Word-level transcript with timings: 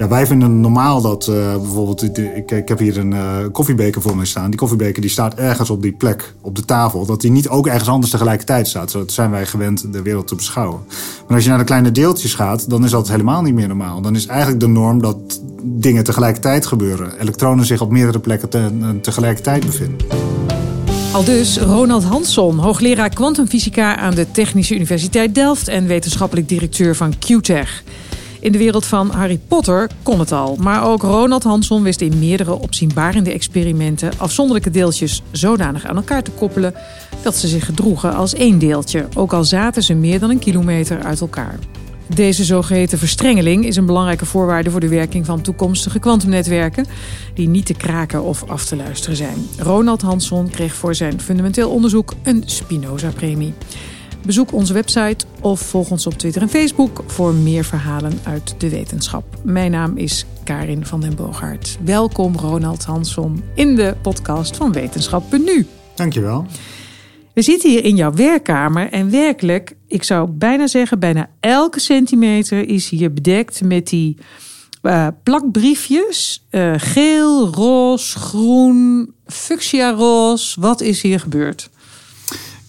Ja, 0.00 0.08
wij 0.08 0.26
vinden 0.26 0.60
normaal 0.60 1.00
dat 1.00 1.26
uh, 1.26 1.56
bijvoorbeeld, 1.56 2.18
ik, 2.18 2.50
ik 2.50 2.68
heb 2.68 2.78
hier 2.78 2.98
een 2.98 3.12
uh, 3.12 3.36
koffiebeker 3.52 4.02
voor 4.02 4.16
me 4.16 4.24
staan. 4.24 4.50
Die 4.50 4.58
koffiebeker 4.58 5.00
die 5.00 5.10
staat 5.10 5.34
ergens 5.34 5.70
op 5.70 5.82
die 5.82 5.92
plek 5.92 6.34
op 6.40 6.56
de 6.56 6.64
tafel. 6.64 7.06
Dat 7.06 7.20
die 7.20 7.30
niet 7.30 7.48
ook 7.48 7.66
ergens 7.66 7.88
anders 7.88 8.10
tegelijkertijd 8.10 8.68
staat. 8.68 8.90
Zo 8.90 9.02
zijn 9.06 9.30
wij 9.30 9.46
gewend 9.46 9.92
de 9.92 10.02
wereld 10.02 10.26
te 10.26 10.34
beschouwen. 10.34 10.80
Maar 11.26 11.34
als 11.34 11.42
je 11.44 11.48
naar 11.48 11.58
de 11.58 11.64
kleine 11.64 11.90
deeltjes 11.90 12.34
gaat, 12.34 12.70
dan 12.70 12.84
is 12.84 12.90
dat 12.90 13.08
helemaal 13.08 13.42
niet 13.42 13.54
meer 13.54 13.68
normaal. 13.68 14.00
Dan 14.00 14.14
is 14.14 14.26
eigenlijk 14.26 14.60
de 14.60 14.68
norm 14.68 15.00
dat 15.00 15.40
dingen 15.62 16.04
tegelijkertijd 16.04 16.66
gebeuren. 16.66 17.20
Elektronen 17.20 17.64
zich 17.64 17.80
op 17.80 17.90
meerdere 17.90 18.18
plekken 18.18 18.48
te, 18.48 18.98
tegelijkertijd 19.02 19.66
bevinden. 19.66 20.06
Al 21.12 21.24
dus 21.24 21.58
Ronald 21.58 22.04
Hansson, 22.04 22.58
hoogleraar 22.58 23.08
kwantumfysica 23.08 23.96
aan 23.96 24.14
de 24.14 24.30
Technische 24.30 24.74
Universiteit 24.74 25.34
Delft 25.34 25.68
en 25.68 25.86
wetenschappelijk 25.86 26.48
directeur 26.48 26.96
van 26.96 27.14
QTech. 27.18 27.82
In 28.40 28.52
de 28.52 28.58
wereld 28.58 28.86
van 28.86 29.10
Harry 29.10 29.40
Potter 29.48 29.90
kon 30.02 30.18
het 30.18 30.32
al. 30.32 30.56
Maar 30.60 30.84
ook 30.84 31.02
Ronald 31.02 31.42
Hansson 31.42 31.82
wist 31.82 32.00
in 32.00 32.18
meerdere 32.18 32.60
opzienbarende 32.60 33.32
experimenten 33.32 34.12
afzonderlijke 34.16 34.70
deeltjes 34.70 35.22
zodanig 35.30 35.86
aan 35.86 35.96
elkaar 35.96 36.22
te 36.22 36.30
koppelen 36.30 36.74
dat 37.22 37.36
ze 37.36 37.48
zich 37.48 37.64
gedroegen 37.64 38.14
als 38.14 38.34
één 38.34 38.58
deeltje, 38.58 39.08
ook 39.14 39.32
al 39.32 39.44
zaten 39.44 39.82
ze 39.82 39.94
meer 39.94 40.20
dan 40.20 40.30
een 40.30 40.38
kilometer 40.38 41.02
uit 41.02 41.20
elkaar. 41.20 41.58
Deze 42.14 42.44
zogeheten 42.44 42.98
verstrengeling 42.98 43.66
is 43.66 43.76
een 43.76 43.86
belangrijke 43.86 44.26
voorwaarde 44.26 44.70
voor 44.70 44.80
de 44.80 44.88
werking 44.88 45.26
van 45.26 45.40
toekomstige 45.40 45.98
kwantumnetwerken, 45.98 46.86
die 47.34 47.48
niet 47.48 47.66
te 47.66 47.74
kraken 47.74 48.22
of 48.22 48.44
af 48.48 48.64
te 48.64 48.76
luisteren 48.76 49.16
zijn. 49.16 49.46
Ronald 49.58 50.02
Hansson 50.02 50.50
kreeg 50.50 50.74
voor 50.74 50.94
zijn 50.94 51.20
fundamenteel 51.20 51.70
onderzoek 51.70 52.14
een 52.22 52.42
Spinoza-premie. 52.46 53.54
Bezoek 54.24 54.52
onze 54.52 54.72
website 54.72 55.24
of 55.40 55.60
volg 55.60 55.90
ons 55.90 56.06
op 56.06 56.14
Twitter 56.14 56.42
en 56.42 56.48
Facebook 56.48 57.02
voor 57.06 57.34
meer 57.34 57.64
verhalen 57.64 58.12
uit 58.24 58.54
de 58.58 58.68
wetenschap. 58.68 59.24
Mijn 59.42 59.70
naam 59.70 59.96
is 59.96 60.24
Karin 60.44 60.86
van 60.86 61.00
den 61.00 61.14
Boogaard. 61.14 61.78
Welkom 61.84 62.36
Ronald 62.36 62.84
Hansson 62.84 63.42
in 63.54 63.74
de 63.74 63.96
podcast 64.02 64.56
van 64.56 64.72
Wetenschap 64.72 65.32
Nu. 65.32 65.66
Dankjewel. 65.94 66.46
We 67.34 67.42
zitten 67.42 67.70
hier 67.70 67.84
in 67.84 67.96
jouw 67.96 68.12
werkkamer 68.12 68.92
en 68.92 69.10
werkelijk, 69.10 69.76
ik 69.86 70.02
zou 70.02 70.30
bijna 70.30 70.66
zeggen, 70.66 70.98
bijna 70.98 71.30
elke 71.40 71.80
centimeter 71.80 72.68
is 72.68 72.88
hier 72.88 73.12
bedekt 73.12 73.62
met 73.62 73.88
die 73.88 74.16
uh, 74.82 75.06
plakbriefjes. 75.22 76.46
Uh, 76.50 76.74
geel, 76.76 77.46
roze, 77.46 78.18
groen, 78.18 79.12
fuchsia 79.26 79.90
roze. 79.90 80.60
Wat 80.60 80.80
is 80.80 81.02
hier 81.02 81.20
gebeurd? 81.20 81.70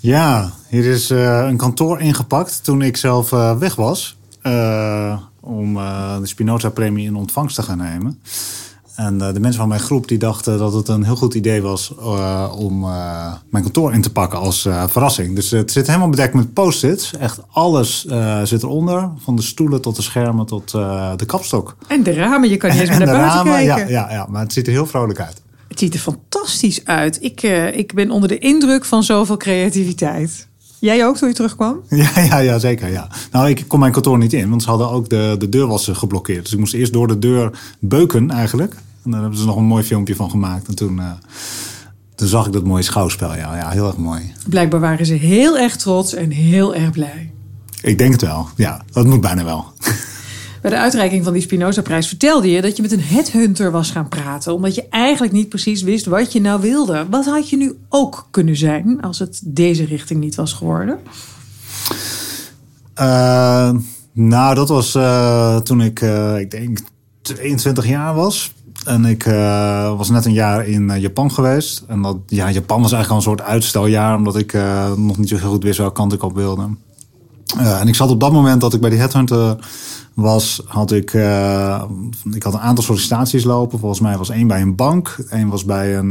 Ja, 0.02 0.52
hier 0.68 0.86
is 0.86 1.12
uh, 1.12 1.46
een 1.48 1.58
kantoor 1.58 2.00
ingepakt 2.00 2.64
toen 2.64 2.82
ik 2.82 2.98
zelf 2.98 3.30
weg 3.60 3.76
was. 3.76 4.18
om 5.40 5.74
de 5.74 6.22
Spinoza-premie 6.24 7.06
in 7.06 7.16
ontvangst 7.16 7.56
te 7.56 7.64
gaan 7.64 7.78
nemen. 7.78 8.22
En 8.96 9.18
de 9.18 9.40
mensen 9.40 9.60
van 9.60 9.68
mijn 9.68 9.82
groep 9.82 10.08
die 10.08 10.18
dachten 10.18 10.58
dat 10.58 10.74
het 10.74 10.88
een 10.88 11.04
heel 11.04 11.16
goed 11.16 11.34
idee 11.34 11.62
was 11.62 11.94
uh, 12.00 12.54
om 12.58 12.84
uh, 12.84 13.34
mijn 13.50 13.64
kantoor 13.64 13.94
in 13.94 14.02
te 14.02 14.12
pakken 14.12 14.40
als 14.40 14.62
verrassing. 14.88 15.36
Dus 15.36 15.52
het 15.52 15.72
zit 15.72 15.88
helemaal 15.88 16.10
bedekt 16.10 16.34
met 16.34 16.54
post-its. 16.54 17.14
Echt 17.18 17.40
alles 17.52 18.06
zit 18.44 18.64
eronder. 18.64 19.10
Van 19.18 19.36
de 19.36 19.42
stoelen 19.42 19.82
tot 19.82 19.96
de 19.96 20.02
schermen 20.02 20.46
tot 20.46 20.72
de 21.16 21.26
kapstok. 21.26 21.76
En 21.88 22.04
de 22.04 22.14
ramen, 22.14 22.50
je 22.50 22.58
kan 22.58 22.70
niet 22.72 22.80
eens 22.80 22.90
meer 22.90 23.00
naar 23.06 23.18
buiten 23.18 23.38
ramen, 23.38 23.54
kijken. 23.54 23.88
Ja, 23.88 24.10
ja, 24.10 24.12
ja, 24.12 24.28
maar 24.30 24.42
het 24.42 24.54
ziet 24.54 24.68
er 24.68 24.74
heel 24.74 24.88
vrolijk 24.88 25.20
uit. 25.20 25.42
Het 25.72 25.80
ziet 25.80 25.94
er 25.94 26.00
fantastisch 26.00 26.86
uit. 26.86 27.18
Ik, 27.22 27.42
ik 27.74 27.94
ben 27.94 28.12
onder 28.12 28.30
de 28.30 28.38
indruk 28.38 28.86
van 28.86 29.04
zoveel 29.04 29.38
creativiteit. 29.38 30.48
Jij 30.80 31.06
ook 31.06 31.18
toen 31.18 31.28
je 31.28 31.34
terugkwam? 31.34 31.82
Ja, 31.90 32.12
ja, 32.16 32.38
ja, 32.38 32.60
zeker. 32.60 32.92
Ja. 32.92 33.08
Nou, 33.32 33.50
ik 33.50 33.64
kon 33.68 33.80
mijn 33.80 33.92
kantoor 33.92 34.18
niet 34.18 34.34
in, 34.34 34.50
want 34.50 34.64
ze 34.64 34.70
hadden 34.70 34.90
ook 34.90 35.10
de, 35.10 35.36
de 35.38 35.50
deur 35.50 35.68
was 35.68 35.90
geblokkeerd. 35.92 36.44
Dus 36.44 36.54
ik 36.54 36.60
moest 36.60 36.74
eerst 36.74 36.94
door 36.94 37.08
de 37.08 37.20
deur 37.20 37.60
beuken 37.80 38.32
eigenlijk. 38.32 38.74
En 39.04 39.12
daar 39.12 39.22
hebben 39.22 39.40
ze 39.40 39.46
nog 39.46 39.56
een 39.56 39.64
mooi 39.64 39.84
filmpje 39.84 40.16
van 40.16 40.30
gemaakt. 40.30 40.68
En 40.68 40.76
toen, 40.76 40.98
uh, 40.98 41.12
toen 42.16 42.28
zag 42.28 42.46
ik 42.46 42.54
dat 42.54 42.64
mooie 42.64 42.84
schouwspel. 42.84 43.36
Ja, 43.36 43.56
ja, 43.56 43.70
heel 43.70 43.88
erg 43.88 43.98
mooi. 43.98 44.34
Blijkbaar 44.50 44.80
waren 44.80 45.06
ze 45.06 45.14
heel 45.14 45.58
erg 45.58 45.76
trots 45.76 46.14
en 46.14 46.30
heel 46.30 46.76
erg 46.76 46.92
blij. 46.92 47.32
Ik 47.82 47.98
denk 47.98 48.12
het 48.12 48.22
wel. 48.22 48.48
Ja, 48.56 48.82
dat 48.92 49.06
moet 49.06 49.22
bijna 49.22 49.44
wel. 49.44 49.66
Bij 50.62 50.72
de 50.72 50.78
uitreiking 50.78 51.24
van 51.24 51.34
die 51.34 51.42
Spinoza-prijs 51.42 52.08
vertelde 52.08 52.52
je 52.52 52.62
dat 52.62 52.76
je 52.76 52.82
met 52.82 52.92
een 52.92 53.02
headhunter 53.02 53.72
was 53.72 53.92
gaan 53.92 54.08
praten. 54.08 54.54
Omdat 54.54 54.76
je 54.76 54.88
eigenlijk 54.90 55.34
niet 55.34 55.50
precies 55.50 55.82
wist 55.82 56.06
wat 56.06 56.34
je 56.34 56.42
nou 56.42 56.62
wilde. 56.62 57.06
Wat 57.10 57.26
had 57.26 57.50
je 57.50 57.58
nu 57.58 57.78
ook 57.90 58.28
kunnen 58.32 58.56
zijn 58.58 59.02
als 59.02 59.20
het 59.20 59.42
deze 59.44 59.86
richting 59.86 60.20
niet 60.20 60.36
was 60.36 60.54
geworden? 60.54 61.00
Uh, 63.02 63.72
nou, 64.12 64.56
dat 64.56 64.70
was 64.70 64.96
uh, 64.96 65.58
toen 65.58 65.82
ik, 65.82 66.02
uh, 66.02 66.40
ik 66.40 66.52
denk, 66.52 66.80
22 67.22 67.88
jaar 67.88 68.16
was. 68.16 68.54
En 68.86 69.06
ik 69.06 69.24
was 69.98 70.10
net 70.10 70.26
een 70.26 70.34
jaar 70.34 70.68
in 70.68 71.00
Japan 71.00 71.32
geweest. 71.32 71.84
En 71.88 72.02
dat, 72.02 72.18
ja, 72.28 72.52
Japan 72.52 72.82
was 72.82 72.92
eigenlijk 72.92 73.10
al 73.10 73.16
een 73.16 73.38
soort 73.38 73.50
uitsteljaar, 73.50 74.16
omdat 74.18 74.38
ik 74.38 74.54
nog 74.96 75.18
niet 75.18 75.30
zo 75.30 75.38
heel 75.38 75.50
goed 75.50 75.64
wist 75.64 75.78
welke 75.78 75.94
kant 75.94 76.14
ik 76.14 76.24
op 76.24 76.36
wilde. 76.36 76.70
en 77.58 77.88
ik 77.88 77.96
zat 77.96 78.10
op 78.10 78.20
dat 78.20 78.32
moment 78.32 78.62
dat 78.62 78.74
ik 78.74 78.82
bij 78.82 78.90
die 78.90 79.00
headhunter 79.00 79.58
was, 80.14 80.62
had 80.66 80.92
ik, 80.92 81.14
ik 82.32 82.44
had 82.44 82.54
een 82.54 82.60
aantal 82.60 82.84
sollicitaties 82.84 83.44
lopen. 83.44 83.80
Volgens 83.80 84.02
mij 84.02 84.18
was 84.18 84.30
één 84.30 84.48
bij 84.48 84.62
een 84.62 84.76
bank, 84.76 85.18
één 85.30 85.48
was 85.48 85.66
bij 85.66 85.98
een 85.98 86.10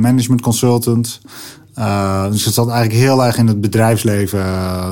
management 0.00 0.40
consultant. 0.40 1.20
dus 2.30 2.44
het 2.44 2.54
zat 2.54 2.68
eigenlijk 2.68 3.00
heel 3.00 3.24
erg 3.24 3.36
in 3.36 3.46
het 3.46 3.60
bedrijfsleven 3.60 4.40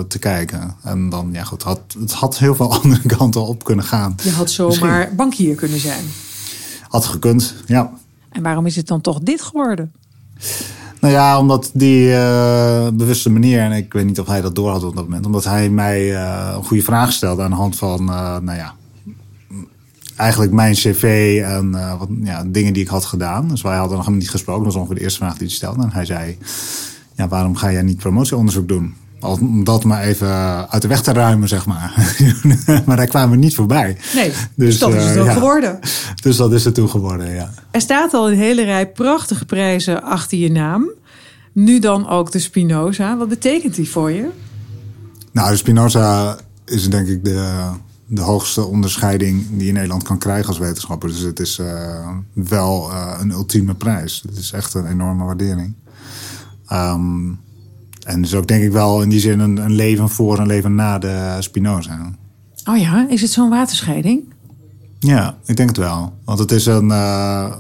te 0.09 0.19
kijken. 0.19 0.77
En 0.83 1.09
dan, 1.09 1.29
ja 1.33 1.45
goed, 1.45 1.63
had, 1.63 1.81
het 1.99 2.13
had 2.13 2.39
heel 2.39 2.55
veel 2.55 2.73
andere 2.83 3.07
kanten 3.07 3.47
op 3.47 3.65
kunnen 3.65 3.85
gaan. 3.85 4.15
Je 4.23 4.31
had 4.31 4.51
zomaar 4.51 4.97
Misschien. 4.97 5.17
bankier 5.17 5.55
kunnen 5.55 5.81
zijn. 5.81 6.05
Had 6.89 7.05
gekund, 7.05 7.55
ja. 7.67 7.93
En 8.31 8.43
waarom 8.43 8.67
is 8.67 8.77
het 8.77 8.87
dan 8.87 9.01
toch 9.01 9.19
dit 9.21 9.43
geworden? 9.43 9.93
Nou 11.07 11.19
ja, 11.19 11.39
omdat 11.39 11.71
die 11.73 12.09
uh, 12.09 12.89
bewuste 12.93 13.31
manier, 13.31 13.61
en 13.61 13.73
ik 13.73 13.93
weet 13.93 14.05
niet 14.05 14.21
of 14.21 14.27
hij 14.27 14.41
dat 14.41 14.55
door 14.55 14.71
had 14.71 14.85
op 14.85 14.97
dat 14.97 15.05
moment, 15.05 15.27
omdat 15.27 15.45
hij 15.45 15.71
mij 15.71 16.11
uh, 16.11 16.53
een 16.55 16.65
goede 16.65 16.83
vraag 16.83 17.13
stelde 17.13 17.43
aan 17.43 17.51
de 17.51 17.57
hand 17.57 17.77
van, 17.77 18.01
uh, 18.01 18.39
nou 18.39 18.57
ja, 18.57 18.75
eigenlijk 20.17 20.53
mijn 20.53 20.75
cv 20.75 21.39
en 21.45 21.99
wat, 21.99 22.09
ja, 22.23 22.45
dingen 22.47 22.73
die 22.73 22.83
ik 22.83 22.89
had 22.89 23.05
gedaan. 23.05 23.49
Dus 23.49 23.63
wij 23.63 23.77
hadden 23.77 23.97
nog 23.97 24.09
niet 24.09 24.31
gesproken, 24.31 24.65
dat 24.65 24.73
was 24.73 24.83
ongeveer 24.83 24.99
de 24.99 25.03
eerste 25.03 25.19
vraag 25.19 25.37
die 25.37 25.47
hij 25.47 25.57
stelde. 25.57 25.83
En 25.83 25.93
hij 25.93 26.05
zei, 26.05 26.39
ja, 27.15 27.29
waarom 27.29 27.57
ga 27.57 27.73
jij 27.73 27.83
niet 27.83 27.99
promotieonderzoek 27.99 28.69
doen? 28.69 28.95
Om 29.21 29.65
dat 29.65 29.85
maar 29.85 30.03
even 30.03 30.29
uit 30.71 30.83
de 30.83 30.89
weg 30.89 31.03
te 31.03 31.13
ruimen, 31.13 31.49
zeg 31.49 31.67
maar. 31.67 32.15
maar 32.87 32.97
daar 32.97 33.07
kwamen 33.07 33.31
we 33.31 33.37
niet 33.37 33.55
voorbij. 33.55 33.97
Nee, 34.15 34.29
dus, 34.29 34.39
dus 34.55 34.79
dat 34.79 34.95
is 34.95 35.05
het 35.05 35.15
uh, 35.15 35.21
ook 35.21 35.27
ja. 35.27 35.33
geworden. 35.33 35.79
Dus 36.23 36.37
dat 36.37 36.53
is 36.53 36.65
het 36.65 36.75
toen 36.75 36.89
geworden, 36.89 37.35
ja. 37.35 37.51
Er 37.71 37.81
staat 37.81 38.15
al 38.15 38.31
een 38.31 38.37
hele 38.37 38.65
rij 38.65 38.89
prachtige 38.89 39.45
prijzen 39.45 40.03
achter 40.03 40.39
je 40.39 40.51
naam. 40.51 40.91
Nu 41.53 41.79
dan 41.79 42.09
ook 42.09 42.33
de 42.33 42.39
Spinoza. 42.39 43.17
Wat 43.17 43.29
betekent 43.29 43.75
die 43.75 43.89
voor 43.89 44.11
je? 44.11 44.29
Nou, 45.33 45.51
de 45.51 45.57
Spinoza 45.57 46.37
is 46.65 46.91
denk 46.91 47.09
ik 47.09 47.25
de, 47.25 47.71
de 48.07 48.21
hoogste 48.21 48.65
onderscheiding 48.65 49.47
die 49.49 49.61
je 49.61 49.69
in 49.69 49.75
Nederland 49.75 50.03
kan 50.03 50.19
krijgen 50.19 50.49
als 50.49 50.59
wetenschapper. 50.59 51.09
Dus 51.09 51.19
het 51.19 51.41
is 51.41 51.59
uh, 51.59 52.09
wel 52.33 52.91
uh, 52.91 53.17
een 53.21 53.31
ultieme 53.31 53.75
prijs. 53.75 54.25
Het 54.29 54.39
is 54.39 54.53
echt 54.53 54.75
een 54.75 54.87
enorme 54.87 55.25
waardering. 55.25 55.75
Um, 56.73 57.39
en 58.07 58.23
dus 58.23 58.35
ook 58.35 58.47
denk 58.47 58.63
ik 58.63 58.73
wel 58.73 59.03
in 59.03 59.09
die 59.09 59.21
zin 59.21 59.41
een, 59.41 59.57
een 59.57 59.75
leven 59.75 60.09
voor 60.09 60.39
en 60.39 60.47
leven 60.47 60.75
na 60.75 60.99
de 60.99 61.37
Spinoza. 61.39 62.13
Oh 62.65 62.77
ja, 62.79 63.07
is 63.09 63.21
het 63.21 63.31
zo'n 63.31 63.49
waterscheiding? 63.49 64.23
Ja, 64.99 65.37
ik 65.45 65.57
denk 65.57 65.69
het 65.69 65.79
wel. 65.79 66.13
Want 66.25 66.39
het 66.39 66.51
is 66.51 66.67
een. 66.67 66.89
Uh, 66.89 67.53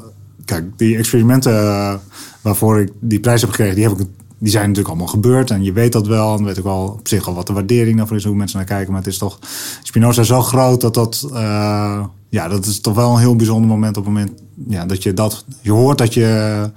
kijk, 0.44 0.64
die 0.76 0.96
experimenten 0.96 1.52
uh, 1.52 1.94
waarvoor 2.40 2.80
ik 2.80 2.92
die 3.00 3.20
prijs 3.20 3.40
heb 3.40 3.50
gekregen, 3.50 3.74
die, 3.74 3.88
heb 3.88 3.98
ik, 3.98 4.06
die 4.38 4.50
zijn 4.50 4.62
natuurlijk 4.62 4.88
allemaal 4.88 5.12
gebeurd. 5.12 5.50
En 5.50 5.64
je 5.64 5.72
weet 5.72 5.92
dat 5.92 6.06
wel. 6.06 6.38
En 6.38 6.44
weet 6.44 6.56
ik 6.56 6.64
wel 6.64 6.96
op 6.98 7.08
zich 7.08 7.26
al 7.26 7.34
wat 7.34 7.46
de 7.46 7.52
waardering 7.52 7.96
daarvoor 7.96 8.16
is, 8.16 8.24
hoe 8.24 8.34
mensen 8.34 8.58
naar 8.58 8.66
kijken. 8.66 8.92
Maar 8.92 9.02
het 9.02 9.12
is 9.12 9.18
toch. 9.18 9.38
Spinoza 9.82 10.22
zo 10.22 10.42
groot 10.42 10.80
dat 10.80 10.94
dat. 10.94 11.28
Uh, 11.32 12.04
ja, 12.28 12.48
dat 12.48 12.66
is 12.66 12.80
toch 12.80 12.94
wel 12.94 13.12
een 13.12 13.20
heel 13.20 13.36
bijzonder 13.36 13.68
moment 13.68 13.96
op 13.96 14.04
het 14.04 14.12
moment. 14.14 14.32
Ja, 14.68 14.86
dat 14.86 15.02
je 15.02 15.14
dat. 15.14 15.44
Je 15.60 15.72
hoort 15.72 15.98
dat 15.98 16.14
je 16.14 16.70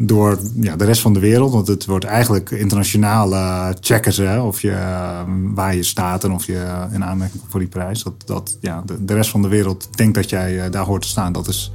door 0.00 0.38
ja, 0.60 0.76
de 0.76 0.84
rest 0.84 1.00
van 1.00 1.12
de 1.12 1.20
wereld. 1.20 1.52
Want 1.52 1.66
het 1.66 1.84
wordt 1.84 2.04
eigenlijk 2.04 2.50
internationaal 2.50 3.32
uh, 3.32 3.68
checken 3.80 4.12
ze 4.12 4.40
of 4.42 4.62
je, 4.62 4.70
uh, 4.70 5.20
waar 5.54 5.74
je 5.74 5.82
staat 5.82 6.24
en 6.24 6.32
of 6.32 6.46
je 6.46 6.86
in 6.92 7.04
aanmerking 7.04 7.42
voor 7.48 7.60
die 7.60 7.68
prijs. 7.68 8.02
Dat, 8.02 8.14
dat 8.24 8.58
ja, 8.60 8.84
de, 9.00 9.14
rest 9.14 9.30
van 9.30 9.42
de 9.42 9.48
wereld 9.48 9.96
denkt 9.96 10.14
dat 10.14 10.30
jij 10.30 10.54
uh, 10.54 10.70
daar 10.70 10.84
hoort 10.84 11.02
te 11.02 11.08
staan. 11.08 11.32
Dat 11.32 11.48
is, 11.48 11.72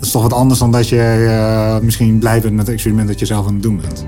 is 0.00 0.10
toch 0.10 0.22
wat 0.22 0.32
anders 0.32 0.58
dan 0.58 0.72
dat 0.72 0.88
je 0.88 1.78
misschien 1.82 2.18
blij 2.18 2.40
bent 2.40 2.54
met 2.54 2.66
het 2.66 2.74
experiment 2.74 3.08
dat 3.08 3.18
je 3.18 3.26
zelf 3.26 3.46
aan 3.46 3.54
het 3.54 3.62
doen 3.62 3.80
bent. 3.80 4.04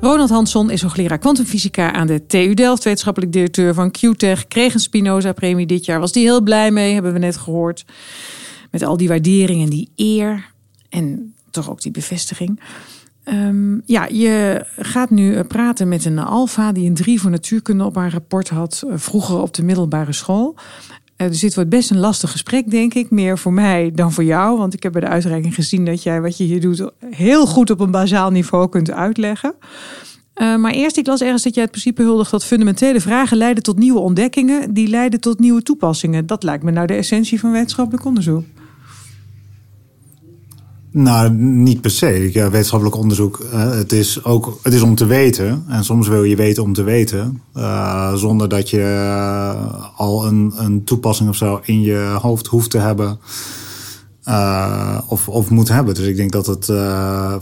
Ronald 0.00 0.30
Hansson 0.30 0.70
is 0.70 0.82
hoogleraar 0.82 1.18
kwantumfysica 1.18 1.92
aan 1.92 2.06
de 2.06 2.26
TU 2.26 2.54
Delft, 2.54 2.84
wetenschappelijk 2.84 3.32
directeur 3.32 3.74
van 3.74 3.90
QTech. 3.90 4.48
Kreeg 4.48 4.74
een 4.74 4.80
Spinoza-premie 4.80 5.66
dit 5.66 5.84
jaar. 5.84 6.00
Was 6.00 6.12
die 6.12 6.24
heel 6.24 6.42
blij 6.42 6.70
mee, 6.70 6.92
hebben 6.92 7.12
we 7.12 7.18
net 7.18 7.36
gehoord. 7.36 7.84
Met 8.70 8.82
al 8.82 8.96
die 8.96 9.08
waardering 9.08 9.62
en 9.62 9.70
die 9.70 9.90
eer. 9.96 10.53
En 10.94 11.34
toch 11.50 11.70
ook 11.70 11.82
die 11.82 11.92
bevestiging. 11.92 12.60
Um, 13.24 13.82
ja, 13.84 14.06
je 14.06 14.64
gaat 14.76 15.10
nu 15.10 15.34
eh, 15.34 15.46
praten 15.46 15.88
met 15.88 16.04
een 16.04 16.18
Alfa 16.18 16.72
die 16.72 16.88
een 16.88 16.94
3 16.94 17.20
voor 17.20 17.30
natuurkunde 17.30 17.84
op 17.84 17.94
haar 17.94 18.12
rapport 18.12 18.48
had. 18.48 18.84
Eh, 18.88 18.94
vroeger 18.96 19.40
op 19.40 19.54
de 19.54 19.62
middelbare 19.62 20.12
school. 20.12 20.54
Uh, 21.16 21.28
dus 21.28 21.40
dit 21.40 21.54
wordt 21.54 21.70
best 21.70 21.90
een 21.90 21.98
lastig 21.98 22.30
gesprek, 22.30 22.70
denk 22.70 22.94
ik. 22.94 23.10
Meer 23.10 23.38
voor 23.38 23.52
mij 23.52 23.90
dan 23.94 24.12
voor 24.12 24.24
jou. 24.24 24.58
Want 24.58 24.74
ik 24.74 24.82
heb 24.82 24.92
bij 24.92 25.00
de 25.00 25.08
uitreiking 25.08 25.54
gezien 25.54 25.84
dat 25.84 26.02
jij 26.02 26.20
wat 26.20 26.36
je 26.36 26.44
hier 26.44 26.60
doet 26.60 26.90
heel 27.10 27.46
goed 27.46 27.70
op 27.70 27.80
een 27.80 27.90
bazaal 27.90 28.30
niveau 28.30 28.68
kunt 28.68 28.90
uitleggen. 28.90 29.54
Maar 30.34 30.72
eerst, 30.72 30.96
ik 30.96 31.06
las 31.06 31.20
ergens 31.20 31.42
dat 31.42 31.54
jij 31.54 31.62
het 31.62 31.72
principe 31.72 32.02
huldigt 32.02 32.30
dat 32.30 32.44
fundamentele 32.44 33.00
vragen 33.00 33.36
leiden 33.36 33.62
tot 33.62 33.78
nieuwe 33.78 33.98
ontdekkingen, 33.98 34.74
die 34.74 34.88
leiden 34.88 35.20
tot 35.20 35.38
nieuwe 35.38 35.62
toepassingen. 35.62 36.26
Dat 36.26 36.42
lijkt 36.42 36.64
me 36.64 36.70
nou 36.70 36.86
de 36.86 36.94
essentie 36.94 37.40
van 37.40 37.52
wetenschappelijk 37.52 38.04
onderzoek. 38.04 38.44
Nou, 40.96 41.30
niet 41.30 41.80
per 41.80 41.90
se. 41.90 42.30
Ja, 42.32 42.50
wetenschappelijk 42.50 42.96
onderzoek, 42.96 43.40
uh, 43.52 43.70
het 43.70 43.92
is 43.92 44.24
ook 44.24 44.58
het 44.62 44.72
is 44.72 44.82
om 44.82 44.94
te 44.94 45.06
weten. 45.06 45.64
En 45.68 45.84
soms 45.84 46.08
wil 46.08 46.24
je 46.24 46.36
weten 46.36 46.62
om 46.62 46.72
te 46.72 46.82
weten. 46.82 47.42
Uh, 47.56 48.14
zonder 48.14 48.48
dat 48.48 48.70
je 48.70 48.84
al 49.96 50.26
een, 50.26 50.52
een 50.56 50.84
toepassing 50.84 51.28
of 51.28 51.36
zo 51.36 51.60
in 51.62 51.80
je 51.80 52.16
hoofd 52.20 52.46
hoeft 52.46 52.70
te 52.70 52.78
hebben. 52.78 53.18
of, 55.08 55.28
of 55.28 55.50
moet 55.50 55.68
hebben. 55.68 55.94
Dus 55.94 56.06
ik 56.06 56.16
denk 56.16 56.32
dat 56.32 56.46
het 56.46 56.64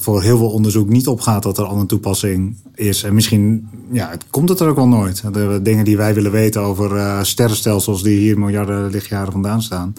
voor 0.02 0.22
heel 0.22 0.37
veel 0.37 0.50
onderzoek 0.50 0.88
niet 0.88 1.06
opgaat 1.06 1.43
dat 1.43 1.58
er 1.58 1.64
al 1.64 1.78
een 1.78 1.87
toepassing 1.87 2.56
is. 2.75 3.02
En 3.02 3.14
misschien 3.14 3.69
ja, 3.90 4.10
het 4.10 4.25
komt 4.31 4.49
het 4.49 4.60
er 4.60 4.69
ook 4.69 4.76
wel 4.76 4.88
nooit. 4.88 5.22
De 5.32 5.60
dingen 5.62 5.84
die 5.84 5.96
wij 5.96 6.14
willen 6.14 6.32
weten 6.32 6.62
over 6.62 7.26
sterrenstelsels 7.26 8.02
die 8.02 8.19
hier 8.19 8.38
miljarden 8.38 8.90
lichtjaren 8.90 9.32
vandaan 9.32 9.62
staan 9.62 9.94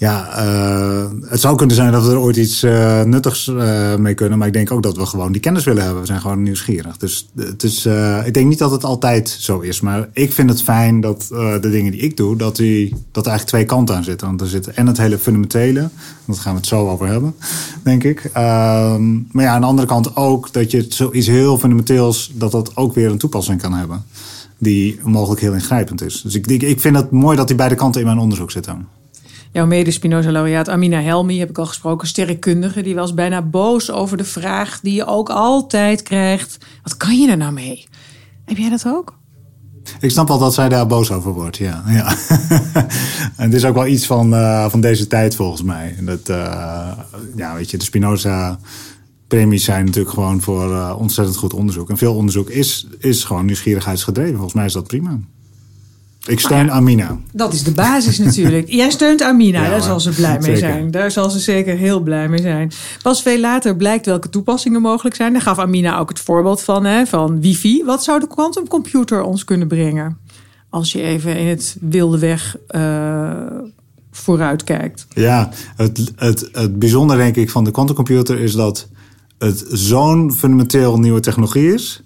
ja, 0.00 0.44
uh, 0.44 1.10
het 1.28 1.40
zou 1.40 1.56
kunnen 1.56 1.76
zijn 1.76 1.92
dat 1.92 2.04
we 2.04 2.10
er 2.10 2.18
ooit 2.18 2.36
iets 2.36 2.64
uh, 2.64 3.02
nuttigs 3.02 3.46
uh, 3.46 3.96
mee 3.96 4.14
kunnen. 4.14 4.38
Maar 4.38 4.46
ik 4.46 4.52
denk 4.52 4.70
ook 4.70 4.82
dat 4.82 4.96
we 4.96 5.06
gewoon 5.06 5.32
die 5.32 5.40
kennis 5.40 5.64
willen 5.64 5.82
hebben. 5.82 6.00
We 6.00 6.06
zijn 6.06 6.20
gewoon 6.20 6.42
nieuwsgierig. 6.42 6.96
Dus 6.96 7.28
het 7.36 7.62
is, 7.62 7.86
ik 8.24 8.34
denk 8.34 8.48
niet 8.48 8.58
dat 8.58 8.70
het 8.70 8.84
altijd 8.84 9.28
zo 9.28 9.58
is. 9.58 9.80
Maar 9.80 10.08
ik 10.12 10.32
vind 10.32 10.50
het 10.50 10.62
fijn 10.62 11.00
dat 11.00 11.26
de 11.28 11.70
dingen 11.70 11.92
die 11.92 12.00
ik 12.00 12.16
doe, 12.16 12.36
dat, 12.36 12.56
die, 12.56 12.88
dat 12.88 13.24
er 13.24 13.30
eigenlijk 13.30 13.46
twee 13.46 13.64
kanten 13.64 13.96
aan 13.96 14.04
zitten. 14.04 14.26
Want 14.26 14.40
er 14.40 14.46
zit 14.46 14.66
en 14.66 14.86
het 14.86 14.98
hele 14.98 15.18
fundamentele. 15.18 15.88
Daar 16.24 16.36
gaan 16.36 16.52
we 16.52 16.58
het 16.58 16.68
zo 16.68 16.88
over 16.88 17.06
hebben, 17.06 17.34
denk 17.82 18.04
ik. 18.04 18.30
Ehm, 18.32 19.12
maar 19.30 19.44
ja, 19.44 19.52
aan 19.52 19.60
de 19.60 19.66
andere 19.66 19.88
kant 19.88 20.16
ook 20.16 20.52
dat 20.52 20.70
je 20.70 20.86
zoiets 20.88 21.26
heel 21.26 21.58
fundamenteels, 21.58 22.32
dat 22.34 22.50
dat 22.50 22.76
ook 22.76 22.94
weer 22.94 23.10
een 23.10 23.18
toepassing 23.18 23.60
kan 23.60 23.72
hebben. 23.72 24.04
Die 24.58 25.00
mogelijk 25.02 25.40
heel 25.40 25.54
ingrijpend 25.54 26.02
is. 26.02 26.20
Dus 26.22 26.34
ik, 26.34 26.46
ik 26.46 26.80
vind 26.80 26.96
het 26.96 27.10
mooi 27.10 27.36
dat 27.36 27.46
die 27.46 27.56
beide 27.56 27.74
kanten 27.74 28.00
in 28.00 28.06
mijn 28.06 28.18
onderzoek 28.18 28.50
zitten. 28.50 28.99
Jouw 29.52 29.66
mede-Spinoza-laureaat 29.66 30.68
Amina 30.68 31.00
Helmi 31.00 31.38
heb 31.38 31.50
ik 31.50 31.58
al 31.58 31.66
gesproken, 31.66 32.08
sterrenkundige. 32.08 32.82
Die 32.82 32.94
was 32.94 33.14
bijna 33.14 33.42
boos 33.42 33.90
over 33.90 34.16
de 34.16 34.24
vraag 34.24 34.80
die 34.80 34.94
je 34.94 35.06
ook 35.06 35.30
altijd 35.30 36.02
krijgt. 36.02 36.58
Wat 36.82 36.96
kan 36.96 37.20
je 37.20 37.30
er 37.30 37.36
nou 37.36 37.52
mee? 37.52 37.86
Heb 38.44 38.56
jij 38.56 38.70
dat 38.70 38.86
ook? 38.86 39.18
Ik 40.00 40.10
snap 40.10 40.28
wel 40.28 40.38
dat 40.38 40.54
zij 40.54 40.68
daar 40.68 40.86
boos 40.86 41.10
over 41.10 41.32
wordt, 41.32 41.56
ja. 41.56 41.82
ja. 41.86 42.16
en 43.36 43.44
het 43.44 43.54
is 43.54 43.64
ook 43.64 43.74
wel 43.74 43.86
iets 43.86 44.06
van, 44.06 44.34
uh, 44.34 44.70
van 44.70 44.80
deze 44.80 45.06
tijd 45.06 45.34
volgens 45.34 45.62
mij. 45.62 45.96
Dat, 46.00 46.28
uh, 46.28 46.92
ja, 47.36 47.54
weet 47.54 47.70
je, 47.70 47.76
de 47.76 47.84
Spinoza-premies 47.84 49.64
zijn 49.64 49.84
natuurlijk 49.84 50.14
gewoon 50.14 50.40
voor 50.40 50.70
uh, 50.70 50.94
ontzettend 50.98 51.36
goed 51.36 51.52
onderzoek. 51.52 51.90
En 51.90 51.98
veel 51.98 52.14
onderzoek 52.14 52.50
is, 52.50 52.86
is 52.98 53.24
gewoon 53.24 53.44
nieuwsgierigheidsgedreven. 53.44 54.34
Volgens 54.34 54.54
mij 54.54 54.64
is 54.64 54.72
dat 54.72 54.86
prima. 54.86 55.18
Ik 56.26 56.40
steun 56.40 56.70
Amina. 56.70 57.18
Dat 57.32 57.52
is 57.52 57.62
de 57.62 57.72
basis 57.72 58.18
natuurlijk. 58.18 58.70
Jij 58.70 58.90
steunt 58.90 59.22
Amina, 59.22 59.68
daar 59.70 59.82
zal 59.82 60.00
ze 60.00 60.10
blij 60.10 60.38
mee 60.40 60.56
zijn. 60.56 60.90
Daar 60.90 61.10
zal 61.10 61.30
ze 61.30 61.38
zeker 61.38 61.76
heel 61.76 62.00
blij 62.00 62.28
mee 62.28 62.40
zijn. 62.40 62.72
Pas 63.02 63.22
veel 63.22 63.40
later 63.40 63.76
blijkt 63.76 64.06
welke 64.06 64.28
toepassingen 64.28 64.82
mogelijk 64.82 65.16
zijn. 65.16 65.32
Daar 65.32 65.42
gaf 65.42 65.58
Amina 65.58 65.98
ook 65.98 66.08
het 66.08 66.20
voorbeeld 66.20 66.62
van, 66.62 66.84
hè, 66.84 67.06
van 67.06 67.40
wifi. 67.40 67.84
Wat 67.84 68.04
zou 68.04 68.20
de 68.20 68.26
quantumcomputer 68.26 69.22
ons 69.22 69.44
kunnen 69.44 69.68
brengen? 69.68 70.18
Als 70.68 70.92
je 70.92 71.02
even 71.02 71.36
in 71.36 71.46
het 71.46 71.76
wilde 71.80 72.18
weg 72.18 72.56
uh, 72.70 73.30
vooruit 74.10 74.64
kijkt. 74.64 75.06
Ja, 75.14 75.50
het, 75.76 76.12
het, 76.16 76.48
het 76.52 76.78
bijzondere 76.78 77.20
denk 77.20 77.36
ik 77.36 77.50
van 77.50 77.64
de 77.64 77.70
quantumcomputer 77.70 78.38
is 78.40 78.52
dat 78.52 78.88
het 79.38 79.64
zo'n 79.68 80.32
fundamenteel 80.32 80.98
nieuwe 80.98 81.20
technologie 81.20 81.74
is 81.74 82.02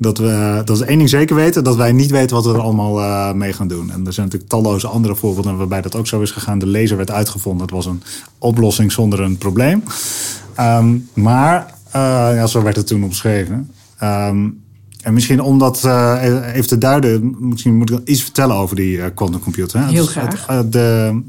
dat 0.00 0.18
we, 0.18 0.62
dat 0.64 0.76
is 0.76 0.86
één 0.86 0.98
ding 0.98 1.08
zeker 1.08 1.36
weten, 1.36 1.64
dat 1.64 1.76
wij 1.76 1.92
niet 1.92 2.10
weten 2.10 2.36
wat 2.36 2.44
we 2.44 2.52
er 2.52 2.60
allemaal 2.60 3.00
uh, 3.00 3.32
mee 3.32 3.52
gaan 3.52 3.68
doen. 3.68 3.90
En 3.90 4.06
er 4.06 4.12
zijn 4.12 4.26
natuurlijk 4.26 4.52
talloze 4.52 4.86
andere 4.86 5.14
voorbeelden 5.14 5.56
waarbij 5.56 5.80
dat 5.80 5.96
ook 5.96 6.06
zo 6.06 6.20
is 6.20 6.30
gegaan. 6.30 6.58
De 6.58 6.66
laser 6.66 6.96
werd 6.96 7.10
uitgevonden, 7.10 7.62
het 7.62 7.74
was 7.74 7.86
een 7.86 8.02
oplossing 8.38 8.92
zonder 8.92 9.20
een 9.20 9.38
probleem. 9.38 9.82
Um, 10.60 11.08
maar, 11.14 11.74
uh, 11.86 11.92
ja, 12.34 12.46
zo 12.46 12.62
werd 12.62 12.76
het 12.76 12.86
toen 12.86 13.04
omschreven. 13.04 13.70
Um, 14.02 14.60
en 15.02 15.14
misschien 15.14 15.40
om 15.42 15.58
dat 15.58 15.82
uh, 15.84 16.52
even 16.54 16.68
te 16.68 16.78
duiden, 16.78 17.36
misschien 17.38 17.76
moet 17.76 17.90
ik 17.90 18.00
iets 18.04 18.22
vertellen 18.22 18.56
over 18.56 18.76
die 18.76 19.10
quantumcomputer. 19.10 19.86
Heel 19.86 20.06
graag. 20.06 20.46
Het, 20.46 20.72
de, 20.72 21.20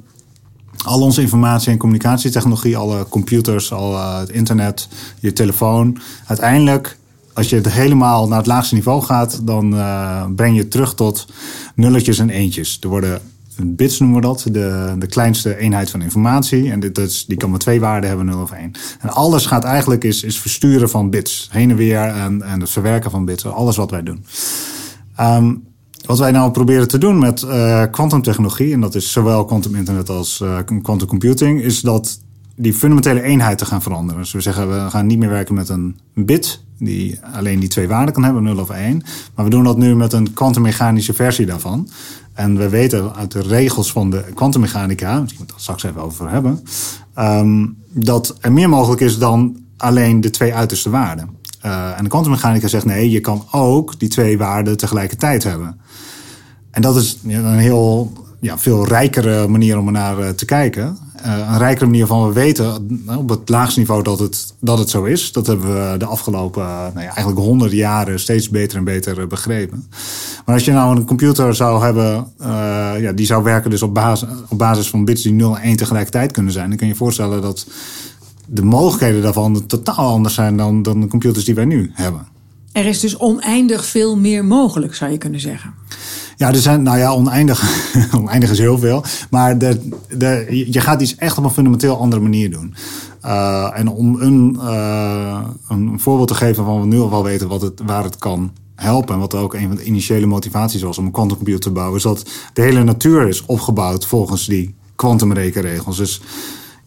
al 0.85 1.01
onze 1.01 1.21
informatie- 1.21 1.71
en 1.71 1.77
communicatietechnologie, 1.77 2.77
alle 2.77 3.05
computers, 3.09 3.71
al 3.71 4.17
het 4.19 4.29
internet, 4.29 4.87
je 5.19 5.33
telefoon. 5.33 5.97
Uiteindelijk 6.25 6.97
als 7.39 7.49
je 7.49 7.55
het 7.55 7.71
helemaal 7.71 8.27
naar 8.27 8.37
het 8.37 8.47
laagste 8.47 8.75
niveau 8.75 9.01
gaat, 9.01 9.47
dan 9.47 9.73
uh, 9.73 10.25
breng 10.35 10.55
je 10.55 10.61
het 10.61 10.71
terug 10.71 10.95
tot 10.95 11.27
nulletjes 11.75 12.19
en 12.19 12.29
eentjes. 12.29 12.77
Er 12.81 12.89
worden 12.89 13.21
bits 13.63 13.99
noemen 13.99 14.21
we 14.21 14.27
dat, 14.27 14.45
de, 14.51 14.95
de 14.97 15.07
kleinste 15.07 15.57
eenheid 15.57 15.89
van 15.89 16.01
informatie. 16.01 16.71
En 16.71 16.79
dit, 16.79 16.97
is, 16.97 17.25
die 17.25 17.37
kan 17.37 17.49
maar 17.49 17.59
twee 17.59 17.79
waarden 17.79 18.09
hebben, 18.09 18.27
0 18.27 18.41
of 18.41 18.51
1. 18.51 18.71
En 18.99 19.09
alles 19.09 19.45
gaat 19.45 19.63
eigenlijk 19.63 20.03
is, 20.03 20.23
is 20.23 20.39
versturen 20.39 20.89
van 20.89 21.09
bits. 21.09 21.49
Heen 21.51 21.69
en 21.69 21.75
weer 21.75 22.01
en, 22.01 22.41
en 22.41 22.59
het 22.59 22.69
verwerken 22.69 23.11
van 23.11 23.25
bits. 23.25 23.45
Alles 23.45 23.77
wat 23.77 23.91
wij 23.91 24.03
doen. 24.03 24.25
Um, 25.19 25.63
wat 26.05 26.19
wij 26.19 26.31
nou 26.31 26.51
proberen 26.51 26.87
te 26.87 26.97
doen 26.97 27.19
met 27.19 27.45
kwantumtechnologie, 27.91 28.67
uh, 28.67 28.73
en 28.73 28.81
dat 28.81 28.95
is 28.95 29.11
zowel 29.11 29.45
quantum 29.45 29.75
internet 29.75 30.09
als 30.09 30.37
quantum 30.65 31.01
uh, 31.01 31.07
computing, 31.07 31.61
is 31.61 31.81
dat 31.81 32.19
die 32.61 32.73
fundamentele 32.73 33.21
eenheid 33.21 33.57
te 33.57 33.65
gaan 33.65 33.81
veranderen. 33.81 34.21
Dus 34.21 34.31
we 34.31 34.41
zeggen, 34.41 34.83
we 34.83 34.89
gaan 34.89 35.05
niet 35.05 35.19
meer 35.19 35.29
werken 35.29 35.55
met 35.55 35.69
een 35.69 35.99
bit 36.13 36.63
die 36.77 37.19
alleen 37.33 37.59
die 37.59 37.69
twee 37.69 37.87
waarden 37.87 38.13
kan 38.13 38.23
hebben, 38.23 38.43
0 38.43 38.59
of 38.59 38.69
1. 38.69 39.03
Maar 39.35 39.45
we 39.45 39.51
doen 39.51 39.63
dat 39.63 39.77
nu 39.77 39.95
met 39.95 40.13
een 40.13 40.33
kwantummechanische 40.33 41.13
versie 41.13 41.45
daarvan. 41.45 41.89
En 42.33 42.57
we 42.57 42.69
weten 42.69 43.15
uit 43.15 43.31
de 43.31 43.41
regels 43.41 43.91
van 43.91 44.09
de 44.09 44.23
kwantummechanica, 44.33 45.19
misschien 45.19 45.39
moet 45.39 45.49
ik 45.49 45.53
het 45.55 45.61
straks 45.61 45.83
even 45.83 46.01
over 46.01 46.29
hebben, 46.29 46.63
um, 47.17 47.77
dat 47.89 48.37
er 48.41 48.51
meer 48.51 48.69
mogelijk 48.69 49.01
is 49.01 49.17
dan 49.17 49.57
alleen 49.77 50.21
de 50.21 50.29
twee 50.29 50.53
uiterste 50.53 50.89
waarden. 50.89 51.29
Uh, 51.65 51.97
en 51.97 52.03
de 52.03 52.09
kwantummechanica 52.09 52.67
zegt 52.67 52.85
nee, 52.85 53.09
je 53.09 53.19
kan 53.19 53.45
ook 53.51 53.99
die 53.99 54.09
twee 54.09 54.37
waarden 54.37 54.77
tegelijkertijd 54.77 55.43
hebben. 55.43 55.79
En 56.71 56.81
dat 56.81 56.95
is 56.95 57.19
een 57.27 57.57
heel 57.57 58.11
ja, 58.39 58.57
veel 58.57 58.87
rijkere 58.87 59.47
manier 59.47 59.77
om 59.77 59.85
er 59.85 59.91
naar 59.91 60.19
uh, 60.19 60.29
te 60.29 60.45
kijken. 60.45 60.97
Uh, 61.25 61.37
een 61.51 61.57
rijkere 61.57 61.85
manier 61.85 62.05
van 62.05 62.27
we 62.27 62.33
weten 62.33 63.01
uh, 63.07 63.17
op 63.17 63.29
het 63.29 63.49
laagste 63.49 63.79
niveau 63.79 64.03
dat 64.03 64.19
het, 64.19 64.53
dat 64.59 64.77
het 64.77 64.89
zo 64.89 65.03
is. 65.03 65.31
Dat 65.31 65.47
hebben 65.47 65.91
we 65.91 65.97
de 65.97 66.05
afgelopen 66.05 66.63
nou 66.63 66.99
ja, 66.99 67.05
eigenlijk 67.05 67.37
honderden 67.37 67.77
jaren 67.77 68.19
steeds 68.19 68.49
beter 68.49 68.77
en 68.77 68.83
beter 68.83 69.27
begrepen. 69.27 69.87
Maar 70.45 70.55
als 70.55 70.65
je 70.65 70.71
nou 70.71 70.95
een 70.95 71.05
computer 71.05 71.55
zou 71.55 71.83
hebben, 71.83 72.27
ja, 73.01 73.11
die 73.11 73.25
zou 73.25 73.43
werken 73.43 73.69
dus 73.69 73.81
op 73.81 73.93
basis, 73.93 74.29
op 74.49 74.57
basis 74.57 74.89
van 74.89 75.05
bits 75.05 75.21
die 75.21 75.33
0 75.33 75.57
en 75.57 75.63
1 75.63 75.75
tegelijkertijd 75.75 76.31
kunnen 76.31 76.51
zijn. 76.51 76.67
Dan 76.67 76.77
kun 76.77 76.87
je 76.87 76.93
je 76.93 76.99
voorstellen 76.99 77.41
dat 77.41 77.67
de 78.45 78.63
mogelijkheden 78.63 79.21
daarvan 79.21 79.65
totaal 79.65 80.11
anders 80.13 80.33
zijn 80.33 80.57
dan, 80.57 80.81
dan 80.81 81.01
de 81.01 81.07
computers 81.07 81.45
die 81.45 81.55
wij 81.55 81.65
nu 81.65 81.91
hebben. 81.93 82.27
Er 82.71 82.85
is 82.85 82.99
dus 82.99 83.17
oneindig 83.17 83.85
veel 83.85 84.17
meer 84.17 84.45
mogelijk, 84.45 84.95
zou 84.95 85.11
je 85.11 85.17
kunnen 85.17 85.39
zeggen. 85.39 85.73
Ja, 86.39 86.47
er 86.47 86.55
zijn, 86.55 86.83
nou 86.83 86.97
ja, 86.97 87.13
oneindig. 87.13 87.85
oneindig 88.21 88.51
is 88.51 88.59
heel 88.59 88.77
veel. 88.77 89.03
Maar 89.29 89.57
de, 89.57 89.89
de, 90.17 90.63
je 90.71 90.81
gaat 90.81 91.01
iets 91.01 91.15
echt 91.15 91.37
op 91.37 91.43
een 91.43 91.49
fundamenteel 91.49 91.99
andere 91.99 92.21
manier 92.21 92.51
doen. 92.51 92.75
Uh, 93.25 93.71
en 93.73 93.87
om 93.87 94.21
een, 94.21 94.57
uh, 94.59 95.41
een 95.67 95.99
voorbeeld 95.99 96.27
te 96.27 96.33
geven 96.33 96.65
van 96.65 96.81
we 96.81 96.87
nu 96.87 96.99
al 96.99 97.09
wel 97.09 97.23
weten 97.23 97.47
wat 97.47 97.61
het, 97.61 97.81
waar 97.85 98.03
het 98.03 98.17
kan 98.17 98.51
helpen. 98.75 99.13
En 99.13 99.19
wat 99.19 99.35
ook 99.35 99.53
een 99.53 99.67
van 99.67 99.75
de 99.75 99.83
initiële 99.83 100.25
motivaties 100.25 100.81
was 100.81 100.97
om 100.97 101.05
een 101.05 101.11
quantumcomputer 101.11 101.61
te 101.61 101.71
bouwen. 101.71 101.97
Is 101.97 102.03
dat 102.03 102.29
de 102.53 102.61
hele 102.61 102.83
natuur 102.83 103.27
is 103.27 103.45
opgebouwd 103.45 104.05
volgens 104.05 104.45
die 104.45 104.75
kwantumrekenregels. 104.95 105.97
Dus 105.97 106.21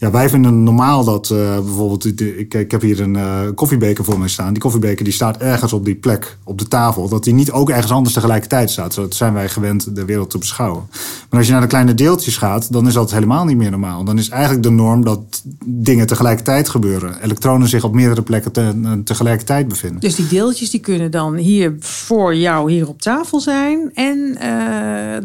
ja, 0.03 0.11
wij 0.11 0.29
vinden 0.29 0.63
normaal 0.63 1.05
dat 1.05 1.31
uh, 1.31 1.39
bijvoorbeeld, 1.55 2.21
ik, 2.21 2.55
ik 2.55 2.71
heb 2.71 2.81
hier 2.81 3.01
een 3.01 3.15
uh, 3.15 3.41
koffiebeker 3.55 4.05
voor 4.05 4.19
mij 4.19 4.29
staan. 4.29 4.53
Die 4.53 4.63
koffiebeker 4.63 5.05
die 5.05 5.13
staat 5.13 5.37
ergens 5.37 5.73
op 5.73 5.85
die 5.85 5.95
plek 5.95 6.39
op 6.45 6.59
de 6.59 6.69
tafel. 6.69 7.09
Dat 7.09 7.25
die 7.25 7.35
niet 7.35 7.51
ook 7.51 7.71
ergens 7.71 7.93
anders 7.93 8.15
tegelijkertijd 8.15 8.71
staat. 8.71 8.95
Zo 8.95 9.07
zijn 9.09 9.33
wij 9.33 9.49
gewend 9.49 9.97
de 9.97 10.05
wereld 10.05 10.31
te 10.31 10.39
beschouwen. 10.39 10.83
Maar 11.31 11.39
als 11.39 11.47
je 11.47 11.53
naar 11.53 11.63
de 11.63 11.67
kleine 11.69 11.95
deeltjes 11.95 12.37
gaat, 12.37 12.73
dan 12.73 12.87
is 12.87 12.95
dat 12.95 13.11
helemaal 13.11 13.45
niet 13.45 13.57
meer 13.57 13.71
normaal. 13.71 14.05
Dan 14.05 14.19
is 14.19 14.29
eigenlijk 14.29 14.63
de 14.63 14.71
norm 14.71 15.05
dat 15.05 15.43
dingen 15.65 16.07
tegelijkertijd 16.07 16.69
gebeuren. 16.69 17.23
Elektronen 17.23 17.69
zich 17.69 17.85
op 17.85 17.95
meerdere 17.95 18.23
plekken 18.23 18.53
te, 18.53 19.01
tegelijkertijd 19.05 19.69
bevinden. 19.69 20.01
Dus 20.01 20.15
die 20.15 20.29
deeltjes 20.29 20.71
die 20.71 20.81
kunnen 20.81 21.11
dan 21.11 21.35
hier 21.35 21.77
voor 21.81 22.35
jou 22.35 22.73
hier 22.73 22.89
op 22.89 23.03
tafel 23.03 23.41
zijn. 23.41 23.91
En 23.95 24.19
uh, 24.19 24.41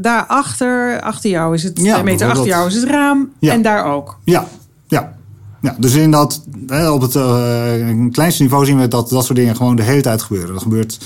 daarachter, 0.02 1.02
achter 1.02 1.30
jou 1.30 1.54
is 1.54 1.64
het, 1.64 1.80
ja, 1.82 2.04
meter 2.04 2.30
achter 2.30 2.48
jou 2.48 2.68
is 2.68 2.76
het 2.76 2.84
raam. 2.84 3.30
Ja. 3.40 3.54
En 3.54 3.62
daar 3.62 3.86
ook. 3.86 4.18
Ja, 4.24 4.48
ja. 4.88 5.16
Ja, 5.62 5.76
dus 5.80 6.10
dat, 6.10 6.44
op 6.92 7.02
het 7.02 7.16
uh, 7.16 8.12
kleinste 8.12 8.42
niveau 8.42 8.66
zien 8.66 8.80
we 8.80 8.88
dat 8.88 9.10
dat 9.10 9.26
soort 9.26 9.38
dingen 9.38 9.56
gewoon 9.56 9.76
de 9.76 9.84
hele 9.84 10.02
tijd 10.02 10.22
gebeuren. 10.22 10.54
Dat 10.54 10.62
gebeurt, 10.62 11.00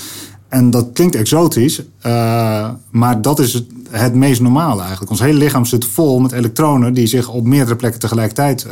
en 0.48 0.70
dat 0.70 0.88
klinkt 0.94 1.16
exotisch, 1.16 1.82
uh, 2.06 2.70
maar 2.92 3.22
dat 3.22 3.40
is 3.40 3.64
het, 3.90 4.14
meest 4.14 4.42
normale 4.42 4.82
eigenlijk. 4.82 5.12
Ons 5.12 5.20
hele 5.20 5.38
lichaam 5.38 5.66
zit 5.66 5.86
vol 5.86 6.20
met 6.20 6.32
elektronen 6.32 6.94
die 6.94 7.08
zich 7.08 7.30
op 7.30 7.46
meerdere 7.46 7.76
plekken 7.76 8.00
tegelijkertijd 8.00 8.68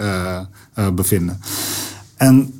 bevinden. 0.93 1.41
En 2.15 2.58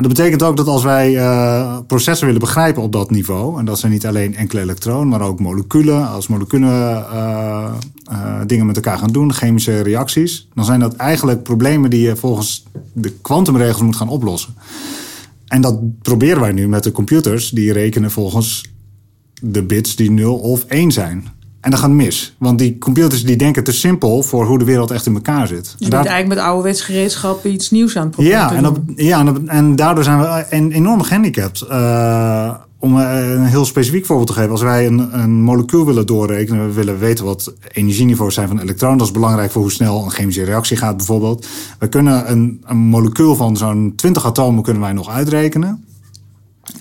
en 0.00 0.08
dat 0.08 0.16
betekent 0.16 0.42
ook 0.42 0.56
dat 0.56 0.66
als 0.66 0.82
wij 0.82 1.14
uh, 1.14 1.78
processen 1.86 2.26
willen 2.26 2.40
begrijpen 2.40 2.82
op 2.82 2.92
dat 2.92 3.10
niveau, 3.10 3.58
en 3.58 3.64
dat 3.64 3.78
zijn 3.78 3.92
niet 3.92 4.06
alleen 4.06 4.36
enkele 4.36 4.60
elektronen, 4.60 5.08
maar 5.08 5.20
ook 5.20 5.40
moleculen, 5.40 6.08
als 6.08 6.26
moleculen 6.26 7.06
uh, 7.12 7.72
uh, 8.12 8.40
dingen 8.46 8.66
met 8.66 8.76
elkaar 8.76 8.98
gaan 8.98 9.12
doen, 9.12 9.32
chemische 9.32 9.80
reacties, 9.80 10.48
dan 10.54 10.64
zijn 10.64 10.80
dat 10.80 10.94
eigenlijk 10.94 11.42
problemen 11.42 11.90
die 11.90 12.00
je 12.00 12.16
volgens 12.16 12.64
de 12.92 13.12
kwantumregels 13.22 13.82
moet 13.82 13.96
gaan 13.96 14.08
oplossen. 14.08 14.54
En 15.46 15.60
dat 15.60 16.02
proberen 16.02 16.40
wij 16.40 16.52
nu 16.52 16.68
met 16.68 16.82
de 16.82 16.92
computers, 16.92 17.50
die 17.50 17.72
rekenen 17.72 18.10
volgens 18.10 18.64
de 19.42 19.62
bits 19.62 19.96
die 19.96 20.10
0 20.10 20.38
of 20.38 20.64
1 20.64 20.92
zijn. 20.92 21.24
En 21.60 21.70
dat 21.70 21.80
gaat 21.80 21.90
mis. 21.90 22.34
Want 22.38 22.58
die 22.58 22.78
computers 22.78 23.24
die 23.24 23.36
denken 23.36 23.64
te 23.64 23.72
simpel 23.72 24.22
voor 24.22 24.46
hoe 24.46 24.58
de 24.58 24.64
wereld 24.64 24.90
echt 24.90 25.06
in 25.06 25.14
elkaar 25.14 25.46
zit. 25.46 25.62
Dus 25.62 25.74
je 25.78 25.88
bent 25.88 26.06
eigenlijk 26.06 26.28
met 26.28 26.38
ouderwets 26.38 26.80
gereedschappen 26.80 27.52
iets 27.52 27.70
nieuws 27.70 27.96
aan 27.96 28.02
het 28.02 28.10
proberen 28.10 28.38
ja, 28.38 28.54
en, 28.54 28.66
op, 28.66 28.78
ja 28.96 29.20
en, 29.20 29.48
en, 29.48 29.76
daardoor 29.76 30.04
zijn 30.04 30.20
we 30.20 30.44
enorm 30.50 31.02
gehandicapt. 31.02 31.66
Uh, 31.70 32.54
om 32.78 32.96
een 32.96 33.44
heel 33.44 33.64
specifiek 33.64 34.06
voorbeeld 34.06 34.28
te 34.28 34.34
geven. 34.34 34.50
Als 34.50 34.62
wij 34.62 34.86
een, 34.86 35.20
een 35.22 35.42
molecuul 35.42 35.86
willen 35.86 36.06
doorrekenen, 36.06 36.66
we 36.66 36.72
willen 36.72 36.98
weten 36.98 37.24
wat 37.24 37.54
energieniveaus 37.72 38.34
zijn 38.34 38.48
van 38.48 38.60
elektronen. 38.60 38.98
Dat 38.98 39.06
is 39.06 39.12
belangrijk 39.12 39.50
voor 39.50 39.62
hoe 39.62 39.70
snel 39.70 40.04
een 40.04 40.10
chemische 40.10 40.44
reactie 40.44 40.76
gaat 40.76 40.96
bijvoorbeeld. 40.96 41.46
We 41.78 41.88
kunnen 41.88 42.30
een, 42.30 42.62
een 42.64 42.76
molecuul 42.76 43.34
van 43.34 43.56
zo'n 43.56 43.92
20 43.96 44.26
atomen 44.26 44.62
kunnen 44.62 44.82
wij 44.82 44.92
nog 44.92 45.08
uitrekenen. 45.08 45.84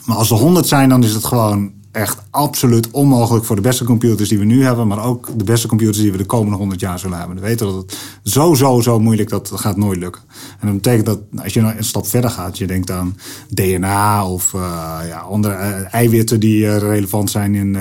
Maar 0.06 0.18
als 0.18 0.32
er 0.32 0.38
100 0.38 0.68
zijn, 0.68 0.90
dan 0.90 1.04
is 1.04 1.14
het 1.14 1.26
gewoon 1.26 1.72
echt 2.00 2.22
absoluut 2.30 2.92
onmogelijk 2.92 3.46
voor 3.46 3.56
de 3.56 3.62
beste 3.62 3.84
computers 3.84 4.30
die 4.30 4.40
we 4.40 4.46
nu 4.46 4.64
hebben, 4.64 4.88
maar 4.88 5.04
ook 5.04 5.30
de 5.38 5.44
beste 5.44 5.68
computers 5.68 5.98
die 5.98 6.12
we 6.12 6.18
de 6.18 6.26
komende 6.26 6.58
100 6.58 6.80
jaar 6.80 7.00
zullen 7.00 7.18
hebben. 7.18 7.36
We 7.36 7.42
weten 7.42 7.66
dat 7.66 7.76
het 7.76 7.98
zo, 8.24 8.54
zo, 8.54 8.82
zo 8.82 9.00
moeilijk 9.00 9.30
dat 9.30 9.52
gaat 9.56 9.78
nooit 9.78 10.00
lukken. 10.00 10.22
En 10.60 10.68
dat 10.68 10.76
betekent 10.76 11.06
dat 11.06 11.20
als 11.44 11.54
je 11.54 11.62
nou 11.62 11.78
een 11.78 11.84
stap 11.84 12.08
verder 12.08 12.30
gaat, 12.30 12.58
je 12.58 12.68
denkt 12.68 12.92
aan 12.92 13.18
DNA 13.50 14.28
of 14.28 14.54
uh, 14.54 14.62
ja, 15.08 15.20
andere 15.20 15.54
uh, 15.54 15.94
eiwitten 15.94 16.40
die 16.40 16.64
uh, 16.64 16.78
relevant 16.78 17.30
zijn 17.30 17.56
in 17.56 17.78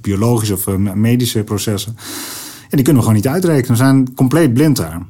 biologische 0.00 0.54
of 0.54 0.66
medische 0.94 1.44
processen. 1.44 1.96
En 2.62 2.78
die 2.78 2.84
kunnen 2.84 3.02
we 3.02 3.08
gewoon 3.08 3.22
niet 3.22 3.32
uitrekenen. 3.32 3.70
We 3.70 3.84
zijn 3.84 4.14
compleet 4.14 4.54
blind 4.54 4.76
daar. 4.76 5.02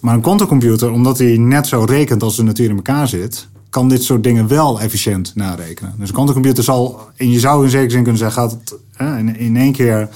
Maar 0.00 0.14
een 0.14 0.20
quantumcomputer, 0.20 0.90
omdat 0.90 1.18
hij 1.18 1.36
net 1.36 1.66
zo 1.66 1.84
rekent 1.84 2.22
als 2.22 2.36
de 2.36 2.42
natuur 2.42 2.68
in 2.68 2.76
elkaar 2.76 3.08
zit, 3.08 3.48
kan 3.70 3.88
dit 3.88 4.02
soort 4.02 4.22
dingen 4.22 4.48
wel 4.48 4.80
efficiënt 4.80 5.32
narekenen. 5.34 5.94
Dus 5.98 6.08
een 6.08 6.14
quantumcomputer 6.14 6.64
zal, 6.64 7.00
en 7.16 7.30
je 7.30 7.40
zou 7.40 7.64
in 7.64 7.70
zekere 7.70 7.90
zin 7.90 8.02
kunnen 8.02 8.20
zeggen, 8.20 8.42
gaat 8.42 8.50
het 8.50 8.74
in, 9.38 9.56
één 9.56 9.72
keer 9.72 10.08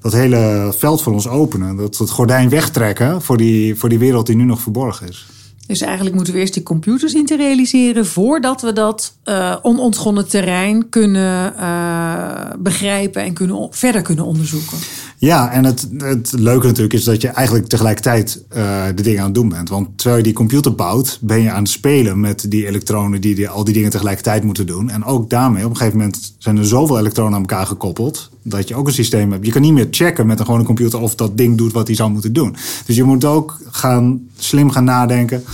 dat 0.00 0.12
hele 0.12 0.74
veld 0.78 1.02
voor 1.02 1.12
ons 1.12 1.28
openen. 1.28 1.76
Dat 1.76 1.98
het 1.98 2.10
gordijn 2.10 2.48
wegtrekken 2.48 3.22
voor 3.22 3.36
die, 3.36 3.76
voor 3.76 3.88
die 3.88 3.98
wereld 3.98 4.26
die 4.26 4.36
nu 4.36 4.44
nog 4.44 4.60
verborgen 4.60 5.08
is. 5.08 5.26
Dus 5.66 5.80
eigenlijk 5.80 6.14
moeten 6.14 6.34
we 6.34 6.40
eerst 6.40 6.54
die 6.54 6.62
computers 6.62 7.14
in 7.14 7.26
te 7.26 7.36
realiseren 7.36 8.06
voordat 8.06 8.62
we 8.62 8.72
dat 8.72 9.16
uh, 9.24 9.56
onontgonnen 9.62 10.28
terrein 10.28 10.88
kunnen 10.88 11.54
uh, 11.60 12.50
begrijpen 12.58 13.22
en 13.22 13.32
kunnen, 13.32 13.68
verder 13.70 14.02
kunnen 14.02 14.24
onderzoeken. 14.24 14.78
Ja, 15.24 15.50
en 15.50 15.64
het, 15.64 15.88
het 15.98 16.32
leuke 16.32 16.66
natuurlijk 16.66 16.94
is 16.94 17.04
dat 17.04 17.22
je 17.22 17.28
eigenlijk 17.28 17.68
tegelijkertijd 17.68 18.44
uh, 18.56 18.84
de 18.94 19.02
dingen 19.02 19.18
aan 19.18 19.24
het 19.24 19.34
doen 19.34 19.48
bent. 19.48 19.68
Want 19.68 19.88
terwijl 19.94 20.16
je 20.16 20.22
die 20.22 20.32
computer 20.32 20.74
bouwt, 20.74 21.18
ben 21.20 21.42
je 21.42 21.50
aan 21.50 21.62
het 21.62 21.72
spelen 21.72 22.20
met 22.20 22.50
die 22.50 22.66
elektronen 22.66 23.20
die, 23.20 23.48
al 23.48 23.64
die 23.64 23.74
dingen 23.74 23.90
tegelijkertijd 23.90 24.44
moeten 24.44 24.66
doen. 24.66 24.90
En 24.90 25.04
ook 25.04 25.30
daarmee, 25.30 25.64
op 25.64 25.70
een 25.70 25.76
gegeven 25.76 25.98
moment 25.98 26.34
zijn 26.38 26.56
er 26.56 26.66
zoveel 26.66 26.98
elektronen 26.98 27.34
aan 27.34 27.40
elkaar 27.40 27.66
gekoppeld, 27.66 28.30
dat 28.42 28.68
je 28.68 28.74
ook 28.74 28.86
een 28.86 28.92
systeem 28.92 29.32
hebt. 29.32 29.46
Je 29.46 29.52
kan 29.52 29.62
niet 29.62 29.72
meer 29.72 29.88
checken 29.90 30.26
met 30.26 30.38
een 30.38 30.44
gewone 30.44 30.64
computer 30.64 31.00
of 31.00 31.14
dat 31.14 31.38
ding 31.38 31.58
doet 31.58 31.72
wat 31.72 31.86
hij 31.86 31.96
zou 31.96 32.10
moeten 32.10 32.32
doen. 32.32 32.56
Dus 32.86 32.96
je 32.96 33.04
moet 33.04 33.24
ook 33.24 33.60
gaan 33.70 34.20
slim 34.36 34.70
gaan 34.70 34.84
nadenken. 34.84 35.44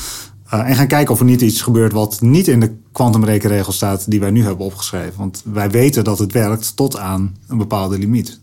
Uh, 0.55 0.69
en 0.69 0.77
gaan 0.77 0.87
kijken 0.87 1.15
of 1.15 1.21
er 1.21 1.27
niet 1.27 1.41
iets 1.41 1.63
gebeurt 1.63 1.93
wat 1.93 2.21
niet 2.21 2.49
in 2.49 2.61
de 2.61 2.73
kwantumrekenregel 2.93 3.73
staat 3.73 4.11
die 4.11 4.21
wij 4.21 4.31
nu 4.31 4.45
hebben 4.45 4.67
opgeschreven. 4.67 5.19
Want 5.19 5.43
wij 5.53 5.71
weten 5.71 6.05
dat 6.05 6.19
het 6.19 6.33
werkt 6.33 6.77
tot 6.77 6.99
aan 6.99 7.37
een 7.49 7.59
bepaalde 7.59 7.99
limiet. 7.99 8.41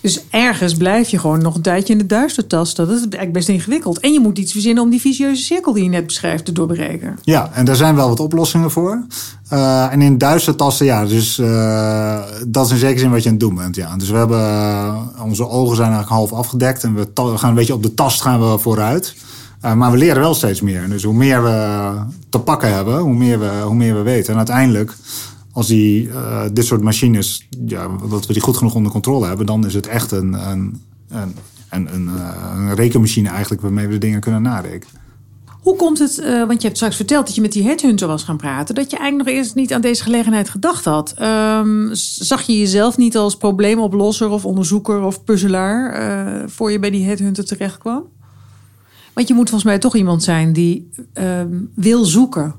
Dus 0.00 0.20
ergens 0.30 0.74
blijf 0.74 1.08
je 1.08 1.18
gewoon 1.18 1.42
nog 1.42 1.54
een 1.54 1.62
tijdje 1.62 1.92
in 1.92 1.98
de 1.98 2.06
duister 2.06 2.46
tasten. 2.46 2.86
Dat 2.86 2.94
is 2.94 3.00
eigenlijk 3.00 3.32
best 3.32 3.48
ingewikkeld. 3.48 4.00
En 4.00 4.12
je 4.12 4.20
moet 4.20 4.38
iets 4.38 4.52
verzinnen 4.52 4.82
om 4.82 4.90
die 4.90 5.00
visieuze 5.00 5.42
cirkel 5.42 5.72
die 5.72 5.82
je 5.82 5.88
net 5.88 6.06
beschrijft 6.06 6.44
te 6.44 6.52
doorbreken. 6.52 7.18
Ja, 7.22 7.50
en 7.52 7.64
daar 7.64 7.76
zijn 7.76 7.94
wel 7.94 8.08
wat 8.08 8.20
oplossingen 8.20 8.70
voor. 8.70 9.06
Uh, 9.52 9.92
en 9.92 10.02
in 10.02 10.18
duister 10.18 10.56
tasten, 10.56 10.86
ja, 10.86 11.04
dus 11.04 11.38
uh, 11.38 12.22
dat 12.46 12.66
is 12.66 12.72
in 12.72 12.78
zekere 12.78 12.98
zin 12.98 13.10
wat 13.10 13.22
je 13.22 13.28
aan 13.28 13.34
het 13.34 13.44
doen 13.44 13.54
bent. 13.54 13.76
Ja. 13.76 13.96
Dus 13.96 14.10
we 14.10 14.16
hebben, 14.16 14.40
uh, 14.40 15.24
onze 15.24 15.48
ogen 15.48 15.76
zijn 15.76 15.92
eigenlijk 15.92 16.18
half 16.18 16.32
afgedekt 16.32 16.84
en 16.84 16.94
we, 16.94 17.08
we, 17.14 17.38
gaan 17.38 17.48
een 17.48 17.54
beetje 17.54 17.74
op 17.74 17.82
de 17.82 17.94
tast 17.94 18.20
gaan 18.20 18.50
we 18.50 18.58
vooruit. 18.58 19.14
maar 19.60 19.90
we 19.90 19.96
leren 19.96 20.20
wel 20.20 20.34
steeds 20.34 20.60
meer. 20.60 20.88
Dus 20.88 21.02
hoe 21.02 21.14
meer 21.14 21.42
we 21.42 21.90
te 22.28 22.38
pakken 22.38 22.74
hebben, 22.74 22.98
hoe 22.98 23.14
meer 23.14 23.38
we, 23.38 23.50
hoe 23.64 23.74
meer 23.74 23.94
we 23.94 24.02
weten. 24.02 24.30
En 24.30 24.36
uiteindelijk 24.36 24.94
als 25.52 25.66
die, 25.66 26.06
uh, 26.06 26.42
dit 26.52 26.64
soort 26.64 26.82
machines, 26.82 27.48
ja, 27.66 27.88
dat 28.08 28.26
we 28.26 28.32
die 28.32 28.42
goed 28.42 28.56
genoeg 28.56 28.74
onder 28.74 28.92
controle 28.92 29.26
hebben, 29.26 29.46
dan 29.46 29.66
is 29.66 29.74
het 29.74 29.86
echt 29.86 30.10
een, 30.10 30.50
een, 30.50 30.80
een, 31.08 31.34
een, 31.70 31.94
een, 31.94 32.08
eh, 32.08 32.52
een 32.54 32.74
rekenmachine 32.74 33.28
eigenlijk 33.28 33.62
waarmee 33.62 33.86
we 33.86 33.92
de 33.92 33.98
dingen 33.98 34.20
kunnen 34.20 34.42
narekenen. 34.42 34.96
Hoe 35.60 35.76
komt 35.76 35.98
het, 35.98 36.18
uh, 36.18 36.46
want 36.46 36.60
je 36.60 36.66
hebt 36.66 36.76
straks 36.76 36.96
verteld 36.96 37.26
dat 37.26 37.34
je 37.34 37.40
met 37.40 37.52
die 37.52 37.62
headhunter 37.62 38.08
was 38.08 38.22
gaan 38.22 38.36
praten, 38.36 38.74
dat 38.74 38.90
je 38.90 38.96
eigenlijk 38.96 39.28
nog 39.28 39.38
eerst 39.38 39.54
niet 39.54 39.72
aan 39.72 39.80
deze 39.80 40.02
gelegenheid 40.02 40.48
gedacht 40.48 40.84
had. 40.84 41.14
Um, 41.22 41.88
zag 41.92 42.42
je 42.42 42.58
jezelf 42.58 42.96
niet 42.96 43.16
als 43.16 43.36
probleemoplosser 43.36 44.28
of 44.28 44.44
onderzoeker 44.44 45.02
of 45.02 45.24
puzzelaar 45.24 46.00
uh, 46.00 46.48
voor 46.48 46.72
je 46.72 46.78
bij 46.78 46.90
die 46.90 47.04
headhunter 47.04 47.44
terecht 47.44 47.78
kwam? 47.78 48.02
Want 49.12 49.28
je 49.28 49.34
moet 49.34 49.48
volgens 49.48 49.70
mij 49.70 49.78
toch 49.78 49.96
iemand 49.96 50.22
zijn 50.22 50.52
die 50.52 50.88
uh, 51.14 51.40
wil 51.74 52.04
zoeken. 52.04 52.54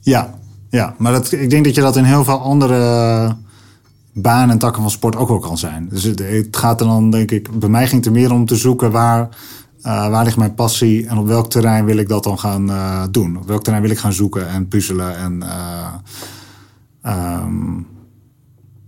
Ja, 0.00 0.38
ja, 0.72 0.94
maar 0.98 1.12
dat, 1.12 1.32
ik 1.32 1.50
denk 1.50 1.64
dat 1.64 1.74
je 1.74 1.80
dat 1.80 1.96
in 1.96 2.04
heel 2.04 2.24
veel 2.24 2.40
andere 2.40 3.36
banen 4.12 4.50
en 4.50 4.58
takken 4.58 4.82
van 4.82 4.90
sport 4.90 5.16
ook 5.16 5.28
wel 5.28 5.38
kan 5.38 5.58
zijn. 5.58 5.88
Dus 5.88 6.02
het, 6.02 6.56
gaat 6.56 6.80
er 6.80 6.86
dan, 6.86 7.10
denk 7.10 7.30
ik, 7.30 7.58
bij 7.58 7.68
mij 7.68 7.86
ging 7.86 7.96
het 7.96 8.06
er 8.06 8.20
meer 8.20 8.32
om 8.32 8.46
te 8.46 8.56
zoeken 8.56 8.90
waar, 8.90 9.20
uh, 9.78 10.08
waar 10.08 10.24
ligt 10.24 10.36
mijn 10.36 10.54
passie 10.54 11.06
en 11.06 11.18
op 11.18 11.26
welk 11.26 11.50
terrein 11.50 11.84
wil 11.84 11.96
ik 11.96 12.08
dat 12.08 12.24
dan 12.24 12.38
gaan 12.38 12.68
uh, 12.68 13.02
doen. 13.10 13.36
Op 13.36 13.46
welk 13.46 13.62
terrein 13.62 13.82
wil 13.82 13.92
ik 13.92 13.98
gaan 13.98 14.12
zoeken 14.12 14.48
en 14.48 14.68
puzzelen. 14.68 15.16
En, 15.16 15.42
uh, 17.04 17.42
um, 17.42 17.86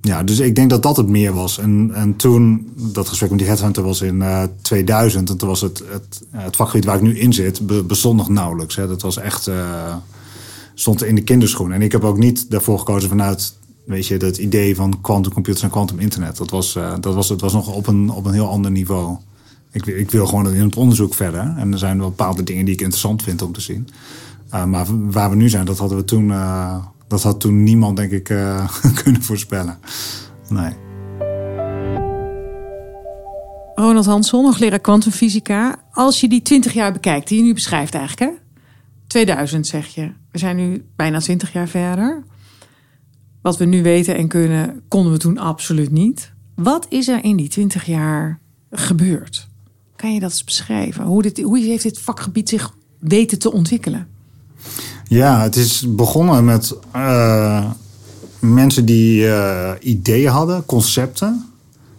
ja, 0.00 0.22
dus 0.22 0.38
ik 0.38 0.54
denk 0.54 0.70
dat 0.70 0.82
dat 0.82 0.96
het 0.96 1.08
meer 1.08 1.32
was. 1.32 1.58
En, 1.58 1.90
en 1.94 2.16
toen, 2.16 2.72
dat 2.76 3.08
gesprek 3.08 3.30
met 3.30 3.38
die 3.38 3.48
headhunter 3.48 3.82
was 3.82 4.00
in 4.00 4.16
uh, 4.16 4.42
2000. 4.62 5.30
En 5.30 5.36
toen 5.36 5.48
was 5.48 5.60
het, 5.60 5.82
het, 5.90 6.22
het 6.30 6.56
vakgebied 6.56 6.84
waar 6.84 6.96
ik 6.96 7.02
nu 7.02 7.18
in 7.18 7.32
zit, 7.32 7.86
bestond 7.86 8.16
nog 8.16 8.28
nauwelijks. 8.28 8.76
Hè. 8.76 8.86
Dat 8.86 9.02
was 9.02 9.16
echt 9.16 9.50
stond 10.74 11.04
in 11.04 11.14
de 11.14 11.22
kinderschoen. 11.22 11.72
En 11.72 11.82
ik 11.82 11.92
heb 11.92 12.04
ook 12.04 12.18
niet 12.18 12.50
daarvoor 12.50 12.78
gekozen 12.78 13.08
vanuit 13.08 13.54
weet 13.84 14.06
je, 14.06 14.16
dat 14.16 14.36
idee 14.36 14.76
van 14.76 15.00
quantumcomputers 15.00 15.64
en 15.64 15.70
quantum 15.70 15.98
internet. 15.98 16.36
Dat 16.36 16.50
was, 16.50 16.76
uh, 16.76 16.94
dat 17.00 17.14
was, 17.14 17.28
het 17.28 17.40
was 17.40 17.52
nog 17.52 17.74
op 17.74 17.86
een, 17.86 18.10
op 18.10 18.24
een 18.24 18.32
heel 18.32 18.48
ander 18.48 18.70
niveau. 18.70 19.16
Ik, 19.70 19.86
ik 19.86 20.10
wil 20.10 20.26
gewoon 20.26 20.54
in 20.54 20.64
het 20.64 20.76
onderzoek 20.76 21.14
verder. 21.14 21.54
En 21.56 21.72
er 21.72 21.78
zijn 21.78 21.98
wel 21.98 22.08
bepaalde 22.08 22.42
dingen 22.42 22.64
die 22.64 22.74
ik 22.74 22.80
interessant 22.80 23.22
vind 23.22 23.42
om 23.42 23.52
te 23.52 23.60
zien. 23.60 23.88
Uh, 24.54 24.64
maar 24.64 24.86
waar 25.10 25.30
we 25.30 25.36
nu 25.36 25.48
zijn, 25.48 25.64
dat 25.64 25.78
hadden 25.78 25.98
we 25.98 26.04
toen, 26.04 26.28
uh, 26.28 26.76
dat 27.08 27.22
had 27.22 27.40
toen 27.40 27.62
niemand, 27.62 27.96
denk 27.96 28.10
ik, 28.10 28.24
kunnen 29.02 29.22
voorspellen. 29.22 29.78
Nee. 30.48 30.72
Ronald 33.74 34.06
Hansson, 34.06 34.44
hoogleraar 34.44 34.78
kwantumfysica. 34.78 35.76
Als 35.90 36.20
je 36.20 36.28
die 36.28 36.42
20 36.42 36.72
jaar 36.72 36.92
bekijkt, 36.92 37.28
die 37.28 37.38
je 37.38 37.44
nu 37.44 37.54
beschrijft 37.54 37.94
eigenlijk, 37.94 38.30
hè? 38.30 38.38
2000 39.06 39.66
zeg 39.66 39.86
je. 39.86 40.12
We 40.34 40.40
zijn 40.40 40.56
nu 40.56 40.84
bijna 40.96 41.18
20 41.20 41.52
jaar 41.52 41.68
verder. 41.68 42.24
Wat 43.42 43.56
we 43.56 43.64
nu 43.64 43.82
weten 43.82 44.16
en 44.16 44.28
kunnen, 44.28 44.82
konden 44.88 45.12
we 45.12 45.18
toen 45.18 45.38
absoluut 45.38 45.90
niet. 45.90 46.32
Wat 46.54 46.86
is 46.88 47.08
er 47.08 47.24
in 47.24 47.36
die 47.36 47.48
20 47.48 47.84
jaar 47.84 48.40
gebeurd? 48.70 49.48
Kan 49.96 50.14
je 50.14 50.20
dat 50.20 50.30
eens 50.30 50.44
beschrijven? 50.44 51.04
Hoe, 51.04 51.22
dit, 51.22 51.40
hoe 51.40 51.58
heeft 51.58 51.82
dit 51.82 51.98
vakgebied 51.98 52.48
zich 52.48 52.74
weten 52.98 53.38
te 53.38 53.52
ontwikkelen? 53.52 54.08
Ja, 55.04 55.42
het 55.42 55.56
is 55.56 55.94
begonnen 55.94 56.44
met 56.44 56.76
uh, 56.96 57.70
mensen 58.38 58.84
die 58.84 59.22
uh, 59.22 59.70
ideeën 59.80 60.30
hadden, 60.30 60.64
concepten. 60.64 61.44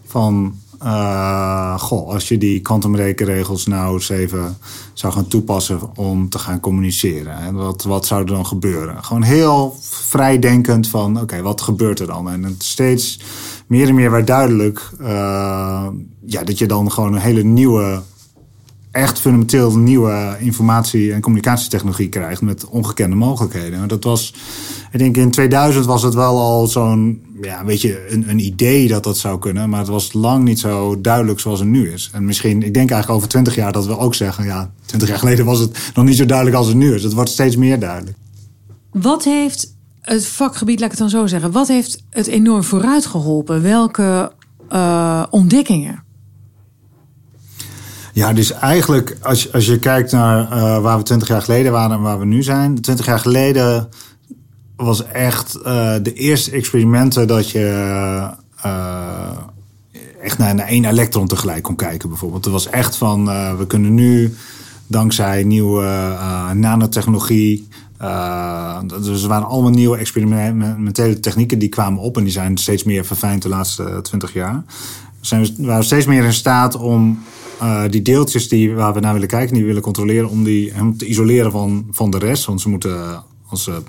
Van 0.05 0.59
uh, 0.85 1.79
goh, 1.79 2.09
als 2.09 2.27
je 2.27 2.37
die 2.37 2.59
kwantumrekenregels 2.59 3.65
nou 3.65 3.93
eens 3.93 4.09
even 4.09 4.57
zou 4.93 5.13
gaan 5.13 5.27
toepassen 5.27 5.79
om 5.95 6.29
te 6.29 6.39
gaan 6.39 6.59
communiceren. 6.59 7.37
En 7.37 7.55
wat, 7.55 7.83
wat 7.83 8.05
zou 8.05 8.21
er 8.21 8.27
dan 8.27 8.45
gebeuren? 8.45 9.03
Gewoon 9.03 9.23
heel 9.23 9.77
vrijdenkend 9.81 10.87
van, 10.87 11.21
oké, 11.21 11.41
wat 11.41 11.61
gebeurt 11.61 11.99
er 11.99 12.07
dan? 12.07 12.29
En 12.29 12.43
het 12.43 12.63
steeds 12.63 13.19
meer 13.67 13.87
en 13.87 13.95
meer 13.95 14.11
werd 14.11 14.27
duidelijk 14.27 14.89
uh, 15.01 15.87
ja, 16.25 16.43
dat 16.43 16.57
je 16.57 16.67
dan 16.67 16.91
gewoon 16.91 17.13
een 17.13 17.19
hele 17.19 17.43
nieuwe 17.43 18.01
echt 18.95 19.19
fundamenteel 19.19 19.77
nieuwe 19.77 20.35
informatie- 20.39 21.11
en 21.11 21.21
communicatietechnologie 21.21 22.09
krijgt 22.09 22.41
met 22.41 22.65
ongekende 22.65 23.15
mogelijkheden. 23.15 23.87
Dat 23.87 24.03
was, 24.03 24.33
ik 24.91 24.99
denk 24.99 25.17
in 25.17 25.31
2000 25.31 25.85
was 25.85 26.01
het 26.01 26.13
wel 26.13 26.39
al 26.39 26.67
zo'n, 26.67 27.21
ja, 27.41 27.65
weet 27.65 27.81
je, 27.81 28.07
een, 28.09 28.29
een 28.29 28.39
idee 28.39 28.87
dat 28.87 29.03
dat 29.03 29.17
zou 29.17 29.39
kunnen, 29.39 29.69
maar 29.69 29.79
het 29.79 29.87
was 29.87 30.13
lang 30.13 30.43
niet 30.43 30.59
zo 30.59 31.01
duidelijk 31.01 31.39
zoals 31.39 31.59
het 31.59 31.67
nu 31.67 31.91
is. 31.91 32.09
En 32.13 32.25
misschien, 32.25 32.63
ik 32.63 32.73
denk 32.73 32.91
eigenlijk 32.91 33.09
over 33.09 33.29
20 33.29 33.55
jaar 33.55 33.71
dat 33.71 33.85
we 33.85 33.97
ook 33.97 34.15
zeggen, 34.15 34.45
ja, 34.45 34.71
20 34.85 35.09
jaar 35.09 35.19
geleden 35.19 35.45
was 35.45 35.59
het 35.59 35.91
nog 35.93 36.05
niet 36.05 36.17
zo 36.17 36.25
duidelijk 36.25 36.57
als 36.57 36.67
het 36.67 36.75
nu 36.75 36.93
is. 36.93 37.03
Het 37.03 37.13
wordt 37.13 37.29
steeds 37.29 37.55
meer 37.55 37.79
duidelijk. 37.79 38.17
Wat 38.91 39.23
heeft 39.23 39.75
het 40.01 40.27
vakgebied, 40.27 40.79
laat 40.79 40.91
ik 40.91 40.97
het 40.97 41.09
dan 41.09 41.19
zo 41.19 41.27
zeggen, 41.27 41.51
wat 41.51 41.67
heeft 41.67 42.03
het 42.09 42.27
enorm 42.27 42.63
vooruit 42.63 43.05
geholpen? 43.05 43.61
Welke 43.61 44.31
uh, 44.69 45.23
ontdekkingen? 45.29 46.04
Ja, 48.15 48.33
dus 48.33 48.51
eigenlijk 48.51 49.17
als 49.21 49.53
als 49.53 49.65
je 49.65 49.79
kijkt 49.79 50.11
naar 50.11 50.41
uh, 50.41 50.81
waar 50.81 50.97
we 50.97 51.03
twintig 51.03 51.27
jaar 51.27 51.41
geleden 51.41 51.71
waren 51.71 51.97
en 51.97 52.01
waar 52.01 52.19
we 52.19 52.25
nu 52.25 52.43
zijn. 52.43 52.81
Twintig 52.81 53.05
jaar 53.05 53.19
geleden 53.19 53.89
was 54.75 55.05
echt 55.05 55.57
uh, 55.57 55.93
de 56.01 56.13
eerste 56.13 56.51
experimenten 56.51 57.27
dat 57.27 57.49
je 57.49 57.59
uh, 58.65 59.31
echt 60.21 60.37
naar, 60.37 60.55
naar 60.55 60.67
één 60.67 60.85
elektron 60.85 61.27
tegelijk 61.27 61.63
kon 61.63 61.75
kijken 61.75 62.09
bijvoorbeeld. 62.09 62.43
Het 62.43 62.53
was 62.53 62.69
echt 62.69 62.95
van, 62.95 63.25
we 63.57 63.67
kunnen 63.67 63.93
nu 63.93 64.35
dankzij 64.87 65.43
nieuwe 65.43 66.17
nanotechnologie... 66.53 67.67
dus 69.01 69.23
er 69.23 69.27
waren 69.27 69.47
allemaal 69.47 69.71
nieuwe 69.71 69.97
experimentele 69.97 71.19
technieken 71.19 71.59
die 71.59 71.69
kwamen 71.69 71.99
op... 71.99 72.17
en 72.17 72.23
die 72.23 72.31
zijn 72.31 72.57
steeds 72.57 72.83
meer 72.83 73.05
verfijnd 73.05 73.41
de 73.41 73.49
laatste 73.49 73.99
twintig 74.01 74.33
jaar. 74.33 74.63
Zijn 75.21 75.41
we 75.41 75.65
waren 75.65 75.83
steeds 75.83 76.05
meer 76.05 76.23
in 76.23 76.33
staat 76.33 76.75
om 76.75 77.23
uh, 77.61 77.83
die 77.89 78.01
deeltjes 78.01 78.47
die, 78.47 78.73
waar 78.73 78.93
we 78.93 78.99
naar 78.99 79.13
willen 79.13 79.27
kijken, 79.27 79.53
die 79.53 79.61
we 79.61 79.67
willen 79.67 79.81
controleren, 79.81 80.29
om 80.29 80.43
die 80.43 80.71
hem 80.73 80.97
te 80.97 81.05
isoleren 81.05 81.51
van, 81.51 81.87
van 81.91 82.09
de 82.09 82.17
rest. 82.17 82.45
Want 82.45 82.61
ze 82.61 82.69
moeten, 82.69 83.23
als 83.47 83.63
ze 83.63 83.81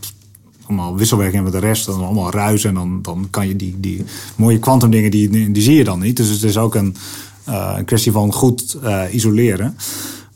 allemaal 0.66 0.96
wisselwerking 0.96 1.42
hebben 1.42 1.52
met 1.52 1.62
de 1.62 1.68
rest, 1.68 1.86
dan 1.86 2.04
allemaal 2.04 2.30
ruizen. 2.30 2.68
En 2.68 2.74
dan, 2.74 3.02
dan 3.02 3.26
kan 3.30 3.48
je 3.48 3.56
die, 3.56 3.74
die 3.78 4.04
mooie 4.36 4.58
kwantumdingen, 4.58 5.10
die, 5.10 5.50
die 5.50 5.62
zie 5.62 5.76
je 5.76 5.84
dan 5.84 6.00
niet. 6.00 6.16
Dus 6.16 6.28
het 6.28 6.42
is 6.42 6.58
ook 6.58 6.74
een, 6.74 6.96
een 7.44 7.84
kwestie 7.84 8.12
van 8.12 8.32
goed 8.32 8.78
isoleren. 9.10 9.76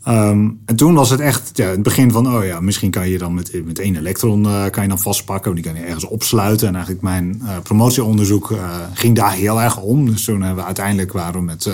Um, 0.07 0.59
en 0.65 0.75
toen 0.75 0.93
was 0.93 1.09
het 1.09 1.19
echt 1.19 1.51
ja, 1.53 1.65
het 1.65 1.83
begin 1.83 2.11
van, 2.11 2.35
oh 2.35 2.45
ja, 2.45 2.59
misschien 2.59 2.91
kan 2.91 3.09
je 3.09 3.17
dan 3.17 3.33
met, 3.33 3.65
met 3.65 3.79
één 3.79 3.95
elektron 3.95 4.43
uh, 4.43 4.65
kan 4.69 4.83
je 4.83 4.89
dan 4.89 4.99
vastpakken. 4.99 5.55
Die 5.55 5.63
kan 5.63 5.75
je 5.75 5.81
ergens 5.81 6.05
opsluiten. 6.05 6.67
En 6.67 6.73
eigenlijk 6.73 7.03
mijn 7.03 7.41
promotieonderzoek 7.63 8.53
ging 8.93 9.15
daar 9.15 9.33
heel 9.33 9.61
erg 9.61 9.81
om. 9.81 10.05
Dus 10.05 10.23
toen 10.23 10.41
hebben 10.41 10.59
we 10.59 10.65
uiteindelijk 10.65 11.11
waren 11.13 11.33
we 11.33 11.41
met 11.41 11.69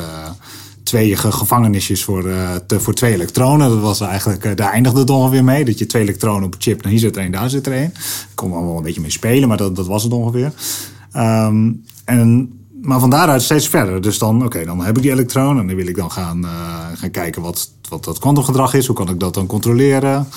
twee 0.87 1.15
gevangenisjes 1.15 2.03
voor, 2.03 2.25
uh, 2.25 2.55
te, 2.67 2.79
voor 2.79 2.93
twee 2.93 3.13
elektronen. 3.13 3.69
Dat 3.69 3.79
was 3.79 3.99
eigenlijk, 3.99 4.45
uh, 4.45 4.55
daar 4.55 4.71
eindigde 4.71 4.99
het 4.99 5.09
ongeveer 5.09 5.43
mee. 5.43 5.65
Dat 5.65 5.79
je 5.79 5.85
twee 5.85 6.01
elektronen 6.01 6.43
op 6.43 6.53
een 6.53 6.61
chip, 6.61 6.77
nou 6.77 6.89
hier 6.89 6.99
zit 6.99 7.15
er 7.15 7.21
één, 7.21 7.31
daar 7.31 7.49
zit 7.49 7.65
er 7.65 7.73
één. 7.73 7.91
Daar 7.93 8.35
kon 8.35 8.51
we 8.51 8.55
wel 8.55 8.77
een 8.77 8.83
beetje 8.83 9.01
mee 9.01 9.11
spelen, 9.11 9.47
maar 9.47 9.57
dat, 9.57 9.75
dat 9.75 9.87
was 9.87 10.03
het 10.03 10.13
ongeveer. 10.13 10.51
Um, 11.15 11.83
en, 12.05 12.51
maar 12.81 12.99
van 12.99 13.09
daaruit 13.09 13.41
steeds 13.41 13.67
verder. 13.67 14.01
Dus 14.01 14.17
dan, 14.17 14.45
oké, 14.45 14.65
dan 14.65 14.83
heb 14.83 14.95
ik 14.95 15.01
die 15.01 15.11
elektronen 15.11 15.61
en 15.61 15.67
dan 15.67 15.75
wil 15.75 15.87
ik 15.87 15.95
dan 15.95 16.11
gaan, 16.11 16.41
uh, 16.43 16.49
gaan 16.93 17.11
kijken 17.11 17.41
wat, 17.41 17.71
wat 17.89 18.03
dat 18.03 18.19
kwantumgedrag 18.19 18.73
is. 18.73 18.87
Hoe 18.87 18.95
kan 18.95 19.09
ik 19.09 19.19
dat 19.19 19.33
dan 19.33 19.45
controleren? 19.45 20.27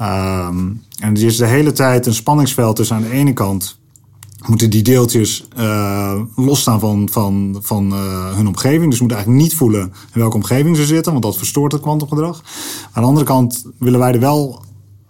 Um, 0.00 0.82
en 0.98 1.16
er 1.16 1.24
is 1.24 1.36
de 1.36 1.46
hele 1.46 1.72
tijd 1.72 2.06
een 2.06 2.14
spanningsveld 2.14 2.76
tussen 2.76 2.96
aan 2.96 3.02
de 3.02 3.10
ene 3.10 3.32
kant 3.32 3.77
moeten 4.46 4.70
die 4.70 4.82
deeltjes 4.82 5.48
uh, 5.58 6.20
losstaan 6.36 6.80
van, 6.80 7.08
van, 7.10 7.58
van 7.62 7.92
uh, 7.92 8.36
hun 8.36 8.46
omgeving. 8.46 8.90
Dus 8.90 9.00
moeten 9.00 9.16
eigenlijk 9.16 9.46
niet 9.46 9.56
voelen 9.56 9.80
in 9.82 10.20
welke 10.20 10.36
omgeving 10.36 10.76
ze 10.76 10.86
zitten, 10.86 11.12
want 11.12 11.24
dat 11.24 11.36
verstoort 11.36 11.72
het 11.72 11.80
kwantumgedrag. 11.80 12.42
Aan 12.92 13.02
de 13.02 13.08
andere 13.08 13.26
kant 13.26 13.64
willen 13.78 14.00
wij 14.00 14.12
er 14.12 14.20
wel 14.20 14.62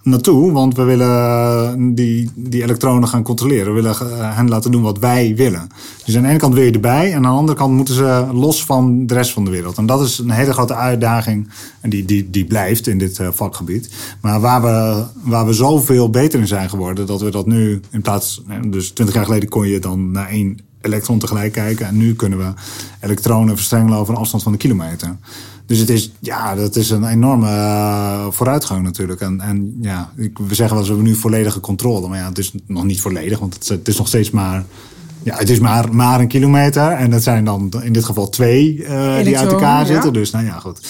naartoe, 0.03 0.53
want 0.53 0.77
we 0.77 0.83
willen 0.83 1.95
die, 1.95 2.31
die 2.35 2.63
elektronen 2.63 3.09
gaan 3.09 3.23
controleren. 3.23 3.75
We 3.75 3.83
willen 3.83 4.01
eh, 4.01 4.37
hen 4.37 4.49
laten 4.49 4.71
doen 4.71 4.83
wat 4.83 4.99
wij 4.99 5.35
willen. 5.37 5.69
Dus 6.05 6.17
aan 6.17 6.23
de 6.23 6.29
ene 6.29 6.39
kant 6.39 6.55
wil 6.55 6.65
je 6.65 6.71
erbij, 6.71 7.11
en 7.11 7.17
aan 7.17 7.23
de 7.23 7.29
andere 7.29 7.59
kant 7.59 7.75
moeten 7.75 7.95
ze 7.95 8.27
los 8.33 8.65
van 8.65 9.07
de 9.07 9.15
rest 9.15 9.33
van 9.33 9.45
de 9.45 9.51
wereld. 9.51 9.79
En 9.79 9.87
dat 9.87 10.01
is 10.01 10.19
een 10.19 10.31
hele 10.31 10.53
grote 10.53 10.75
uitdaging, 10.75 11.49
en 11.81 11.91
die, 11.91 12.05
die, 12.05 12.31
die 12.31 12.45
blijft 12.45 12.87
in 12.87 12.99
dit 12.99 13.19
uh, 13.19 13.29
vakgebied. 13.31 13.91
Maar 14.21 14.41
waar 14.41 14.63
we, 14.63 15.05
waar 15.23 15.47
we 15.47 15.53
zoveel 15.53 16.11
beter 16.11 16.41
in 16.41 16.47
zijn 16.47 16.69
geworden, 16.69 17.07
dat 17.07 17.21
we 17.21 17.31
dat 17.31 17.47
nu 17.47 17.81
in 17.91 18.03
plaats. 18.03 18.43
Dus 18.67 18.91
twintig 18.91 19.17
jaar 19.17 19.25
geleden 19.25 19.49
kon 19.49 19.69
je 19.69 19.79
dan 19.79 20.11
naar 20.11 20.29
één 20.29 20.59
elektron 20.81 21.19
tegelijk 21.19 21.53
kijken, 21.53 21.87
en 21.87 21.97
nu 21.97 22.15
kunnen 22.15 22.39
we 22.39 22.53
elektronen 23.01 23.57
verstrengelen 23.57 23.99
over 23.99 24.15
een 24.15 24.21
afstand 24.21 24.43
van 24.43 24.53
een 24.53 24.59
kilometer. 24.59 25.17
Dus 25.69 25.79
het 25.79 25.91
is, 25.91 26.13
ja, 26.19 26.55
dat 26.55 26.77
is 26.77 26.91
een 26.91 27.05
enorme 27.05 27.47
uh, 27.47 28.27
vooruitgang 28.31 28.83
natuurlijk. 28.83 29.21
En, 29.21 29.41
en 29.41 29.79
ja, 29.81 30.11
we 30.17 30.55
zeggen 30.55 30.69
wel 30.69 30.79
eens, 30.79 30.89
we 30.89 30.95
hebben 30.95 31.13
nu 31.13 31.15
volledige 31.15 31.61
controle. 31.61 32.09
Maar 32.09 32.19
ja, 32.19 32.29
het 32.29 32.39
is 32.39 32.53
nog 32.67 32.85
niet 32.85 33.01
volledig, 33.01 33.39
want 33.39 33.55
het, 33.55 33.69
het 33.69 33.89
is 33.89 33.99
nog 33.99 34.09
steeds 34.09 34.31
maar... 34.31 34.65
Ja, 35.23 35.37
het 35.37 35.51
is 35.51 35.59
maar, 35.59 35.95
maar 35.95 36.21
een 36.21 36.29
kilometer. 36.29 36.91
En 36.91 37.11
dat 37.11 37.23
zijn 37.23 37.45
dan 37.45 37.73
in 37.83 37.93
dit 37.93 38.05
geval 38.05 38.29
twee 38.29 38.77
uh, 38.77 39.25
die 39.25 39.39
uit 39.39 39.53
elkaar 39.53 39.87
zitten. 39.87 40.13
Ja. 40.13 40.19
Dus 40.19 40.31
nou 40.31 40.45
ja, 40.45 40.59
goed. 40.59 40.81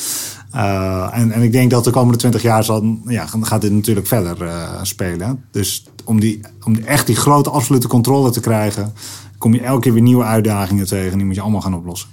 Uh, 0.55 1.09
en, 1.13 1.33
en 1.33 1.43
ik 1.43 1.53
denk 1.53 1.71
dat 1.71 1.85
de 1.85 1.91
komende 1.91 2.19
twintig 2.19 2.43
jaar 2.43 2.65
zal, 2.65 2.99
ja, 3.07 3.27
gaat 3.41 3.61
dit 3.61 3.73
natuurlijk 3.73 4.07
verder 4.07 4.43
uh, 4.43 4.71
spelen. 4.83 5.45
Dus 5.51 5.87
om, 6.05 6.21
die, 6.21 6.41
om 6.65 6.77
echt 6.77 7.07
die 7.07 7.17
grote 7.17 7.51
absolute 7.51 7.89
controle 7.89 8.31
te 8.31 8.41
krijgen... 8.41 8.93
kom 9.39 9.55
je 9.55 9.61
elke 9.61 9.81
keer 9.81 9.93
weer 9.93 10.03
nieuwe 10.03 10.25
uitdagingen 10.25 10.87
tegen. 10.87 11.17
Die 11.17 11.27
moet 11.27 11.35
je 11.35 11.41
allemaal 11.41 11.61
gaan 11.61 11.75
oplossen. 11.75 12.09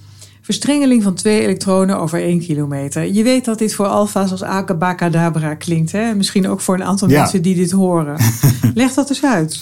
Verstrengeling 0.45 1.03
van 1.03 1.13
twee 1.13 1.41
elektronen 1.41 1.99
over 1.99 2.21
één 2.21 2.39
kilometer. 2.39 3.13
Je 3.13 3.23
weet 3.23 3.45
dat 3.45 3.59
dit 3.59 3.73
voor 3.75 3.85
alfa's 3.85 4.31
als 4.31 4.43
akabakadabra 4.43 5.55
klinkt. 5.55 5.91
Hè? 5.91 6.15
Misschien 6.15 6.47
ook 6.47 6.61
voor 6.61 6.75
een 6.75 6.83
aantal 6.83 7.09
ja. 7.09 7.19
mensen 7.19 7.41
die 7.41 7.55
dit 7.55 7.71
horen. 7.71 8.17
Leg 8.73 8.93
dat 8.93 9.09
eens 9.09 9.23
uit. 9.23 9.61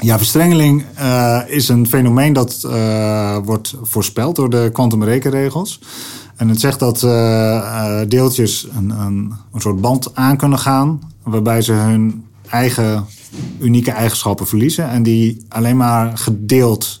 Ja, 0.00 0.16
verstrengeling 0.16 0.84
uh, 0.98 1.40
is 1.46 1.68
een 1.68 1.86
fenomeen 1.86 2.32
dat 2.32 2.62
uh, 2.66 3.36
wordt 3.44 3.74
voorspeld 3.82 4.36
door 4.36 4.50
de 4.50 4.70
kwantumrekenregels. 4.72 5.80
En 6.36 6.48
het 6.48 6.60
zegt 6.60 6.78
dat 6.78 7.02
uh, 7.02 8.00
deeltjes 8.08 8.68
een, 8.76 8.90
een, 8.90 9.32
een 9.52 9.60
soort 9.60 9.80
band 9.80 10.14
aan 10.14 10.36
kunnen 10.36 10.58
gaan... 10.58 11.00
waarbij 11.22 11.62
ze 11.62 11.72
hun 11.72 12.24
eigen 12.50 13.06
unieke 13.58 13.90
eigenschappen 13.90 14.46
verliezen... 14.46 14.88
en 14.88 15.02
die 15.02 15.44
alleen 15.48 15.76
maar 15.76 16.18
gedeeld 16.18 16.98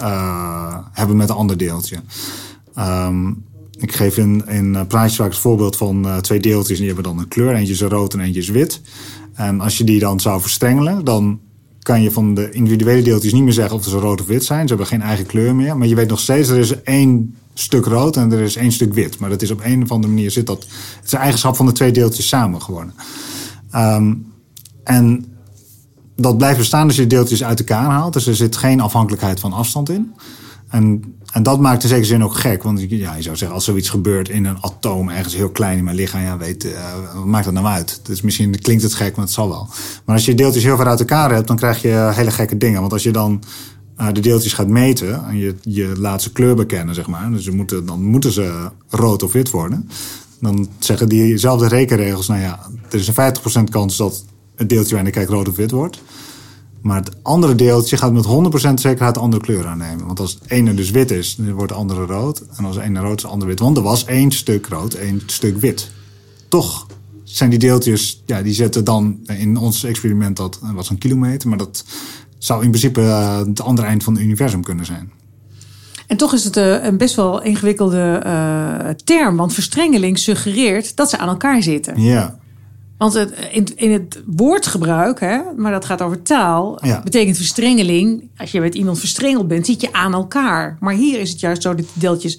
uh, 0.00 0.76
hebben 0.92 1.16
met 1.16 1.28
een 1.28 1.34
ander 1.34 1.56
deeltje. 1.56 1.96
Um, 2.78 3.44
ik 3.78 3.94
geef 3.94 4.16
in, 4.16 4.46
in 4.48 4.86
praatjes 4.86 5.16
vaak 5.16 5.30
het 5.30 5.38
voorbeeld 5.38 5.76
van 5.76 6.06
uh, 6.06 6.16
twee 6.16 6.40
deeltjes. 6.40 6.78
Die 6.78 6.86
hebben 6.86 7.04
dan 7.04 7.18
een 7.18 7.28
kleur. 7.28 7.54
Eentje 7.54 7.72
is 7.72 7.82
rood 7.82 8.14
en 8.14 8.20
eentje 8.20 8.40
is 8.40 8.48
wit. 8.48 8.80
En 9.34 9.60
als 9.60 9.78
je 9.78 9.84
die 9.84 9.98
dan 9.98 10.20
zou 10.20 10.40
verstrengelen, 10.40 11.04
dan 11.04 11.40
kan 11.82 12.02
je 12.02 12.10
van 12.10 12.34
de 12.34 12.50
individuele 12.50 13.02
deeltjes 13.02 13.32
niet 13.32 13.42
meer 13.42 13.52
zeggen 13.52 13.76
of 13.76 13.84
ze 13.84 13.98
rood 13.98 14.20
of 14.20 14.26
wit 14.26 14.44
zijn. 14.44 14.62
Ze 14.62 14.68
hebben 14.68 14.86
geen 14.86 15.02
eigen 15.02 15.26
kleur 15.26 15.54
meer. 15.54 15.76
Maar 15.76 15.86
je 15.86 15.94
weet 15.94 16.08
nog 16.08 16.20
steeds, 16.20 16.48
er 16.48 16.58
is 16.58 16.82
één 16.82 17.34
stuk 17.54 17.84
rood 17.84 18.16
en 18.16 18.32
er 18.32 18.40
is 18.40 18.56
één 18.56 18.72
stuk 18.72 18.94
wit. 18.94 19.18
Maar 19.18 19.30
dat 19.30 19.42
is 19.42 19.50
op 19.50 19.60
een 19.64 19.82
of 19.82 19.90
andere 19.90 20.12
manier 20.12 20.30
zit 20.30 20.46
dat. 20.46 20.62
Het 20.96 21.04
is 21.04 21.12
een 21.12 21.18
eigenschap 21.18 21.56
van 21.56 21.66
de 21.66 21.72
twee 21.72 21.92
deeltjes 21.92 22.28
samen 22.28 22.62
geworden. 22.62 22.94
Um, 23.74 24.26
en 24.84 25.29
dat 26.22 26.38
blijft 26.38 26.58
bestaan 26.58 26.86
als 26.86 26.96
je 26.96 27.06
deeltjes 27.06 27.44
uit 27.44 27.58
elkaar 27.58 27.84
haalt. 27.84 28.12
Dus 28.12 28.26
er 28.26 28.36
zit 28.36 28.56
geen 28.56 28.80
afhankelijkheid 28.80 29.40
van 29.40 29.52
afstand 29.52 29.88
in. 29.88 30.12
En, 30.68 31.14
en 31.32 31.42
dat 31.42 31.60
maakt 31.60 31.82
in 31.82 31.88
zekere 31.88 32.06
zin 32.06 32.24
ook 32.24 32.34
gek. 32.34 32.62
Want 32.62 32.80
ja, 32.88 33.14
je 33.14 33.22
zou 33.22 33.36
zeggen, 33.36 33.56
als 33.56 33.64
zoiets 33.64 33.88
gebeurt 33.88 34.28
in 34.28 34.44
een 34.44 34.58
atoom, 34.60 35.08
ergens 35.08 35.34
heel 35.34 35.50
klein 35.50 35.78
in 35.78 35.84
mijn 35.84 35.96
lichaam, 35.96 36.22
ja, 36.22 36.38
weet, 36.38 36.64
uh, 36.64 36.72
wat 37.14 37.24
maakt 37.24 37.44
dat 37.44 37.54
nou 37.54 37.66
uit? 37.66 38.00
Dus 38.02 38.20
misschien 38.20 38.60
klinkt 38.60 38.82
het 38.82 38.94
gek, 38.94 39.16
maar 39.16 39.24
het 39.24 39.34
zal 39.34 39.48
wel. 39.48 39.68
Maar 40.04 40.14
als 40.14 40.24
je 40.24 40.34
deeltjes 40.34 40.62
heel 40.62 40.76
ver 40.76 40.86
uit 40.86 41.00
elkaar 41.00 41.32
hebt, 41.32 41.46
dan 41.46 41.56
krijg 41.56 41.82
je 41.82 42.10
hele 42.14 42.30
gekke 42.30 42.56
dingen. 42.56 42.80
Want 42.80 42.92
als 42.92 43.02
je 43.02 43.10
dan 43.12 43.42
uh, 44.00 44.06
de 44.12 44.20
deeltjes 44.20 44.52
gaat 44.52 44.68
meten 44.68 45.24
en 45.24 45.36
je, 45.36 45.54
je 45.62 45.92
laat 45.98 46.22
ze 46.22 46.32
kleur 46.32 46.54
bekennen, 46.54 46.94
zeg 46.94 47.06
maar. 47.06 47.30
Dus 47.30 47.50
moeten, 47.50 47.86
dan 47.86 48.02
moeten 48.04 48.32
ze 48.32 48.70
rood 48.88 49.22
of 49.22 49.32
wit 49.32 49.50
worden. 49.50 49.88
Dan 50.40 50.68
zeggen 50.78 51.08
diezelfde 51.08 51.68
rekenregels, 51.68 52.28
nou 52.28 52.40
ja, 52.40 52.58
er 52.90 52.98
is 52.98 53.08
een 53.08 53.34
50% 53.68 53.70
kans 53.70 53.96
dat 53.96 54.24
het 54.60 54.68
deeltje 54.68 54.94
waar 54.94 55.04
je 55.04 55.10
kijkt 55.10 55.30
rood 55.30 55.48
of 55.48 55.56
wit 55.56 55.70
wordt. 55.70 56.02
Maar 56.80 56.96
het 56.96 57.10
andere 57.22 57.54
deeltje 57.54 57.96
gaat 57.96 58.12
met 58.12 58.26
100% 58.26 58.74
zekerheid 58.74 59.14
de 59.14 59.20
andere 59.20 59.42
kleur 59.42 59.66
aannemen. 59.66 60.06
Want 60.06 60.20
als 60.20 60.32
het 60.32 60.50
ene 60.50 60.74
dus 60.74 60.90
wit 60.90 61.10
is, 61.10 61.34
dan 61.34 61.52
wordt 61.52 61.72
de 61.72 61.78
andere 61.78 62.04
rood. 62.04 62.42
En 62.56 62.64
als 62.64 62.76
het 62.76 62.84
ene 62.84 63.00
rood 63.00 63.16
is, 63.16 63.22
de 63.22 63.28
andere 63.28 63.50
wit. 63.50 63.60
Want 63.60 63.76
er 63.76 63.82
was 63.82 64.04
één 64.04 64.30
stuk 64.30 64.66
rood, 64.66 64.94
één 64.94 65.22
stuk 65.26 65.60
wit. 65.60 65.90
Toch 66.48 66.86
zijn 67.24 67.50
die 67.50 67.58
deeltjes, 67.58 68.22
ja, 68.26 68.42
die 68.42 68.54
zetten 68.54 68.84
dan 68.84 69.18
in 69.26 69.56
ons 69.56 69.84
experiment 69.84 70.36
dat 70.36 70.58
was 70.74 70.90
een 70.90 70.98
kilometer. 70.98 71.48
Maar 71.48 71.58
dat 71.58 71.84
zou 72.38 72.62
in 72.62 72.68
principe 72.68 73.00
uh, 73.00 73.38
het 73.38 73.60
andere 73.60 73.88
eind 73.88 74.04
van 74.04 74.14
het 74.14 74.22
universum 74.22 74.62
kunnen 74.62 74.84
zijn. 74.84 75.12
En 76.06 76.16
toch 76.16 76.34
is 76.34 76.44
het 76.44 76.56
uh, 76.56 76.84
een 76.84 76.96
best 76.96 77.14
wel 77.14 77.42
ingewikkelde 77.42 78.22
uh, 78.26 78.88
term. 79.04 79.36
Want 79.36 79.54
verstrengeling 79.54 80.18
suggereert 80.18 80.96
dat 80.96 81.10
ze 81.10 81.18
aan 81.18 81.28
elkaar 81.28 81.62
zitten. 81.62 82.02
Ja. 82.02 82.38
Want 83.00 83.12
het, 83.12 83.32
in, 83.52 83.66
in, 83.76 83.92
het 83.92 84.22
woordgebruik, 84.26 85.20
hè, 85.20 85.38
maar 85.56 85.72
dat 85.72 85.84
gaat 85.84 86.02
over 86.02 86.22
taal, 86.22 86.78
ja. 86.86 87.00
betekent 87.02 87.36
verstrengeling. 87.36 88.30
Als 88.36 88.50
je 88.50 88.60
met 88.60 88.74
iemand 88.74 88.98
verstrengeld 88.98 89.48
bent, 89.48 89.66
zit 89.66 89.80
je 89.80 89.92
aan 89.92 90.12
elkaar. 90.12 90.76
Maar 90.80 90.94
hier 90.94 91.20
is 91.20 91.30
het 91.30 91.40
juist 91.40 91.62
zo 91.62 91.74
dat 91.74 91.86
de 91.94 92.00
deeltjes 92.00 92.38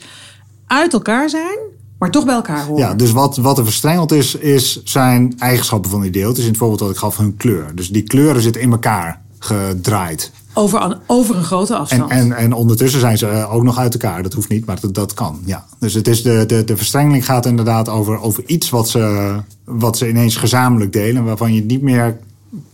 uit 0.67 0.93
elkaar 0.93 1.29
zijn, 1.29 1.57
Maar 1.97 2.11
toch 2.11 2.25
bij 2.25 2.33
elkaar 2.33 2.65
horen. 2.65 2.83
Ja, 2.83 2.93
dus 2.93 3.11
wat, 3.11 3.37
wat 3.37 3.57
er 3.57 3.63
verstrengeld 3.63 4.11
is, 4.11 4.35
is 4.35 4.83
zijn 4.83 5.35
eigenschappen 5.39 5.91
van 5.91 6.01
die 6.01 6.11
deeltjes. 6.11 6.45
In 6.45 6.49
het 6.49 6.59
voorbeeld 6.59 6.79
dat 6.79 6.89
ik 6.89 6.97
gaf, 6.97 7.17
hun 7.17 7.37
kleur. 7.37 7.75
Dus 7.75 7.89
die 7.89 8.03
kleuren 8.03 8.41
zitten 8.41 8.61
in 8.61 8.71
elkaar 8.71 9.21
gedraaid. 9.39 10.31
Over, 10.53 10.81
een, 10.81 10.95
over 11.07 11.35
een 11.35 11.43
grote 11.43 11.75
afstand. 11.75 12.11
En, 12.11 12.17
en, 12.19 12.37
en 12.37 12.53
ondertussen 12.53 12.99
zijn 12.99 13.17
ze 13.17 13.27
eh, 13.27 13.53
ook 13.53 13.63
nog 13.63 13.77
uit 13.77 13.93
elkaar. 13.93 14.23
Dat 14.23 14.33
hoeft 14.33 14.49
niet, 14.49 14.65
maar 14.65 14.79
dat, 14.79 14.93
dat 14.93 15.13
kan. 15.13 15.41
Ja. 15.45 15.65
Dus 15.79 15.93
het 15.93 16.07
is 16.07 16.23
de, 16.23 16.45
de, 16.45 16.63
de 16.63 16.77
verstrengeling 16.77 17.25
gaat 17.25 17.45
inderdaad 17.45 17.89
over, 17.89 18.21
over 18.21 18.43
iets 18.45 18.69
wat 18.69 18.89
ze, 18.89 19.35
wat 19.65 19.97
ze 19.97 20.09
ineens 20.09 20.35
gezamenlijk 20.35 20.93
delen. 20.93 21.23
Waarvan 21.23 21.53
je 21.53 21.63
niet 21.63 21.81
meer. 21.81 22.19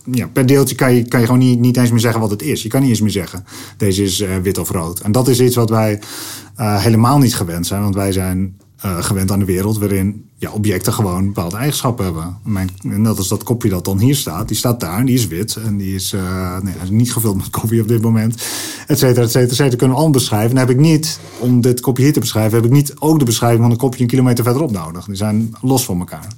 Ja, 0.04 0.26
per 0.26 0.46
deeltje 0.46 0.74
kan 0.74 0.94
je, 0.94 1.02
kan 1.02 1.20
je 1.20 1.26
gewoon 1.26 1.40
niet, 1.40 1.58
niet 1.58 1.76
eens 1.76 1.90
meer 1.90 2.00
zeggen 2.00 2.20
wat 2.20 2.30
het 2.30 2.42
is. 2.42 2.62
Je 2.62 2.68
kan 2.68 2.80
niet 2.80 2.90
eens 2.90 3.00
meer 3.00 3.10
zeggen: 3.10 3.44
deze 3.76 4.02
is 4.02 4.20
uh, 4.20 4.36
wit 4.36 4.58
of 4.58 4.70
rood. 4.70 5.00
En 5.00 5.12
dat 5.12 5.28
is 5.28 5.40
iets 5.40 5.56
wat 5.56 5.70
wij 5.70 6.00
uh, 6.60 6.82
helemaal 6.82 7.18
niet 7.18 7.34
gewend 7.34 7.66
zijn. 7.66 7.82
Want 7.82 7.94
wij 7.94 8.12
zijn 8.12 8.56
uh, 8.84 9.02
gewend 9.02 9.30
aan 9.30 9.38
de 9.38 9.44
wereld 9.44 9.78
waarin 9.78 10.24
ja, 10.36 10.50
objecten 10.50 10.92
gewoon 10.92 11.26
bepaalde 11.26 11.56
eigenschappen 11.56 12.04
hebben. 12.04 12.36
Mijn, 12.44 12.70
net 12.82 13.18
als 13.18 13.28
dat 13.28 13.42
kopje 13.42 13.68
dat 13.68 13.84
dan 13.84 13.98
hier 13.98 14.16
staat, 14.16 14.48
die 14.48 14.56
staat 14.56 14.80
daar 14.80 14.98
en 14.98 15.06
die 15.06 15.14
is 15.14 15.26
wit 15.26 15.56
en 15.56 15.76
die 15.76 15.94
is, 15.94 16.12
uh, 16.12 16.58
nee, 16.60 16.74
is 16.82 16.90
niet 16.90 17.12
gevuld 17.12 17.36
met 17.36 17.50
koffie 17.50 17.80
op 17.80 17.88
dit 17.88 18.02
moment, 18.02 18.34
et 18.86 18.98
cetera, 18.98 19.22
et 19.22 19.30
cetera, 19.30 19.50
et 19.50 19.56
cetera. 19.56 19.76
Kunnen 19.76 20.04
we 20.04 20.10
beschrijven. 20.10 20.54
Dan 20.54 20.66
heb 20.66 20.76
ik 20.76 20.80
niet, 20.80 21.20
om 21.38 21.60
dit 21.60 21.80
kopje 21.80 22.02
hier 22.02 22.12
te 22.12 22.20
beschrijven, 22.20 22.54
heb 22.54 22.64
ik 22.64 22.72
niet 22.72 22.94
ook 22.98 23.18
de 23.18 23.24
beschrijving 23.24 23.62
van 23.62 23.70
een 23.70 23.76
kopje 23.76 24.02
een 24.02 24.08
kilometer 24.08 24.44
verderop 24.44 24.70
nodig. 24.70 25.04
Die 25.04 25.16
zijn 25.16 25.54
los 25.60 25.84
van 25.84 25.98
elkaar. 25.98 26.28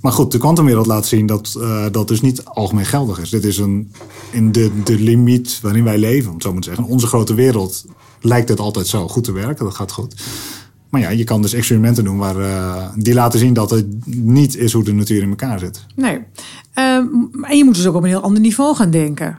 Maar 0.00 0.12
goed, 0.12 0.32
de 0.32 0.38
kwantumwereld 0.38 0.86
laat 0.86 1.06
zien 1.06 1.26
dat 1.26 1.54
uh, 1.58 1.84
dat 1.90 2.08
dus 2.08 2.20
niet 2.20 2.44
algemeen 2.44 2.86
geldig 2.86 3.20
is. 3.20 3.30
Dit 3.30 3.44
is 3.44 3.58
een, 3.58 3.92
in 4.30 4.52
de, 4.52 4.70
de 4.84 4.98
limiet 4.98 5.58
waarin 5.62 5.84
wij 5.84 5.98
leven, 5.98 6.28
om 6.28 6.34
het 6.34 6.42
zo 6.42 6.52
maar 6.52 6.60
te 6.62 6.68
zeggen. 6.68 6.86
Onze 6.86 7.06
grote 7.06 7.34
wereld 7.34 7.84
lijkt 8.20 8.48
het 8.48 8.60
altijd 8.60 8.86
zo 8.86 9.08
goed 9.08 9.24
te 9.24 9.32
werken, 9.32 9.64
dat 9.64 9.74
gaat 9.74 9.92
goed. 9.92 10.14
Maar 10.88 11.00
ja, 11.00 11.08
je 11.08 11.24
kan 11.24 11.42
dus 11.42 11.52
experimenten 11.52 12.04
doen 12.04 12.18
waar, 12.18 12.36
uh, 12.36 12.84
die 12.94 13.14
laten 13.14 13.38
zien 13.38 13.52
dat 13.52 13.70
het 13.70 13.86
niet 14.06 14.56
is 14.56 14.72
hoe 14.72 14.84
de 14.84 14.92
natuur 14.92 15.22
in 15.22 15.28
elkaar 15.28 15.58
zit. 15.58 15.86
Nee. 15.96 16.14
Um, 16.74 17.30
en 17.42 17.56
je 17.56 17.64
moet 17.64 17.74
dus 17.74 17.86
ook 17.86 17.94
op 17.94 18.02
een 18.02 18.08
heel 18.08 18.20
ander 18.20 18.40
niveau 18.40 18.74
gaan 18.74 18.90
denken. 18.90 19.38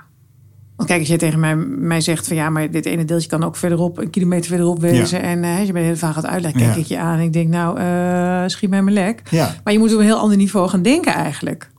Want 0.75 0.89
kijk, 0.89 0.99
als 0.99 1.09
je 1.09 1.17
tegen 1.17 1.39
mij, 1.39 1.55
mij 1.55 2.01
zegt 2.01 2.27
van 2.27 2.35
ja, 2.35 2.49
maar 2.49 2.71
dit 2.71 2.85
ene 2.85 3.05
deeltje 3.05 3.29
kan 3.29 3.43
ook 3.43 3.55
verderop, 3.55 3.97
een 3.97 4.09
kilometer 4.09 4.47
verderop 4.49 4.81
wezen. 4.81 5.21
Ja. 5.21 5.23
En 5.23 5.43
uh, 5.43 5.57
als 5.57 5.65
je 5.65 5.71
bij 5.71 5.81
de 5.81 5.87
hele 5.87 5.99
vraag 5.99 6.13
gaat 6.13 6.25
uitleggen, 6.25 6.61
kijk 6.61 6.73
ja. 6.73 6.81
ik 6.81 6.87
je 6.87 6.99
aan 6.99 7.17
en 7.17 7.23
ik 7.23 7.33
denk, 7.33 7.49
nou, 7.49 7.79
uh, 7.79 8.43
schiet 8.47 8.69
mij 8.69 8.81
maar 8.81 8.93
lek. 8.93 9.21
Ja. 9.29 9.55
Maar 9.63 9.73
je 9.73 9.79
moet 9.79 9.93
op 9.93 9.99
een 9.99 10.05
heel 10.05 10.19
ander 10.19 10.37
niveau 10.37 10.69
gaan 10.69 10.81
denken 10.81 11.13
eigenlijk. 11.13 11.69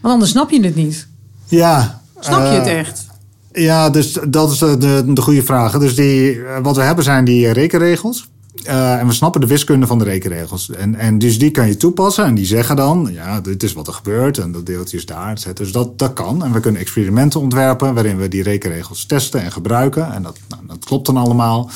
Want 0.00 0.14
anders 0.14 0.30
snap 0.30 0.50
je 0.50 0.64
het 0.64 0.74
niet. 0.74 1.08
Ja. 1.46 2.02
Snap 2.20 2.40
je 2.40 2.58
het 2.58 2.66
echt? 2.66 3.06
Ja, 3.52 3.90
dus 3.90 4.18
dat 4.28 4.52
is 4.52 4.58
de, 4.58 4.76
de, 4.76 5.12
de 5.12 5.22
goede 5.22 5.42
vraag. 5.42 5.78
Dus 5.78 5.94
die, 5.94 6.40
wat 6.62 6.76
we 6.76 6.82
hebben 6.82 7.04
zijn 7.04 7.24
die 7.24 7.52
rekenregels. 7.52 8.30
Uh, 8.66 8.98
en 8.98 9.06
we 9.06 9.12
snappen 9.12 9.40
de 9.40 9.46
wiskunde 9.46 9.86
van 9.86 9.98
de 9.98 10.04
rekenregels. 10.04 10.70
En, 10.70 10.94
en 10.94 11.18
dus 11.18 11.38
die 11.38 11.50
kan 11.50 11.66
je 11.66 11.76
toepassen. 11.76 12.24
En 12.24 12.34
die 12.34 12.46
zeggen 12.46 12.76
dan, 12.76 13.08
ja, 13.12 13.40
dit 13.40 13.62
is 13.62 13.72
wat 13.72 13.86
er 13.86 13.92
gebeurt. 13.92 14.38
En 14.38 14.52
dat 14.52 14.66
deeltje 14.66 14.96
is 14.96 15.06
daar. 15.06 15.38
Dus 15.54 15.72
dat, 15.72 15.98
dat 15.98 16.12
kan. 16.12 16.44
En 16.44 16.52
we 16.52 16.60
kunnen 16.60 16.80
experimenten 16.80 17.40
ontwerpen 17.40 17.94
waarin 17.94 18.16
we 18.16 18.28
die 18.28 18.42
rekenregels 18.42 19.04
testen 19.04 19.42
en 19.42 19.52
gebruiken. 19.52 20.12
En 20.12 20.22
dat, 20.22 20.38
nou, 20.48 20.62
dat 20.66 20.84
klopt 20.84 21.06
dan 21.06 21.16
allemaal. 21.16 21.70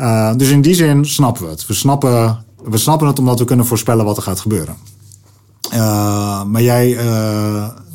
Uh, 0.00 0.34
dus 0.36 0.50
in 0.50 0.60
die 0.60 0.74
zin 0.74 1.04
snappen 1.04 1.44
we 1.44 1.50
het. 1.50 1.66
We 1.66 1.74
snappen, 1.74 2.44
we 2.62 2.78
snappen 2.78 3.06
het 3.06 3.18
omdat 3.18 3.38
we 3.38 3.44
kunnen 3.44 3.66
voorspellen 3.66 4.04
wat 4.04 4.16
er 4.16 4.22
gaat 4.22 4.40
gebeuren. 4.40 4.76
Uh, 5.72 6.44
maar 6.44 6.62
jij 6.62 6.96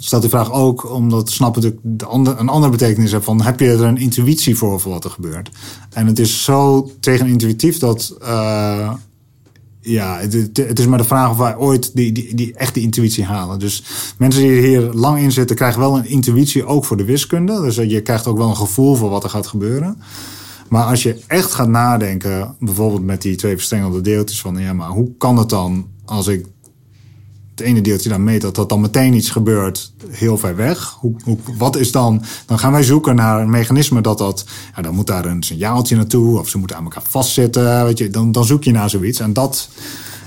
stelt 0.05 0.21
die 0.21 0.31
vraag 0.31 0.51
ook 0.51 0.91
omdat 0.91 1.29
snappen 1.29 1.61
dat 1.61 1.73
de 1.81 2.05
ander, 2.05 2.39
een 2.39 2.49
andere 2.49 2.71
betekenis 2.71 3.11
heeft 3.11 3.25
van 3.25 3.41
heb 3.41 3.59
je 3.59 3.69
er 3.69 3.81
een 3.81 3.97
intuïtie 3.97 4.57
voor 4.57 4.79
voor 4.79 4.91
wat 4.91 5.03
er 5.03 5.09
gebeurt? 5.09 5.49
En 5.89 6.07
het 6.07 6.19
is 6.19 6.43
zo 6.43 6.91
tegenintuïtief 6.99 7.77
dat 7.77 8.17
uh, 8.21 8.93
ja, 9.79 10.17
het, 10.19 10.33
het, 10.53 10.79
is 10.79 10.87
maar 10.87 10.97
de 10.97 11.03
vraag 11.03 11.31
of 11.31 11.37
wij 11.37 11.57
ooit 11.57 11.95
die, 11.95 12.11
die, 12.11 12.35
die 12.35 12.53
echte 12.53 12.79
intuïtie 12.79 13.25
halen. 13.25 13.59
Dus 13.59 13.83
mensen 14.17 14.41
die 14.41 14.51
hier 14.51 14.81
lang 14.81 15.19
in 15.19 15.31
zitten 15.31 15.55
krijgen 15.55 15.79
wel 15.79 15.97
een 15.97 16.09
intuïtie 16.09 16.65
ook 16.65 16.85
voor 16.85 16.97
de 16.97 17.05
wiskunde. 17.05 17.61
Dus 17.61 17.75
je 17.75 18.01
krijgt 18.01 18.27
ook 18.27 18.37
wel 18.37 18.49
een 18.49 18.55
gevoel 18.55 18.95
voor 18.95 19.09
wat 19.09 19.23
er 19.23 19.29
gaat 19.29 19.47
gebeuren. 19.47 20.01
Maar 20.69 20.83
als 20.83 21.03
je 21.03 21.21
echt 21.27 21.53
gaat 21.53 21.67
nadenken, 21.67 22.55
bijvoorbeeld 22.59 23.03
met 23.03 23.21
die 23.21 23.35
twee 23.35 23.55
verstrengelde 23.55 24.01
deeltjes 24.01 24.41
van 24.41 24.57
ja, 24.57 24.73
maar 24.73 24.89
hoe 24.89 25.11
kan 25.17 25.37
het 25.37 25.49
dan 25.49 25.87
als 26.05 26.27
ik 26.27 26.45
het 27.55 27.65
ene 27.65 27.81
deeltje 27.81 28.09
dan 28.09 28.23
meet 28.23 28.41
dat 28.41 28.55
dat 28.55 28.69
dan 28.69 28.81
meteen 28.81 29.13
iets 29.13 29.29
gebeurt 29.29 29.93
heel 30.09 30.37
ver 30.37 30.55
weg. 30.55 30.97
Hoe, 30.99 31.15
wat 31.57 31.75
is 31.75 31.91
dan? 31.91 32.23
Dan 32.45 32.59
gaan 32.59 32.71
wij 32.71 32.83
zoeken 32.83 33.15
naar 33.15 33.41
een 33.41 33.49
mechanisme 33.49 34.01
dat 34.01 34.17
dat. 34.17 34.45
Ja, 34.75 34.81
dan 34.81 34.95
moet 34.95 35.07
daar 35.07 35.25
een 35.25 35.43
signaaltje 35.43 35.95
naartoe 35.95 36.39
of 36.39 36.49
ze 36.49 36.57
moeten 36.57 36.77
aan 36.77 36.83
elkaar 36.83 37.03
vastzitten. 37.09 37.85
Weet 37.85 37.97
je, 37.97 38.09
dan, 38.09 38.31
dan 38.31 38.45
zoek 38.45 38.63
je 38.63 38.71
naar 38.71 38.89
zoiets. 38.89 39.19
En 39.19 39.33
dat, 39.33 39.69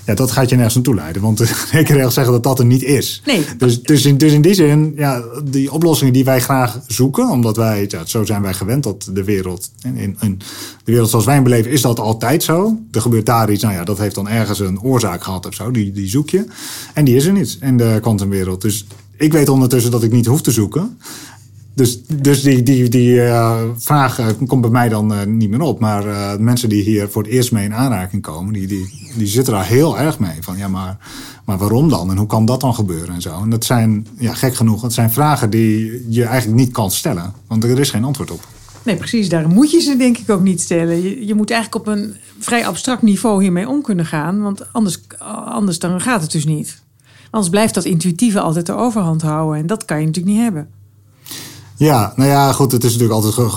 ja, 0.07 0.15
dat 0.15 0.31
gaat 0.31 0.49
je 0.49 0.55
nergens 0.55 0.75
naartoe 0.75 0.95
leiden. 0.95 1.23
Want 1.23 1.39
de 1.39 1.65
rekenregels 1.71 2.15
zeggen 2.15 2.33
dat 2.33 2.43
dat 2.43 2.59
er 2.59 2.65
niet 2.65 2.83
is. 2.83 3.23
Nee. 3.25 3.45
Dus, 3.59 3.83
dus, 3.83 4.05
in, 4.05 4.19
dus 4.19 4.33
in 4.33 4.43
die 4.43 4.55
zin, 4.55 4.93
ja, 4.97 5.23
die 5.45 5.73
oplossingen 5.73 6.13
die 6.13 6.25
wij 6.25 6.41
graag 6.41 6.79
zoeken, 6.87 7.29
omdat 7.29 7.57
wij, 7.57 7.85
ja, 7.89 8.05
zo 8.05 8.25
zijn 8.25 8.43
wij 8.43 8.55
gewend 8.55 8.83
dat 8.83 9.11
de 9.13 9.25
wereld, 9.25 9.71
in 9.83 10.17
de 10.21 10.93
wereld 10.93 11.11
zoals 11.11 11.25
wij 11.25 11.35
hem 11.35 11.43
beleven, 11.43 11.71
is 11.71 11.81
dat 11.81 12.01
altijd 12.01 12.43
zo. 12.43 12.79
Er 12.93 13.01
gebeurt 13.01 13.27
daar 13.27 13.51
iets, 13.51 13.63
nou 13.63 13.75
ja, 13.75 13.85
dat 13.85 13.99
heeft 13.99 14.15
dan 14.15 14.29
ergens 14.29 14.61
een 14.61 14.81
oorzaak 14.81 15.23
gehad 15.23 15.47
of 15.47 15.55
zo, 15.55 15.71
die, 15.71 15.93
die 15.93 16.09
zoek 16.09 16.31
je. 16.31 16.45
En 16.95 17.05
die 17.05 17.17
is 17.17 17.27
er 17.27 17.33
niet 17.33 17.59
in 17.61 17.77
de 17.77 17.99
kwantumwereld. 18.01 18.63
Dus 18.63 18.87
ik 19.17 19.33
weet 19.33 19.49
ondertussen 19.49 19.91
dat 19.91 20.03
ik 20.03 20.13
niet 20.13 20.27
hoef 20.27 20.43
te 20.43 20.51
zoeken. 20.51 20.99
Dus, 21.77 22.03
dus 22.03 22.43
die, 22.43 22.63
die, 22.63 22.89
die 22.89 23.15
uh, 23.15 23.61
vraag 23.77 24.19
uh, 24.21 24.27
komt 24.47 24.61
bij 24.61 24.71
mij 24.71 24.89
dan 24.89 25.13
uh, 25.13 25.23
niet 25.25 25.51
meer 25.51 25.61
op. 25.61 25.81
Maar 25.81 26.05
mensen 26.41 26.69
die 26.69 26.83
hier 26.83 27.09
voor 27.09 27.23
het 27.23 27.33
eerst 27.33 27.53
mee 27.53 27.65
in 27.65 27.75
aanraking 27.75 28.23
komen, 28.23 28.53
die, 28.53 28.67
die, 28.67 29.13
die 29.17 29.27
zitten 29.27 29.53
daar 29.53 29.67
heel 29.67 29.99
erg 29.99 30.19
mee. 30.19 30.37
Van 30.41 30.57
ja, 30.57 30.69
maar, 30.69 30.97
maar 31.45 31.59
waarom 31.59 31.89
dan? 31.89 32.11
En 32.11 32.17
hoe 32.17 32.27
kan 32.27 32.45
dat 32.47 32.61
dan 32.61 32.75
gebeuren? 32.75 33.15
En 33.15 33.21
zo. 33.21 33.43
En 33.43 33.51
dat 33.51 33.65
zijn, 33.65 34.07
ja, 34.19 34.35
gek 34.35 34.55
genoeg, 34.55 34.81
dat 34.81 34.93
zijn 34.93 35.13
vragen 35.13 35.51
die 35.51 36.05
je 36.09 36.25
eigenlijk 36.25 36.61
niet 36.61 36.73
kan 36.73 36.91
stellen. 36.91 37.33
Want 37.47 37.65
er 37.65 37.79
is 37.79 37.91
geen 37.91 38.05
antwoord 38.05 38.31
op. 38.31 38.41
Nee, 38.83 38.97
precies. 38.97 39.29
Daar 39.29 39.49
moet 39.49 39.71
je 39.71 39.81
ze 39.81 39.97
denk 39.97 40.19
ik 40.19 40.31
ook 40.31 40.43
niet 40.43 40.61
stellen. 40.61 41.03
Je, 41.03 41.27
je 41.27 41.35
moet 41.35 41.51
eigenlijk 41.51 41.87
op 41.87 41.95
een 41.95 42.15
vrij 42.39 42.67
abstract 42.67 43.03
niveau 43.03 43.43
hiermee 43.43 43.69
om 43.69 43.83
kunnen 43.83 44.07
gaan. 44.07 44.43
Want 44.43 44.73
anders, 44.73 45.01
anders 45.47 45.79
dan 45.79 46.01
gaat 46.01 46.23
het 46.23 46.33
dus 46.33 46.45
niet. 46.45 46.83
Anders 47.31 47.51
blijft 47.51 47.75
dat 47.75 47.85
intuïtieve 47.85 48.41
altijd 48.41 48.67
de 48.67 48.75
overhand 48.75 49.23
houden. 49.23 49.61
En 49.61 49.67
dat 49.67 49.85
kan 49.85 50.01
je 50.01 50.07
natuurlijk 50.07 50.35
niet 50.35 50.45
hebben. 50.45 50.69
Ja, 51.77 52.13
nou 52.17 52.31
ja, 52.31 52.53
goed. 52.53 52.73
Het 52.73 52.85
is 52.85 52.97
natuurlijk 52.97 53.25
altijd 53.25 53.49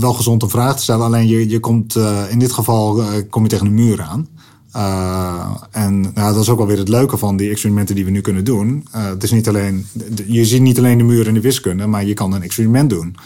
wel 0.00 0.12
gezond 0.12 0.42
om 0.42 0.50
vragen 0.50 0.76
te 0.76 0.82
stellen. 0.82 1.06
Alleen 1.06 1.26
je, 1.26 1.48
je 1.48 1.60
komt 1.60 1.96
uh, 1.96 2.20
in 2.30 2.38
dit 2.38 2.52
geval 2.52 3.00
uh, 3.00 3.06
kom 3.30 3.42
je 3.42 3.48
tegen 3.48 3.66
een 3.66 3.74
muur 3.74 4.02
aan. 4.02 4.28
Uh, 4.76 5.46
en 5.70 6.00
nou, 6.00 6.32
dat 6.32 6.42
is 6.42 6.48
ook 6.48 6.58
wel 6.58 6.66
weer 6.66 6.78
het 6.78 6.88
leuke 6.88 7.16
van 7.16 7.36
die 7.36 7.50
experimenten 7.50 7.94
die 7.94 8.04
we 8.04 8.10
nu 8.10 8.20
kunnen 8.20 8.44
doen. 8.44 8.86
het 8.90 9.22
is 9.22 9.30
niet 9.30 9.48
alleen, 9.48 9.86
je 10.26 10.44
ziet 10.44 10.60
niet 10.60 10.78
alleen 10.78 10.98
de 10.98 11.04
muur 11.04 11.26
in 11.26 11.34
de 11.34 11.40
wiskunde, 11.40 11.86
maar 11.86 12.04
je 12.04 12.14
kan 12.14 12.32
een 12.32 12.42
experiment 12.42 12.90
doen. 12.90 13.16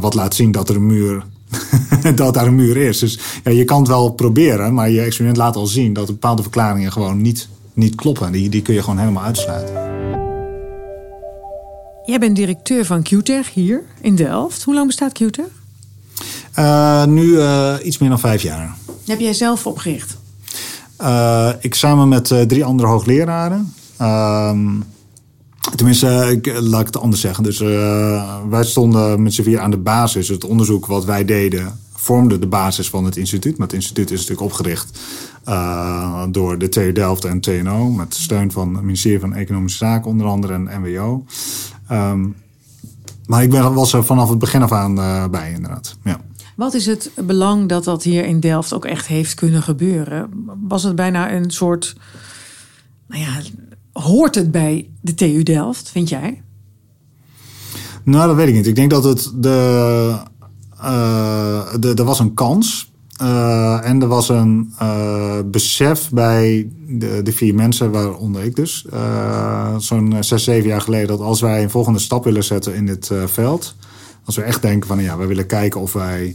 wat 0.00 0.14
laat 0.14 0.34
zien 0.34 0.52
dat 0.52 0.68
er 0.68 0.76
een 0.76 0.86
muur 0.86 1.24
dat 2.14 2.34
daar 2.34 2.46
een 2.46 2.54
muur 2.54 2.76
is. 2.76 2.98
Dus 2.98 3.18
ja, 3.44 3.50
je 3.50 3.64
kan 3.64 3.78
het 3.78 3.88
wel 3.88 4.10
proberen, 4.10 4.74
maar 4.74 4.90
je 4.90 5.00
experiment 5.00 5.36
laat 5.38 5.56
al 5.56 5.66
zien 5.66 5.92
dat 5.92 6.06
bepaalde 6.06 6.42
verklaringen 6.42 6.92
gewoon 6.92 7.22
niet, 7.22 7.48
niet 7.72 7.94
kloppen. 7.94 8.32
Die, 8.32 8.48
die 8.48 8.62
kun 8.62 8.74
je 8.74 8.82
gewoon 8.82 8.98
helemaal 8.98 9.24
uitsluiten. 9.24 9.97
Jij 12.08 12.18
bent 12.18 12.36
directeur 12.36 12.84
van 12.84 13.02
QTech 13.02 13.54
hier 13.54 13.82
in 14.00 14.16
Delft. 14.16 14.62
Hoe 14.62 14.74
lang 14.74 14.86
bestaat 14.86 15.12
QTech? 15.12 15.44
Uh, 16.58 17.04
nu 17.04 17.22
uh, 17.22 17.74
iets 17.82 17.98
meer 17.98 18.08
dan 18.08 18.18
vijf 18.18 18.42
jaar. 18.42 18.76
Heb 19.06 19.20
jij 19.20 19.32
zelf 19.32 19.66
opgericht? 19.66 20.16
Uh, 21.00 21.50
ik 21.60 21.74
samen 21.74 22.08
met 22.08 22.26
drie 22.46 22.64
andere 22.64 22.88
hoogleraren. 22.88 23.74
Ehm, 23.96 24.68
tenminste, 25.74 26.38
ik, 26.42 26.58
laat 26.60 26.80
ik 26.80 26.86
het 26.86 26.98
anders 26.98 27.20
zeggen. 27.20 27.44
Dus 27.44 27.58
wij 28.48 28.64
stonden 28.64 29.22
met 29.22 29.34
z'n 29.34 29.42
vier 29.42 29.60
aan 29.60 29.70
de 29.70 29.78
basis. 29.78 30.28
Het 30.28 30.44
onderzoek 30.44 30.86
wat 30.86 31.04
wij 31.04 31.24
deden 31.24 31.78
vormde 31.94 32.38
de 32.38 32.46
basis 32.46 32.88
van 32.88 33.04
het 33.04 33.16
instituut. 33.16 33.58
Maar 33.58 33.66
het 33.66 33.76
instituut 33.76 34.10
is 34.10 34.20
natuurlijk 34.20 34.46
opgericht 34.46 34.98
door 36.28 36.58
de 36.58 36.68
TU 36.68 36.92
Delft 36.92 37.24
en 37.24 37.40
TNO. 37.40 37.90
Met 37.90 38.14
steun 38.14 38.52
van 38.52 38.74
het 38.74 38.84
ministerie 38.84 39.20
van 39.20 39.34
Economische 39.34 39.78
Zaken 39.78 40.10
onder 40.10 40.26
andere 40.26 40.52
en 40.52 40.82
NWO. 40.82 41.24
Um, 41.92 42.36
maar 43.26 43.42
ik 43.42 43.50
ben, 43.50 43.74
was 43.74 43.92
er 43.92 44.04
vanaf 44.04 44.28
het 44.28 44.38
begin 44.38 44.62
af 44.62 44.72
aan 44.72 44.98
uh, 44.98 45.26
bij, 45.26 45.52
inderdaad. 45.52 45.96
Ja. 46.04 46.20
Wat 46.56 46.74
is 46.74 46.86
het 46.86 47.10
belang 47.24 47.68
dat 47.68 47.84
dat 47.84 48.02
hier 48.02 48.24
in 48.24 48.40
Delft 48.40 48.72
ook 48.72 48.84
echt 48.84 49.06
heeft 49.06 49.34
kunnen 49.34 49.62
gebeuren? 49.62 50.30
Was 50.68 50.82
het 50.82 50.94
bijna 50.94 51.32
een 51.32 51.50
soort. 51.50 51.96
Nou 53.06 53.22
ja, 53.22 53.40
hoort 53.92 54.34
het 54.34 54.50
bij 54.50 54.90
de 55.00 55.14
TU 55.14 55.42
Delft, 55.42 55.90
vind 55.90 56.08
jij? 56.08 56.42
Nou, 58.04 58.26
dat 58.26 58.36
weet 58.36 58.48
ik 58.48 58.54
niet. 58.54 58.66
Ik 58.66 58.74
denk 58.74 58.90
dat 58.90 59.04
het 59.04 59.32
de. 59.34 60.18
Uh, 60.80 61.74
de 61.80 61.94
er 61.94 62.04
was 62.04 62.18
een 62.18 62.34
kans. 62.34 62.92
Uh, 63.22 63.84
en 63.84 64.02
er 64.02 64.08
was 64.08 64.28
een 64.28 64.74
uh, 64.82 65.38
besef 65.44 66.10
bij 66.10 66.68
de, 66.88 67.22
de, 67.22 67.32
vier 67.32 67.54
mensen, 67.54 67.90
waaronder 67.90 68.42
ik 68.42 68.56
dus, 68.56 68.86
uh, 68.92 69.76
zo'n 69.78 70.16
zes, 70.20 70.44
zeven 70.44 70.68
jaar 70.68 70.80
geleden, 70.80 71.06
dat 71.08 71.20
als 71.20 71.40
wij 71.40 71.62
een 71.62 71.70
volgende 71.70 71.98
stap 71.98 72.24
willen 72.24 72.44
zetten 72.44 72.74
in 72.74 72.86
dit 72.86 73.10
veld, 73.26 73.74
als 74.24 74.36
we 74.36 74.42
echt 74.42 74.62
denken 74.62 74.88
van 74.88 75.02
ja, 75.02 75.16
we 75.16 75.26
willen 75.26 75.46
kijken 75.46 75.80
of 75.80 75.92
wij 75.92 76.34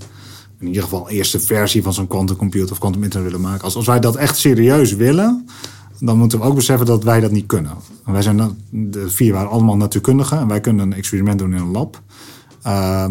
in 0.59 0.67
ieder 0.67 0.83
geval 0.83 1.09
eerste 1.09 1.39
versie 1.39 1.83
van 1.83 1.93
zo'n 1.93 2.07
quantumcomputer 2.07 2.71
of 2.71 2.79
quantum 2.79 3.03
internet 3.03 3.31
willen 3.31 3.47
maken. 3.47 3.63
Als, 3.63 3.75
als 3.75 3.85
wij 3.85 3.99
dat 3.99 4.15
echt 4.15 4.37
serieus 4.37 4.95
willen, 4.95 5.47
dan 5.99 6.17
moeten 6.17 6.39
we 6.39 6.45
ook 6.45 6.55
beseffen 6.55 6.85
dat 6.85 7.03
wij 7.03 7.19
dat 7.19 7.31
niet 7.31 7.45
kunnen. 7.45 7.73
wij 8.05 8.21
zijn 8.21 8.57
de 8.69 9.09
vier 9.09 9.33
waren 9.33 9.49
allemaal 9.49 9.77
natuurkundigen 9.77 10.39
en 10.39 10.47
wij 10.47 10.59
kunnen 10.61 10.85
een 10.85 10.97
experiment 10.97 11.39
doen 11.39 11.53
in 11.53 11.61
een 11.61 11.71
lab. 11.71 12.01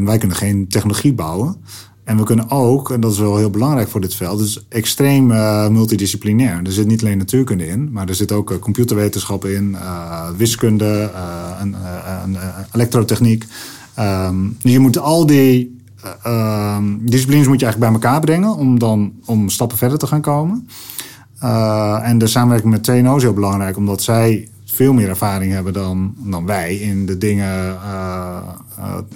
Wij 0.04 0.18
kunnen 0.18 0.36
geen 0.36 0.68
technologie 0.68 1.14
bouwen. 1.14 1.56
En 2.04 2.16
we 2.16 2.24
kunnen 2.24 2.50
ook, 2.50 2.90
en 2.90 3.00
dat 3.00 3.12
is 3.12 3.18
wel 3.18 3.36
heel 3.36 3.50
belangrijk 3.50 3.88
voor 3.88 4.00
dit 4.00 4.14
veld, 4.14 4.38
dus 4.38 4.64
extreem 4.68 5.30
uh, 5.30 5.68
multidisciplinair. 5.68 6.60
Er 6.64 6.72
zit 6.72 6.86
niet 6.86 7.02
alleen 7.02 7.18
natuurkunde 7.18 7.66
in, 7.66 7.92
maar 7.92 8.08
er 8.08 8.14
zit 8.14 8.32
ook 8.32 8.50
uh, 8.50 8.58
computerwetenschappen 8.58 9.54
in, 9.54 9.70
uh, 9.70 10.28
wiskunde, 10.36 11.10
en, 11.58 11.76
elektrotechniek. 12.72 13.44
Um, 13.98 14.56
je 14.60 14.78
moet 14.78 14.98
al 14.98 15.26
die 15.26 15.80
ehm, 16.22 16.84
disciplines 17.00 17.46
moet 17.46 17.60
je 17.60 17.64
eigenlijk 17.66 17.92
bij 17.92 18.02
elkaar 18.02 18.20
brengen 18.20 18.56
om 18.56 18.78
dan 18.78 19.12
om 19.24 19.48
stappen 19.48 19.78
verder 19.78 19.98
te 19.98 20.06
gaan 20.06 20.20
komen. 20.20 20.68
en 22.02 22.18
de 22.18 22.26
samenwerking 22.26 22.72
met 22.72 22.84
TNO 22.84 23.16
is 23.16 23.22
heel 23.22 23.32
belangrijk, 23.32 23.76
omdat 23.76 24.02
zij 24.02 24.48
veel 24.74 24.92
meer 24.92 25.08
ervaring 25.08 25.52
hebben 25.52 25.72
dan, 25.72 26.14
dan 26.18 26.46
wij 26.46 26.76
in 26.76 27.06
de 27.06 27.18
dingen 27.18 27.78
uh, 27.84 28.38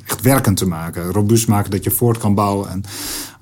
echt 0.05 0.21
werkend 0.21 0.57
te 0.57 0.67
maken. 0.67 1.13
Robuust 1.13 1.49
maken 1.49 1.71
dat 1.71 1.85
je 1.85 1.91
voort 1.91 2.19
kan 2.19 2.35
bouwen. 2.35 2.71
En, 2.71 2.83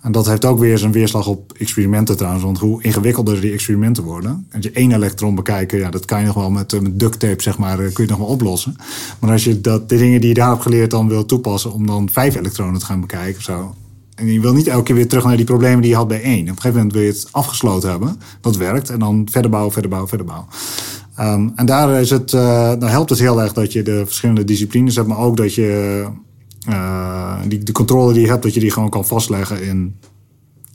en 0.00 0.12
dat 0.12 0.26
heeft 0.26 0.44
ook 0.44 0.58
weer 0.58 0.78
zijn 0.78 0.92
weerslag 0.92 1.26
op 1.26 1.52
experimenten 1.52 2.16
trouwens. 2.16 2.44
Want 2.44 2.58
hoe 2.58 2.82
ingewikkelder 2.82 3.40
die 3.40 3.52
experimenten 3.52 4.02
worden. 4.02 4.46
Als 4.52 4.64
je 4.64 4.70
één 4.70 4.92
elektron 4.92 5.34
bekijken, 5.34 5.78
ja, 5.78 5.90
dat 5.90 6.04
kan 6.04 6.20
je 6.20 6.26
nog 6.26 6.34
wel 6.34 6.50
met, 6.50 6.80
met 6.80 6.98
duct 7.00 7.18
tape, 7.18 7.42
zeg 7.42 7.58
maar, 7.58 7.76
kun 7.76 8.04
je 8.04 8.10
nog 8.10 8.18
wel 8.18 8.26
oplossen. 8.26 8.76
Maar 9.18 9.30
als 9.30 9.44
je 9.44 9.60
dat, 9.60 9.88
de 9.88 9.96
dingen 9.96 10.20
die 10.20 10.28
je 10.28 10.34
daar 10.34 10.50
hebt 10.50 10.62
geleerd 10.62 10.90
dan 10.90 11.08
wil 11.08 11.24
toepassen 11.24 11.72
om 11.72 11.86
dan 11.86 12.08
vijf 12.12 12.34
elektronen 12.34 12.80
te 12.80 12.86
gaan 12.86 13.00
bekijken 13.00 13.36
of 13.36 13.42
zo. 13.42 13.74
En 14.14 14.32
je 14.32 14.40
wil 14.40 14.52
niet 14.52 14.66
elke 14.66 14.82
keer 14.82 14.94
weer 14.94 15.08
terug 15.08 15.24
naar 15.24 15.36
die 15.36 15.44
problemen 15.44 15.80
die 15.80 15.90
je 15.90 15.96
had 15.96 16.08
bij 16.08 16.22
één. 16.22 16.42
Op 16.42 16.48
een 16.48 16.54
gegeven 16.54 16.76
moment 16.76 16.92
wil 16.92 17.02
je 17.02 17.08
het 17.08 17.28
afgesloten 17.30 17.90
hebben. 17.90 18.20
Dat 18.40 18.56
werkt. 18.56 18.90
En 18.90 18.98
dan 18.98 19.28
verder 19.30 19.50
bouwen, 19.50 19.72
verder 19.72 19.90
bouwen, 19.90 20.10
verder 20.10 20.26
bouwen. 20.26 20.48
Um, 21.20 21.52
en 21.56 21.66
daar 21.66 22.00
is 22.00 22.10
het, 22.10 22.32
uh, 22.32 22.68
dan 22.78 22.88
helpt 22.88 23.10
het 23.10 23.18
heel 23.18 23.42
erg 23.42 23.52
dat 23.52 23.72
je 23.72 23.82
de 23.82 24.02
verschillende 24.04 24.44
disciplines 24.44 24.96
hebt, 24.96 25.08
maar 25.08 25.18
ook 25.18 25.36
dat 25.36 25.54
je 25.54 26.04
uh, 26.68 27.40
die, 27.48 27.58
de 27.58 27.72
controle 27.72 28.12
die 28.12 28.22
je 28.22 28.28
hebt, 28.28 28.42
dat 28.42 28.54
je 28.54 28.60
die 28.60 28.70
gewoon 28.70 28.90
kan 28.90 29.06
vastleggen 29.06 29.62
in 29.62 29.96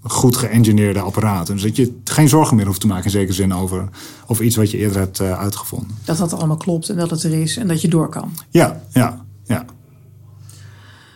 goed 0.01 0.37
geëngineerde 0.37 0.99
apparaten. 0.99 1.53
Dus 1.53 1.63
dat 1.63 1.75
je 1.75 1.99
geen 2.03 2.29
zorgen 2.29 2.55
meer 2.55 2.65
hoeft 2.65 2.81
te 2.81 2.87
maken 2.87 3.05
in 3.05 3.11
zekere 3.11 3.33
zin 3.33 3.53
over, 3.53 3.89
over 4.27 4.45
iets 4.45 4.55
wat 4.55 4.71
je 4.71 4.77
eerder 4.77 4.97
hebt 4.97 5.19
uh, 5.19 5.39
uitgevonden. 5.39 5.97
Dat 6.05 6.17
dat 6.17 6.33
allemaal 6.33 6.57
klopt 6.57 6.89
en 6.89 6.95
dat 6.95 7.09
het 7.09 7.23
er 7.23 7.41
is 7.41 7.57
en 7.57 7.67
dat 7.67 7.81
je 7.81 7.87
door 7.87 8.09
kan. 8.09 8.31
Ja, 8.49 8.81
ja, 8.91 9.25
ja. 9.45 9.65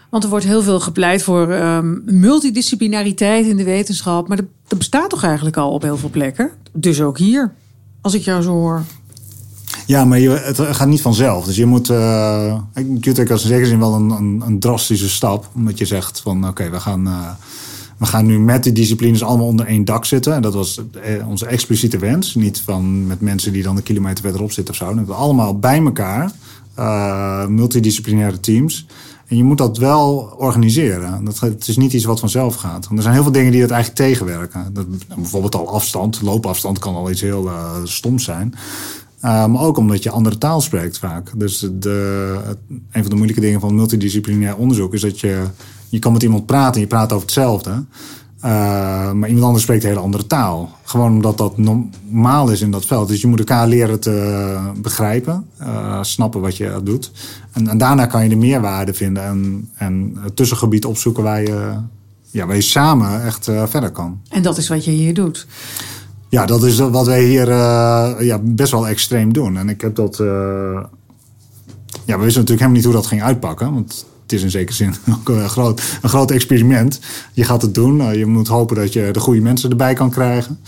Want 0.10 0.24
er 0.24 0.30
wordt 0.30 0.46
heel 0.46 0.62
veel 0.62 0.80
gepleit 0.80 1.24
voor 1.24 1.52
um, 1.52 2.02
multidisciplinariteit 2.06 3.46
in 3.46 3.58
de 3.58 3.64
wetenschap. 3.64 4.28
Maar 4.28 4.38
dat, 4.38 4.46
dat 4.68 4.78
bestaat 4.78 5.10
toch 5.10 5.24
eigenlijk 5.24 5.58
al 5.58 5.72
op 5.72 5.82
heel 5.82 5.98
veel 5.98 6.10
plekken? 6.10 6.50
Dus 6.74 7.02
ook 7.02 7.18
hier, 7.18 7.54
als 8.02 8.14
ik 8.14 8.22
jou 8.22 8.42
zo 8.42 8.52
hoor. 8.52 8.84
Ja, 9.86 10.06
maar 10.06 10.20
je, 10.20 10.30
het 10.30 10.60
gaat 10.60 10.88
niet 10.88 11.02
vanzelf. 11.02 11.46
Dus 11.46 11.56
je 11.56 11.66
moet. 11.66 11.90
Uh, 11.90 12.58
QTech 13.00 13.30
is 13.30 13.42
in 13.42 13.48
zekere 13.48 13.66
zin 13.66 13.80
wel 13.80 13.94
een, 13.94 14.10
een, 14.10 14.44
een, 14.46 14.60
drastische 14.60 15.10
stap. 15.10 15.50
Omdat 15.56 15.78
je 15.78 15.86
zegt 15.86 16.20
van 16.20 16.48
oké, 16.48 16.70
we 16.70 16.80
gaan. 16.80 17.08
Uh, 17.08 17.30
we 17.98 18.06
gaan 18.06 18.26
nu 18.26 18.40
met 18.40 18.64
die 18.64 18.72
disciplines 18.72 19.24
allemaal 19.24 19.48
onder 19.48 19.66
één 19.66 19.86
dak 19.86 20.06
zitten. 20.06 20.34
En 20.34 20.42
dat 20.42 20.54
was 20.54 20.82
eh, 21.04 21.28
onze 21.28 21.46
expliciete 21.46 21.98
wens. 21.98 22.36
Niet 22.36 22.62
van 22.62 23.08
met 23.08 23.22
mensen 23.22 23.54
die 23.54 23.64
dan 23.64 23.78
een 23.78 23.84
kilometer 23.84 24.24
verderop 24.24 24.52
zitten 24.52 24.74
of 24.74 24.80
zo. 24.80 25.06
We 25.06 25.14
allemaal 25.14 25.60
bij 25.60 25.82
elkaar, 25.84 26.32
multidisciplinaire 27.50 28.40
teams. 28.40 28.86
En 29.28 29.38
je 29.38 29.44
moet 29.44 29.58
dat 29.58 29.78
wel 29.78 30.34
organiseren. 30.38 31.26
Dat, 31.26 31.40
het 31.40 31.68
is 31.68 31.78
niet 31.78 31.94
iets 31.94 32.06
wat 32.06 32.20
vanzelf 32.20 32.56
gaat. 32.56 32.86
Want 32.86 32.98
er 32.98 33.02
zijn 33.02 33.14
heel 33.14 33.24
veel 33.24 33.32
dingen 33.32 33.52
die 33.52 33.62
dat 33.62 33.72
eigenlijk 33.72 34.10
tegenwerken. 34.10 34.74
Dat, 34.74 34.86
bijvoorbeeld 35.16 35.56
al 35.56 35.70
afstand, 35.70 36.22
loopafstand 36.22 36.80
kan 36.80 36.96
al 36.96 37.10
iets 37.10 37.22
heel 37.22 37.50
stoms 37.84 38.24
zijn. 38.24 38.56
Uh, 39.26 39.46
maar 39.46 39.62
ook 39.62 39.78
omdat 39.78 40.04
je 40.04 40.10
andere 40.10 40.38
taal 40.38 40.62
spreekt 40.62 40.98
vaak. 40.98 41.32
Dus 41.36 41.60
de, 41.60 42.38
een 42.68 43.02
van 43.02 43.10
de 43.10 43.16
moeilijke 43.16 43.42
dingen 43.42 43.60
van 43.60 43.76
multidisciplinair 43.76 44.56
onderzoek 44.56 44.94
is 44.94 45.02
dat 45.02 45.20
je, 45.20 45.44
je 45.90 46.00
kan 46.00 46.14
met 46.14 46.24
iemand 46.24 46.46
praten 46.46 46.74
en 46.74 46.80
je 46.80 46.88
praat 46.88 47.12
over 47.12 47.26
hetzelfde. 47.26 47.72
Uh, 48.46 49.12
maar 49.12 49.28
iemand 49.28 49.46
anders 49.46 49.64
spreekt 49.64 49.84
een 49.84 49.90
hele 49.90 50.02
andere 50.02 50.28
taal. 50.28 50.70
Gewoon 50.84 51.12
omdat 51.12 51.38
dat 51.38 51.58
normaal 51.58 52.50
is 52.50 52.62
in 52.62 52.72
dat 52.72 52.86
veld. 52.86 53.08
Dus 53.08 53.22
je 53.22 53.28
moet 53.28 53.40
elkaar 53.40 53.68
leren 53.68 54.00
te 54.00 54.72
begrijpen, 54.82 55.46
uh, 55.62 56.04
snappen 56.04 56.42
wat 56.42 56.58
je 56.58 56.82
doet. 56.84 57.12
En, 57.52 57.68
en, 57.68 57.78
daarna 57.78 58.06
kan 58.06 58.24
je 58.24 58.30
de 58.30 58.36
meerwaarde 58.36 58.94
vinden 58.94 59.24
en, 59.24 59.70
en 59.76 60.18
het 60.20 60.36
tussengebied 60.36 60.86
opzoeken 60.86 61.24
waar 61.24 61.42
je, 61.42 61.74
ja, 62.32 62.46
waar 62.46 62.56
je 62.56 62.62
samen 62.62 63.24
echt 63.24 63.46
verder 63.66 63.92
kan. 63.92 64.22
En 64.30 64.42
dat 64.42 64.58
is 64.58 64.68
wat 64.68 64.86
je 64.86 64.92
hier 64.92 65.14
doet. 65.14 65.48
Ja, 66.34 66.46
dat 66.46 66.64
is 66.64 66.80
wat 66.80 67.06
wij 67.06 67.24
hier 67.24 67.48
uh, 67.48 68.12
ja, 68.20 68.40
best 68.42 68.72
wel 68.72 68.88
extreem 68.88 69.34
doen. 69.34 69.58
En 69.58 69.70
ik 69.70 69.82
heb 69.82 69.96
dat. 69.96 70.20
Uh, 70.20 70.28
ja, 72.06 72.18
we 72.18 72.24
wisten 72.24 72.42
natuurlijk 72.42 72.50
helemaal 72.50 72.72
niet 72.72 72.84
hoe 72.84 72.94
dat 72.94 73.06
ging 73.06 73.24
uitpakken. 73.24 73.74
Want 73.74 74.06
het 74.22 74.32
is 74.32 74.44
in 74.44 74.52
zekere 74.52 74.74
zin 74.74 74.96
ook 75.20 75.30
een 75.30 75.50
groot, 75.50 75.82
een 76.02 76.10
groot 76.10 76.32
experiment. 76.32 77.00
Je 77.34 77.44
gaat 77.44 77.62
het 77.62 77.74
doen. 77.74 78.00
Uh, 78.00 78.16
je 78.16 78.26
moet 78.26 78.48
hopen 78.48 78.76
dat 78.76 78.94
je 78.94 79.10
de 79.12 79.20
goede 79.20 79.42
mensen 79.42 79.70
erbij 79.70 79.94
kan 79.94 80.10
krijgen. 80.10 80.60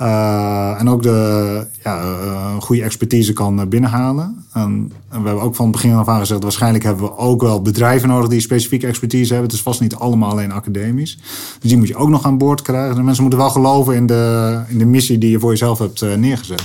Uh, 0.00 0.80
en 0.80 0.88
ook 0.88 1.02
de 1.02 1.66
ja, 1.84 2.02
uh, 2.02 2.54
goede 2.60 2.82
expertise 2.82 3.32
kan 3.32 3.68
binnenhalen. 3.68 4.44
En, 4.52 4.92
we 5.08 5.14
hebben 5.14 5.40
ook 5.40 5.54
van 5.54 5.64
het 5.64 5.74
begin 5.74 5.94
af 5.94 6.08
aan 6.08 6.18
gezegd... 6.18 6.42
waarschijnlijk 6.42 6.84
hebben 6.84 7.04
we 7.04 7.16
ook 7.16 7.42
wel 7.42 7.62
bedrijven 7.62 8.08
nodig 8.08 8.28
die 8.28 8.40
specifieke 8.40 8.86
expertise 8.86 9.32
hebben. 9.32 9.50
Het 9.50 9.58
is 9.58 9.62
vast 9.62 9.80
niet 9.80 9.94
allemaal 9.94 10.30
alleen 10.30 10.52
academisch. 10.52 11.18
Dus 11.60 11.70
die 11.70 11.78
moet 11.78 11.88
je 11.88 11.96
ook 11.96 12.08
nog 12.08 12.24
aan 12.24 12.38
boord 12.38 12.62
krijgen. 12.62 12.96
De 12.96 13.02
mensen 13.02 13.22
moeten 13.22 13.40
wel 13.40 13.50
geloven 13.50 13.94
in 13.94 14.06
de, 14.06 14.62
in 14.68 14.78
de 14.78 14.84
missie 14.84 15.18
die 15.18 15.30
je 15.30 15.38
voor 15.38 15.50
jezelf 15.50 15.78
hebt 15.78 16.16
neergezet. 16.16 16.64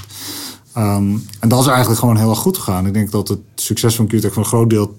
Um, 0.77 1.25
en 1.39 1.49
dat 1.49 1.59
is 1.59 1.67
eigenlijk 1.67 1.99
gewoon 1.99 2.17
heel 2.17 2.29
erg 2.29 2.39
goed 2.39 2.57
gegaan. 2.57 2.85
Ik 2.85 2.93
denk 2.93 3.11
dat 3.11 3.27
het 3.27 3.39
succes 3.55 3.95
van 3.95 4.07
QTech 4.07 4.33
voor 4.33 4.43
een 4.43 4.49
groot 4.49 4.69
deel 4.69 4.97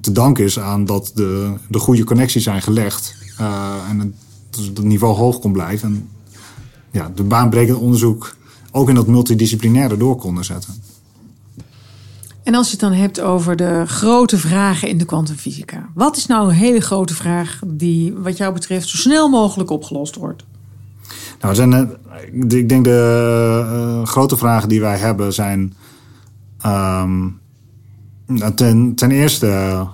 te 0.00 0.12
danken 0.12 0.44
is 0.44 0.58
aan 0.58 0.84
dat 0.84 1.10
de, 1.14 1.52
de 1.68 1.78
goede 1.78 2.04
connecties 2.04 2.44
zijn 2.44 2.62
gelegd. 2.62 3.14
en 3.88 3.98
het, 3.98 4.76
het 4.76 4.82
niveau 4.82 5.16
hoog 5.16 5.38
kon 5.38 5.52
blijven. 5.52 5.88
En 5.88 6.08
ja, 6.94 7.10
de 7.14 7.22
baanbrekend 7.22 7.78
onderzoek 7.78 8.36
ook 8.70 8.88
in 8.88 8.94
dat 8.94 9.06
multidisciplinaire 9.06 9.96
door 9.96 10.16
konden 10.16 10.44
zetten. 10.44 10.74
En 12.42 12.54
als 12.54 12.66
je 12.66 12.72
het 12.72 12.80
dan 12.80 12.92
hebt 12.92 13.20
over 13.20 13.56
de 13.56 13.82
grote 13.86 14.38
vragen 14.38 14.88
in 14.88 14.98
de 14.98 15.04
kwantumfysica. 15.04 15.88
Wat 15.94 16.16
is 16.16 16.26
nou 16.26 16.48
een 16.48 16.54
hele 16.54 16.80
grote 16.80 17.14
vraag 17.14 17.60
die 17.66 18.12
wat 18.12 18.36
jou 18.36 18.52
betreft 18.52 18.88
zo 18.88 18.96
snel 18.96 19.28
mogelijk 19.28 19.70
opgelost 19.70 20.14
wordt? 20.14 20.44
Nou, 21.40 21.54
zijn, 21.54 21.72
uh, 21.72 22.58
ik 22.58 22.68
denk 22.68 22.84
de 22.84 23.98
uh, 24.00 24.06
grote 24.06 24.36
vragen 24.36 24.68
die 24.68 24.80
wij 24.80 24.98
hebben 24.98 25.32
zijn... 25.32 25.74
Um, 26.66 27.40
ten, 28.54 28.94
ten 28.94 29.10
eerste 29.10 29.86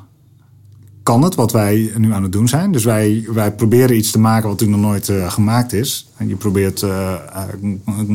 kan 1.11 1.23
het, 1.23 1.35
wat 1.35 1.53
wij 1.53 1.93
nu 1.97 2.13
aan 2.13 2.23
het 2.23 2.33
doen 2.33 2.49
zijn. 2.49 2.73
Dus 2.73 2.85
wij, 2.85 3.25
wij 3.33 3.53
proberen 3.53 3.97
iets 3.97 4.11
te 4.11 4.19
maken 4.19 4.49
wat 4.49 4.59
toen 4.59 4.71
nog 4.71 4.81
nooit 4.81 5.09
uh, 5.09 5.31
gemaakt 5.31 5.73
is. 5.73 6.09
En 6.17 6.29
je 6.29 6.37
probeert 6.37 6.83
uh, 6.83 7.15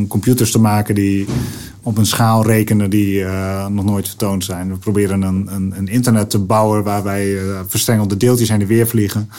computers 0.07 0.51
te 0.51 0.59
maken 0.59 0.95
die 0.95 1.25
op 1.81 1.97
een 1.97 2.05
schaal 2.05 2.45
rekenen 2.45 2.89
die 2.89 3.25
nog 3.69 3.85
nooit 3.85 4.07
vertoond 4.07 4.43
zijn. 4.43 4.69
We 4.69 4.77
proberen 4.77 5.21
een, 5.21 5.47
een, 5.51 5.73
een 5.77 5.87
internet 5.87 6.29
te 6.29 6.39
bouwen 6.39 6.83
waarbij 6.83 7.37
verstrengelde 7.67 8.17
deeltjes 8.17 8.49
heen 8.49 8.61
en 8.61 8.67
weer 8.67 8.87
vliegen. 8.87 9.29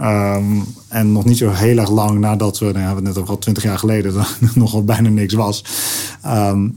Um, 0.00 0.64
en 0.88 1.12
nog 1.12 1.24
niet 1.24 1.38
zo 1.38 1.50
heel 1.50 1.78
erg 1.78 1.90
lang 1.90 2.18
nadat 2.18 2.58
we, 2.58 2.64
nou 2.64 2.78
ja, 2.78 2.94
we 2.94 3.00
net 3.00 3.28
al 3.28 3.38
twintig 3.38 3.62
jaar 3.62 3.78
geleden, 3.78 4.24
nogal 4.54 4.84
bijna 4.84 5.08
niks 5.08 5.34
was. 5.34 5.64
Um, 6.26 6.74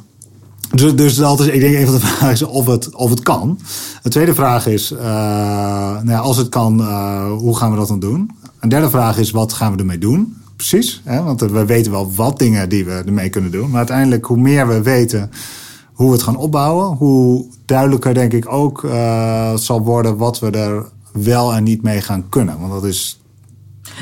dus, 0.76 0.96
dus 0.96 1.16
dat 1.16 1.40
is, 1.40 1.48
ik 1.48 1.60
denk, 1.60 1.76
een 1.76 1.86
van 1.86 1.94
de 1.94 2.00
vragen 2.08 2.32
is 2.32 2.44
of 2.44 2.66
het, 2.66 2.96
of 2.96 3.10
het 3.10 3.20
kan. 3.20 3.60
De 4.04 4.10
tweede 4.10 4.34
vraag 4.34 4.68
is, 4.68 4.92
uh, 4.92 5.00
nou 5.02 6.10
ja, 6.10 6.20
als 6.20 6.38
het 6.38 6.50
kan, 6.50 6.80
uh, 6.80 7.32
hoe 7.38 7.58
gaan 7.58 7.72
we 7.72 7.78
dat 7.78 7.88
dan 7.88 8.00
doen? 8.00 8.30
Een 8.60 8.70
derde 8.70 8.90
vraag 8.90 9.18
is, 9.18 9.32
wat 9.32 9.54
gaan 9.54 9.72
we 9.74 9.80
ermee 9.80 9.98
doen? 9.98 10.36
Precies, 10.56 11.02
hè? 11.04 11.24
want 11.24 11.42
we 11.42 11.66
weten 11.66 11.92
wel 11.92 12.12
wat 12.16 12.40
dingen 12.40 12.70
die 12.70 12.86
we 12.86 13.04
ermee 13.06 13.30
kunnen 13.30 13.52
doen. 13.52 13.70
Maar 13.70 13.78
uiteindelijk, 13.78 14.26
hoe 14.26 14.38
meer 14.38 14.68
we 14.68 14.82
weten 14.82 15.32
hoe 16.02 16.10
we 16.10 16.16
het 16.16 16.26
gaan 16.26 16.36
opbouwen, 16.36 16.98
hoe 16.98 17.46
duidelijker 17.66 18.14
denk 18.14 18.34
ik 18.34 18.52
ook 18.52 18.84
uh, 18.84 19.56
zal 19.56 19.82
worden 19.82 20.18
wat 20.18 20.40
we 20.40 20.50
er 20.50 20.86
wel 21.12 21.54
en 21.54 21.64
niet 21.64 21.82
mee 21.82 22.02
gaan 22.02 22.30
kunnen. 22.30 22.60
Want 22.60 22.72
dat 22.72 22.84
is 22.84 23.21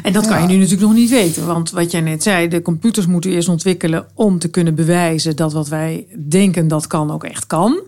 en 0.04 0.14
dat 0.14 0.28
kan 0.28 0.42
je 0.42 0.48
nu 0.48 0.56
natuurlijk 0.56 0.82
nog 0.82 0.94
niet 0.94 1.10
weten. 1.10 1.46
Want 1.46 1.72
wat 1.72 1.92
jij 1.92 2.02
net 2.02 2.24
zei, 2.24 2.48
de 2.48 2.62
computers 2.62 3.06
moeten 3.06 3.32
eerst 3.32 3.48
ontwikkelen 3.48 4.08
om 4.14 4.40
te 4.40 4.50
kunnen 4.50 4.76
bewijzen 4.76 5.36
dat 5.36 5.54
wat 5.54 5.68
wij 5.68 6.08
denken 6.28 6.68
dat 6.68 6.88
kan 6.88 7.12
ook 7.12 7.24
echt 7.24 7.48
kan. 7.48 7.82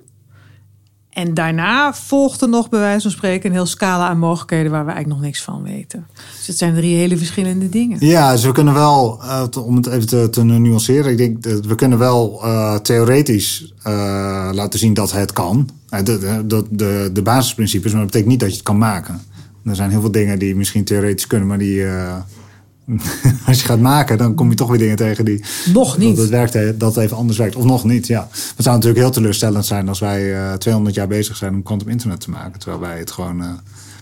En 1.11 1.33
daarna 1.33 1.93
volgt 1.93 2.41
er 2.41 2.49
nog 2.49 2.69
bij 2.69 2.79
wijze 2.79 3.01
van 3.01 3.11
spreken 3.11 3.49
een 3.49 3.55
heel 3.55 3.65
scala 3.65 4.07
aan 4.07 4.19
mogelijkheden 4.19 4.71
waar 4.71 4.85
we 4.85 4.91
eigenlijk 4.91 5.19
nog 5.19 5.29
niks 5.29 5.41
van 5.41 5.63
weten. 5.63 6.07
Dus 6.37 6.47
het 6.47 6.57
zijn 6.57 6.75
drie 6.75 6.95
hele 6.95 7.17
verschillende 7.17 7.69
dingen. 7.69 8.05
Ja, 8.05 8.31
dus 8.31 8.43
we 8.43 8.51
kunnen 8.51 8.73
wel, 8.73 9.19
uh, 9.23 9.43
om 9.65 9.75
het 9.75 9.87
even 9.87 10.07
te, 10.07 10.29
te, 10.29 10.43
nuanceren, 10.43 11.11
ik 11.11 11.17
denk 11.17 11.43
dat 11.43 11.65
we 11.65 11.75
kunnen 11.75 11.97
wel 11.97 12.41
uh, 12.43 12.75
theoretisch 12.75 13.73
uh, 13.87 14.49
laten 14.53 14.79
zien 14.79 14.93
dat 14.93 15.11
het 15.11 15.33
kan. 15.33 15.69
De, 15.89 16.43
de, 16.47 16.65
de, 16.69 17.09
de, 17.13 17.21
basisprincipes, 17.21 17.91
maar 17.91 18.01
dat 18.01 18.11
betekent 18.11 18.31
niet 18.31 18.39
dat 18.39 18.49
je 18.49 18.55
het 18.55 18.65
kan 18.65 18.77
maken. 18.77 19.21
Er 19.65 19.75
zijn 19.75 19.89
heel 19.89 20.01
veel 20.01 20.11
dingen 20.11 20.39
die 20.39 20.55
misschien 20.55 20.83
theoretisch 20.83 21.27
kunnen, 21.27 21.47
maar 21.47 21.57
die, 21.57 21.75
uh, 21.75 22.15
als 23.47 23.59
je 23.59 23.65
gaat 23.65 23.79
maken, 23.79 24.17
dan 24.17 24.35
kom 24.35 24.49
je 24.49 24.55
toch 24.55 24.69
weer 24.69 24.77
dingen 24.77 24.95
tegen 24.95 25.25
die. 25.25 25.43
Nog 25.73 25.97
niet. 25.97 26.15
Dat 26.15 26.29
het, 26.29 26.51
werkt, 26.51 26.79
dat 26.79 26.95
het 26.95 27.03
even 27.03 27.17
anders 27.17 27.37
werkt. 27.37 27.55
Of 27.55 27.63
nog 27.63 27.83
niet, 27.83 28.07
ja. 28.07 28.27
Het 28.31 28.63
zou 28.63 28.75
natuurlijk 28.75 29.03
heel 29.03 29.11
teleurstellend 29.11 29.65
zijn 29.65 29.89
als 29.89 29.99
wij 29.99 30.33
uh, 30.33 30.53
200 30.53 30.95
jaar 30.95 31.07
bezig 31.07 31.35
zijn 31.35 31.53
om 31.53 31.63
quantum 31.63 31.89
internet 31.89 32.19
te 32.19 32.29
maken. 32.29 32.59
Terwijl 32.59 32.81
wij 32.81 32.97
het 32.97 33.11
gewoon 33.11 33.41
uh, 33.41 33.47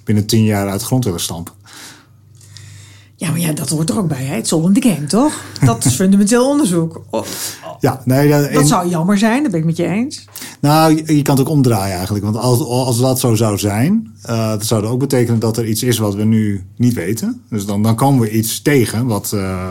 binnen 0.03 0.25
10 0.25 0.43
jaar 0.43 0.69
uit 0.69 0.79
de 0.79 0.85
grond 0.85 1.03
willen 1.03 1.19
stampen. 1.19 1.53
Ja, 3.19 3.29
maar 3.29 3.39
ja, 3.39 3.53
dat 3.53 3.69
hoort 3.69 3.89
er 3.89 3.97
ook 3.97 4.08
bij. 4.08 4.23
Hè? 4.23 4.36
Het 4.36 4.45
is 4.45 4.53
all 4.53 4.63
in 4.63 4.73
the 4.73 4.89
game, 4.89 5.05
toch? 5.05 5.34
Dat 5.65 5.86
is 5.86 5.95
fundamenteel 5.95 6.49
onderzoek. 6.49 7.01
Oh, 7.10 7.25
ja, 7.79 8.01
nee, 8.05 8.29
dat, 8.29 8.53
dat 8.53 8.67
zou 8.67 8.89
jammer 8.89 9.17
zijn, 9.17 9.43
dat 9.43 9.51
ben 9.51 9.60
ik 9.60 9.65
met 9.65 9.77
je 9.77 9.86
eens. 9.86 10.25
Nou, 10.60 10.95
je, 10.95 11.15
je 11.15 11.21
kan 11.21 11.38
het 11.38 11.47
ook 11.47 11.53
omdraaien 11.53 11.95
eigenlijk. 11.95 12.23
Want 12.23 12.38
als, 12.38 12.60
als 12.60 12.99
dat 12.99 13.19
zo 13.19 13.36
zou 13.36 13.58
zijn, 13.58 14.13
uh, 14.29 14.49
dat 14.49 14.65
zou 14.65 14.86
ook 14.86 14.99
betekenen 14.99 15.39
dat 15.39 15.58
er 15.58 15.67
iets 15.67 15.84
is 15.84 15.97
wat 15.97 16.15
we 16.15 16.23
nu 16.23 16.63
niet 16.75 16.93
weten. 16.93 17.41
Dus 17.49 17.65
dan, 17.65 17.84
dan 17.84 17.95
komen 17.95 18.21
we 18.21 18.32
iets 18.32 18.62
tegen 18.62 19.05
wat 19.05 19.32
uh, 19.36 19.67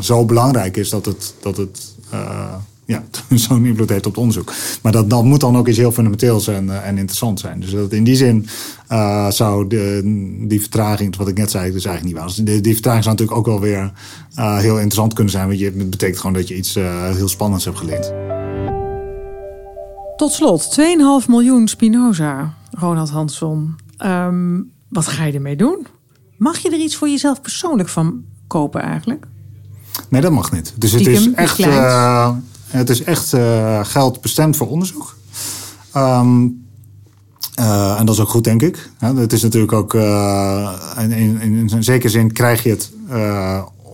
zo 0.00 0.24
belangrijk 0.24 0.76
is 0.76 0.90
dat 0.90 1.04
het, 1.04 1.34
dat 1.40 1.56
het 1.56 1.94
uh, 2.14 2.54
ja, 2.86 3.02
zo'n 3.34 3.66
invloed 3.66 3.88
heeft 3.88 4.06
op 4.06 4.12
het 4.12 4.20
onderzoek. 4.20 4.52
Maar 4.82 4.92
dat, 4.92 5.10
dat 5.10 5.24
moet 5.24 5.40
dan 5.40 5.56
ook 5.56 5.68
iets 5.68 5.78
heel 5.78 5.92
fundamenteels 5.92 6.48
en, 6.48 6.84
en 6.84 6.98
interessant 6.98 7.40
zijn. 7.40 7.60
Dus 7.60 7.70
dat 7.70 7.92
in 7.92 8.04
die 8.04 8.16
zin 8.16 8.46
uh, 8.92 9.30
zou 9.30 9.66
de, 9.66 10.00
die 10.48 10.60
vertraging, 10.60 11.16
wat 11.16 11.28
ik 11.28 11.38
net 11.38 11.50
zei, 11.50 11.72
dus 11.72 11.84
eigenlijk 11.84 12.04
niet 12.04 12.24
waar. 12.24 12.34
Dus 12.34 12.44
die, 12.44 12.60
die 12.60 12.72
vertraging 12.72 13.04
zou 13.04 13.16
natuurlijk 13.16 13.38
ook 13.38 13.54
wel 13.54 13.60
weer 13.60 13.92
uh, 14.38 14.58
heel 14.58 14.74
interessant 14.74 15.12
kunnen 15.12 15.32
zijn. 15.32 15.46
Want 15.46 15.58
je, 15.58 15.64
het 15.64 15.90
betekent 15.90 16.18
gewoon 16.18 16.36
dat 16.36 16.48
je 16.48 16.56
iets 16.56 16.74
heel 17.14 17.28
spannends 17.28 17.64
hebt 17.64 17.78
geleerd. 17.78 18.12
Tot 20.16 20.32
slot, 20.32 20.78
2,5 21.24 21.28
miljoen 21.28 21.68
Spinoza, 21.68 22.54
Ronald 22.70 23.10
Hansson. 23.10 23.76
Um, 24.04 24.70
wat 24.88 25.06
ga 25.06 25.24
je 25.24 25.32
ermee 25.32 25.56
doen? 25.56 25.86
Mag 26.36 26.58
je 26.58 26.70
er 26.70 26.78
iets 26.78 26.96
voor 26.96 27.08
jezelf 27.08 27.40
persoonlijk 27.40 27.88
van 27.88 28.24
kopen 28.46 28.82
eigenlijk? 28.82 29.26
Nee, 30.08 30.20
dat 30.20 30.32
mag 30.32 30.52
niet. 30.52 30.74
Dus 30.78 30.92
het 30.92 31.06
is 31.06 31.32
echt, 31.32 31.58
uh, 31.58 32.30
het 32.66 32.90
is 32.90 33.02
echt 33.02 33.32
uh, 33.32 33.84
geld 33.84 34.20
bestemd 34.20 34.56
voor 34.56 34.68
onderzoek. 34.68 35.16
Um, 35.96 36.64
uh, 37.60 37.98
en 37.98 38.06
dat 38.06 38.14
is 38.14 38.20
ook 38.20 38.28
goed, 38.28 38.44
denk 38.44 38.62
ik. 38.62 38.90
Het 38.98 39.32
is 39.32 39.42
natuurlijk 39.42 39.72
ook, 39.72 39.94
uh, 39.94 40.72
in, 40.98 41.12
in, 41.12 41.70
in, 41.70 41.84
zekere 41.84 42.08
zin 42.08 42.32
krijg 42.32 42.62
je 42.62 42.70
het 42.70 42.92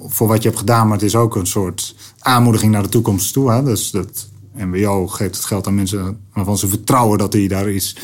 voor 0.08 0.28
wat 0.28 0.42
je 0.42 0.48
hebt 0.48 0.60
gedaan, 0.60 0.86
maar 0.86 0.96
het 0.96 1.06
is 1.06 1.16
ook 1.16 1.36
een 1.36 1.46
soort 1.46 1.94
aanmoediging 2.18 2.72
naar 2.72 2.82
de 2.82 2.88
toekomst 2.88 3.32
toe. 3.32 3.50
Hè? 3.50 3.62
Dus 3.62 3.90
dat 3.90 4.28
MBO 4.54 5.06
geeft 5.06 5.36
het 5.36 5.44
geld 5.44 5.66
aan 5.66 5.74
mensen 5.74 6.18
waarvan 6.32 6.58
ze 6.58 6.68
vertrouwen 6.68 7.18
dat 7.18 7.32
die 7.32 7.48
daar 7.48 7.70
iets 7.70 7.96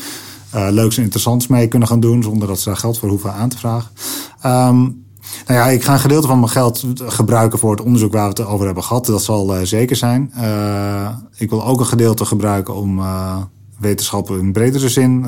leuks 0.51 0.97
en 0.97 1.03
interessants 1.03 1.47
mee 1.47 1.67
kunnen 1.67 1.87
gaan 1.87 1.99
doen, 1.99 2.23
zonder 2.23 2.47
dat 2.47 2.59
ze 2.59 2.69
daar 2.69 2.77
geld 2.77 2.99
voor 2.99 3.09
hoeven 3.09 3.33
aan 3.33 3.49
te 3.49 3.57
vragen. 3.57 3.91
Um, 4.45 5.07
nou 5.45 5.59
ja, 5.59 5.67
ik 5.67 5.83
ga 5.83 5.93
een 5.93 5.99
gedeelte 5.99 6.27
van 6.27 6.39
mijn 6.39 6.51
geld 6.51 6.85
gebruiken 6.95 7.59
voor 7.59 7.71
het 7.71 7.81
onderzoek 7.81 8.13
waar 8.13 8.23
we 8.23 8.29
het 8.29 8.45
over 8.45 8.65
hebben 8.65 8.83
gehad. 8.83 9.05
Dat 9.05 9.23
zal 9.23 9.55
zeker 9.63 9.95
zijn. 9.95 10.31
ik 11.35 11.49
wil 11.49 11.65
ook 11.65 11.79
een 11.79 11.85
gedeelte 11.85 12.25
gebruiken 12.25 12.75
om 12.75 13.01
wetenschap 13.79 14.29
in 14.29 14.51
bredere 14.51 14.89
zin 14.89 15.21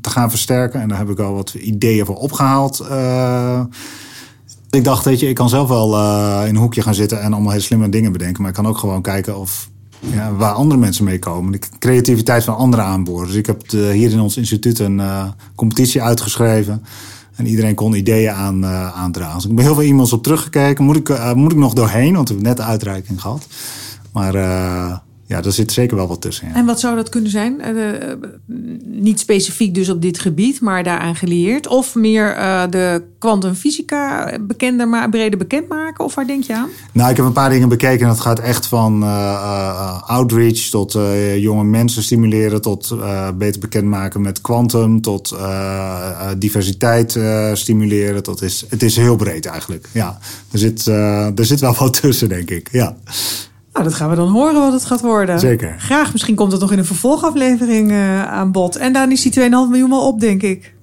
te 0.00 0.10
gaan 0.10 0.30
versterken. 0.30 0.80
En 0.80 0.88
daar 0.88 0.98
heb 0.98 1.10
ik 1.10 1.18
al 1.18 1.34
wat 1.34 1.54
ideeën 1.54 2.06
voor 2.06 2.16
opgehaald. 2.16 2.86
Ik 4.70 4.84
dacht, 4.84 5.04
weet 5.04 5.20
je, 5.20 5.28
ik 5.28 5.34
kan 5.34 5.48
zelf 5.48 5.68
wel 5.68 5.94
in 6.44 6.54
een 6.54 6.56
hoekje 6.56 6.82
gaan 6.82 6.94
zitten 6.94 7.20
en 7.20 7.32
allemaal 7.32 7.50
hele 7.50 7.62
slimme 7.62 7.88
dingen 7.88 8.12
bedenken. 8.12 8.40
Maar 8.40 8.50
ik 8.50 8.56
kan 8.56 8.66
ook 8.66 8.78
gewoon 8.78 9.02
kijken 9.02 9.38
of 9.38 9.70
ja, 10.00 10.34
waar 10.34 10.52
andere 10.52 10.80
mensen 10.80 11.04
mee 11.04 11.18
komen. 11.18 11.52
De 11.52 11.60
creativiteit 11.78 12.44
van 12.44 12.56
anderen 12.56 12.84
aanboren. 12.84 13.26
Dus 13.26 13.36
ik 13.36 13.46
heb 13.46 13.70
hier 13.70 14.10
in 14.10 14.20
ons 14.20 14.36
instituut 14.36 14.78
een 14.78 15.02
competitie 15.54 16.02
uitgeschreven. 16.02 16.84
En 17.40 17.46
iedereen 17.46 17.74
kon 17.74 17.94
ideeën 17.94 18.32
aan, 18.32 18.66
aandragen. 18.66 19.34
Dus 19.34 19.44
ik 19.44 19.50
heb 19.50 19.58
heel 19.58 19.74
veel 19.74 19.84
e-mails 19.84 20.12
op 20.12 20.22
teruggekeken. 20.22 20.84
Moet 20.84 20.96
ik, 20.96 21.34
moet 21.34 21.52
ik 21.52 21.58
nog 21.58 21.74
doorheen, 21.74 22.14
want 22.14 22.28
we 22.28 22.34
hebben 22.34 22.52
net 22.52 22.56
de 22.56 22.70
uitreiking 22.72 23.20
gehad. 23.20 23.46
Maar 24.12 24.34
ja, 25.30 25.42
er 25.42 25.52
zit 25.52 25.72
zeker 25.72 25.96
wel 25.96 26.06
wat 26.06 26.20
tussen. 26.20 26.48
Ja. 26.48 26.54
En 26.54 26.66
wat 26.66 26.80
zou 26.80 26.96
dat 26.96 27.08
kunnen 27.08 27.30
zijn? 27.30 27.60
Uh, 27.74 27.86
niet 28.84 29.20
specifiek 29.20 29.74
dus 29.74 29.88
op 29.88 30.02
dit 30.02 30.18
gebied, 30.18 30.60
maar 30.60 30.82
daaraan 30.82 31.16
gelieerd. 31.16 31.66
Of 31.66 31.94
meer 31.94 32.36
uh, 32.36 32.62
de 32.70 33.02
kwantumfysica 33.18 34.32
bekender, 34.40 34.88
maar 34.88 35.10
breder 35.10 35.38
bekend 35.38 35.68
maken? 35.68 36.04
Of 36.04 36.14
waar 36.14 36.26
denk 36.26 36.44
je 36.44 36.54
aan? 36.54 36.68
Nou, 36.92 37.10
ik 37.10 37.16
heb 37.16 37.26
een 37.26 37.32
paar 37.32 37.50
dingen 37.50 37.68
bekeken. 37.68 38.06
Dat 38.06 38.20
gaat 38.20 38.38
echt 38.38 38.66
van 38.66 39.02
uh, 39.02 40.02
outreach 40.02 40.58
tot 40.58 40.98
jonge 41.36 41.64
mensen 41.64 42.02
stimuleren... 42.02 42.60
tot 42.60 42.96
beter 43.38 43.60
bekendmaken 43.60 44.20
met 44.20 44.40
kwantum... 44.40 45.00
tot 45.00 45.36
diversiteit 46.38 47.18
stimuleren. 47.52 48.22
Tot 48.22 48.42
is, 48.42 48.64
het 48.68 48.82
is 48.82 48.96
heel 48.96 49.16
breed 49.16 49.46
eigenlijk. 49.46 49.88
Ja, 49.92 50.18
er 50.52 50.58
zit, 50.58 50.86
er 50.86 51.44
zit 51.44 51.60
wel 51.60 51.74
wat 51.74 52.00
tussen, 52.00 52.28
denk 52.28 52.50
ik. 52.50 52.68
Ja. 52.72 52.96
Nou, 53.80 53.92
dat 53.92 54.00
gaan 54.00 54.10
we 54.10 54.16
dan 54.16 54.30
horen 54.30 54.60
wat 54.60 54.72
het 54.72 54.84
gaat 54.84 55.00
worden. 55.00 55.38
Zeker. 55.40 55.74
Graag. 55.78 56.12
Misschien 56.12 56.34
komt 56.34 56.52
het 56.52 56.60
nog 56.60 56.72
in 56.72 56.78
een 56.78 56.84
vervolgaflevering 56.84 57.90
uh, 57.90 58.22
aan 58.22 58.52
bod. 58.52 58.76
En 58.76 58.92
dan 58.92 59.10
is 59.10 59.22
die 59.22 59.32
2,5 59.32 59.48
miljoen 59.48 59.90
wel 59.90 60.06
op, 60.06 60.20
denk 60.20 60.42
ik. 60.42 60.74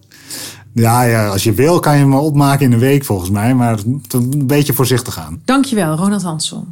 Ja, 0.73 1.01
ja, 1.03 1.27
als 1.27 1.43
je 1.43 1.53
wil 1.53 1.79
kan 1.79 1.93
je 1.93 1.99
hem 1.99 2.13
opmaken 2.13 2.65
in 2.65 2.71
een 2.71 2.79
week 2.79 3.05
volgens 3.05 3.29
mij. 3.29 3.55
Maar 3.55 3.79
een 4.09 4.47
beetje 4.47 4.73
voorzichtig 4.73 5.13
gaan. 5.13 5.41
Dankjewel, 5.45 5.95
Ronald 5.95 6.23
Hansson. 6.23 6.65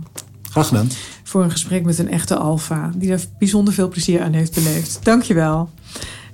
Graag 0.50 0.68
gedaan. 0.68 0.90
Voor 1.24 1.44
een 1.44 1.52
gesprek 1.52 1.86
met 1.86 2.00
een 2.00 2.10
echte 2.10 2.36
alfa. 2.36 2.92
Die 2.96 3.12
er 3.12 3.24
bijzonder 3.40 3.74
veel 3.74 3.90
plezier 3.90 4.22
aan 4.22 4.34
heeft 4.34 4.54
beleefd. 4.54 5.00
Dankjewel. 5.04 5.70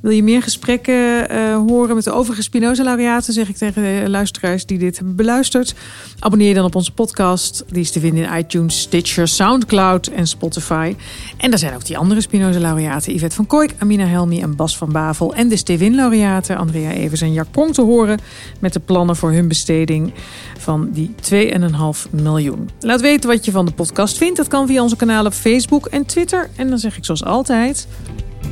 Wil 0.02 0.12
je 0.12 0.24
meer 0.24 0.42
gesprekken 0.42 1.32
uh, 1.32 1.56
horen 1.56 1.96
met 1.96 2.04
de 2.04 2.12
overige 2.12 2.42
Spinoza-laureaten, 2.42 3.34
zeg 3.34 3.50
ik 3.50 3.58
tegen 3.58 3.84
de 3.84 4.10
luisteraars 4.10 4.66
die 4.66 4.78
dit 4.78 4.98
hebben 4.98 5.16
beluisterd. 5.16 5.76
Abonneer 6.20 6.48
je 6.48 6.54
dan 6.54 6.66
op 6.66 6.76
onze 6.76 6.92
podcast. 6.92 7.64
Die 7.68 7.82
is 7.82 7.92
te 7.92 8.00
vinden 8.00 8.24
in 8.24 8.38
iTunes, 8.38 8.80
Stitcher, 8.80 9.28
Soundcloud 9.28 10.08
en 10.08 10.28
Spotify. 10.28 10.96
En 11.38 11.50
daar 11.50 11.60
zijn 11.60 11.74
ook 11.74 11.86
die 11.86 11.98
andere 11.98 12.22
Spinoza-laureaten. 12.22 13.14
Yvette 13.14 13.36
van 13.36 13.48
Kooik, 13.48 13.74
Amina 13.78 14.06
Helmi 14.06 14.42
en 14.42 14.56
Bas 14.56 14.78
van 14.78 14.92
Bavel. 14.92 15.36
En 15.36 15.48
de 15.48 15.56
Stevin-laureaten 15.56 16.58
Andrea 16.58 16.92
Evers 16.92 17.22
en 17.22 17.34
Jack 17.34 17.52
Pong 17.52 17.74
te 17.74 17.82
horen. 17.82 18.20
Met 18.60 18.74
de 18.74 18.80
plannen 18.80 19.16
voor 19.16 19.32
hun 19.32 19.48
besteding 19.48 20.14
van 20.58 20.90
die 20.92 21.16
2,5 21.34 22.10
miljoen. 22.10 22.70
Laat 22.80 23.02
weten 23.02 23.30
wat 23.30 23.46
je 23.46 23.52
van 23.52 23.66
de 23.66 23.72
podcast 23.72 24.18
vindt. 24.18 24.38
Dat 24.38 24.48
kan 24.48 24.68
via 24.68 24.82
onze 24.82 24.96
kanalen 24.96 25.32
Facebook 25.32 25.86
en 25.86 26.06
Twitter. 26.06 26.50
En 26.56 26.70
dan 26.70 26.78
zeg 26.78 26.98
ik 26.98 27.06
zoals 27.06 27.24
altijd, 27.24 27.88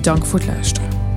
dank 0.01 0.25
voor 0.25 0.39
het 0.39 0.47
luisteren. 0.47 1.08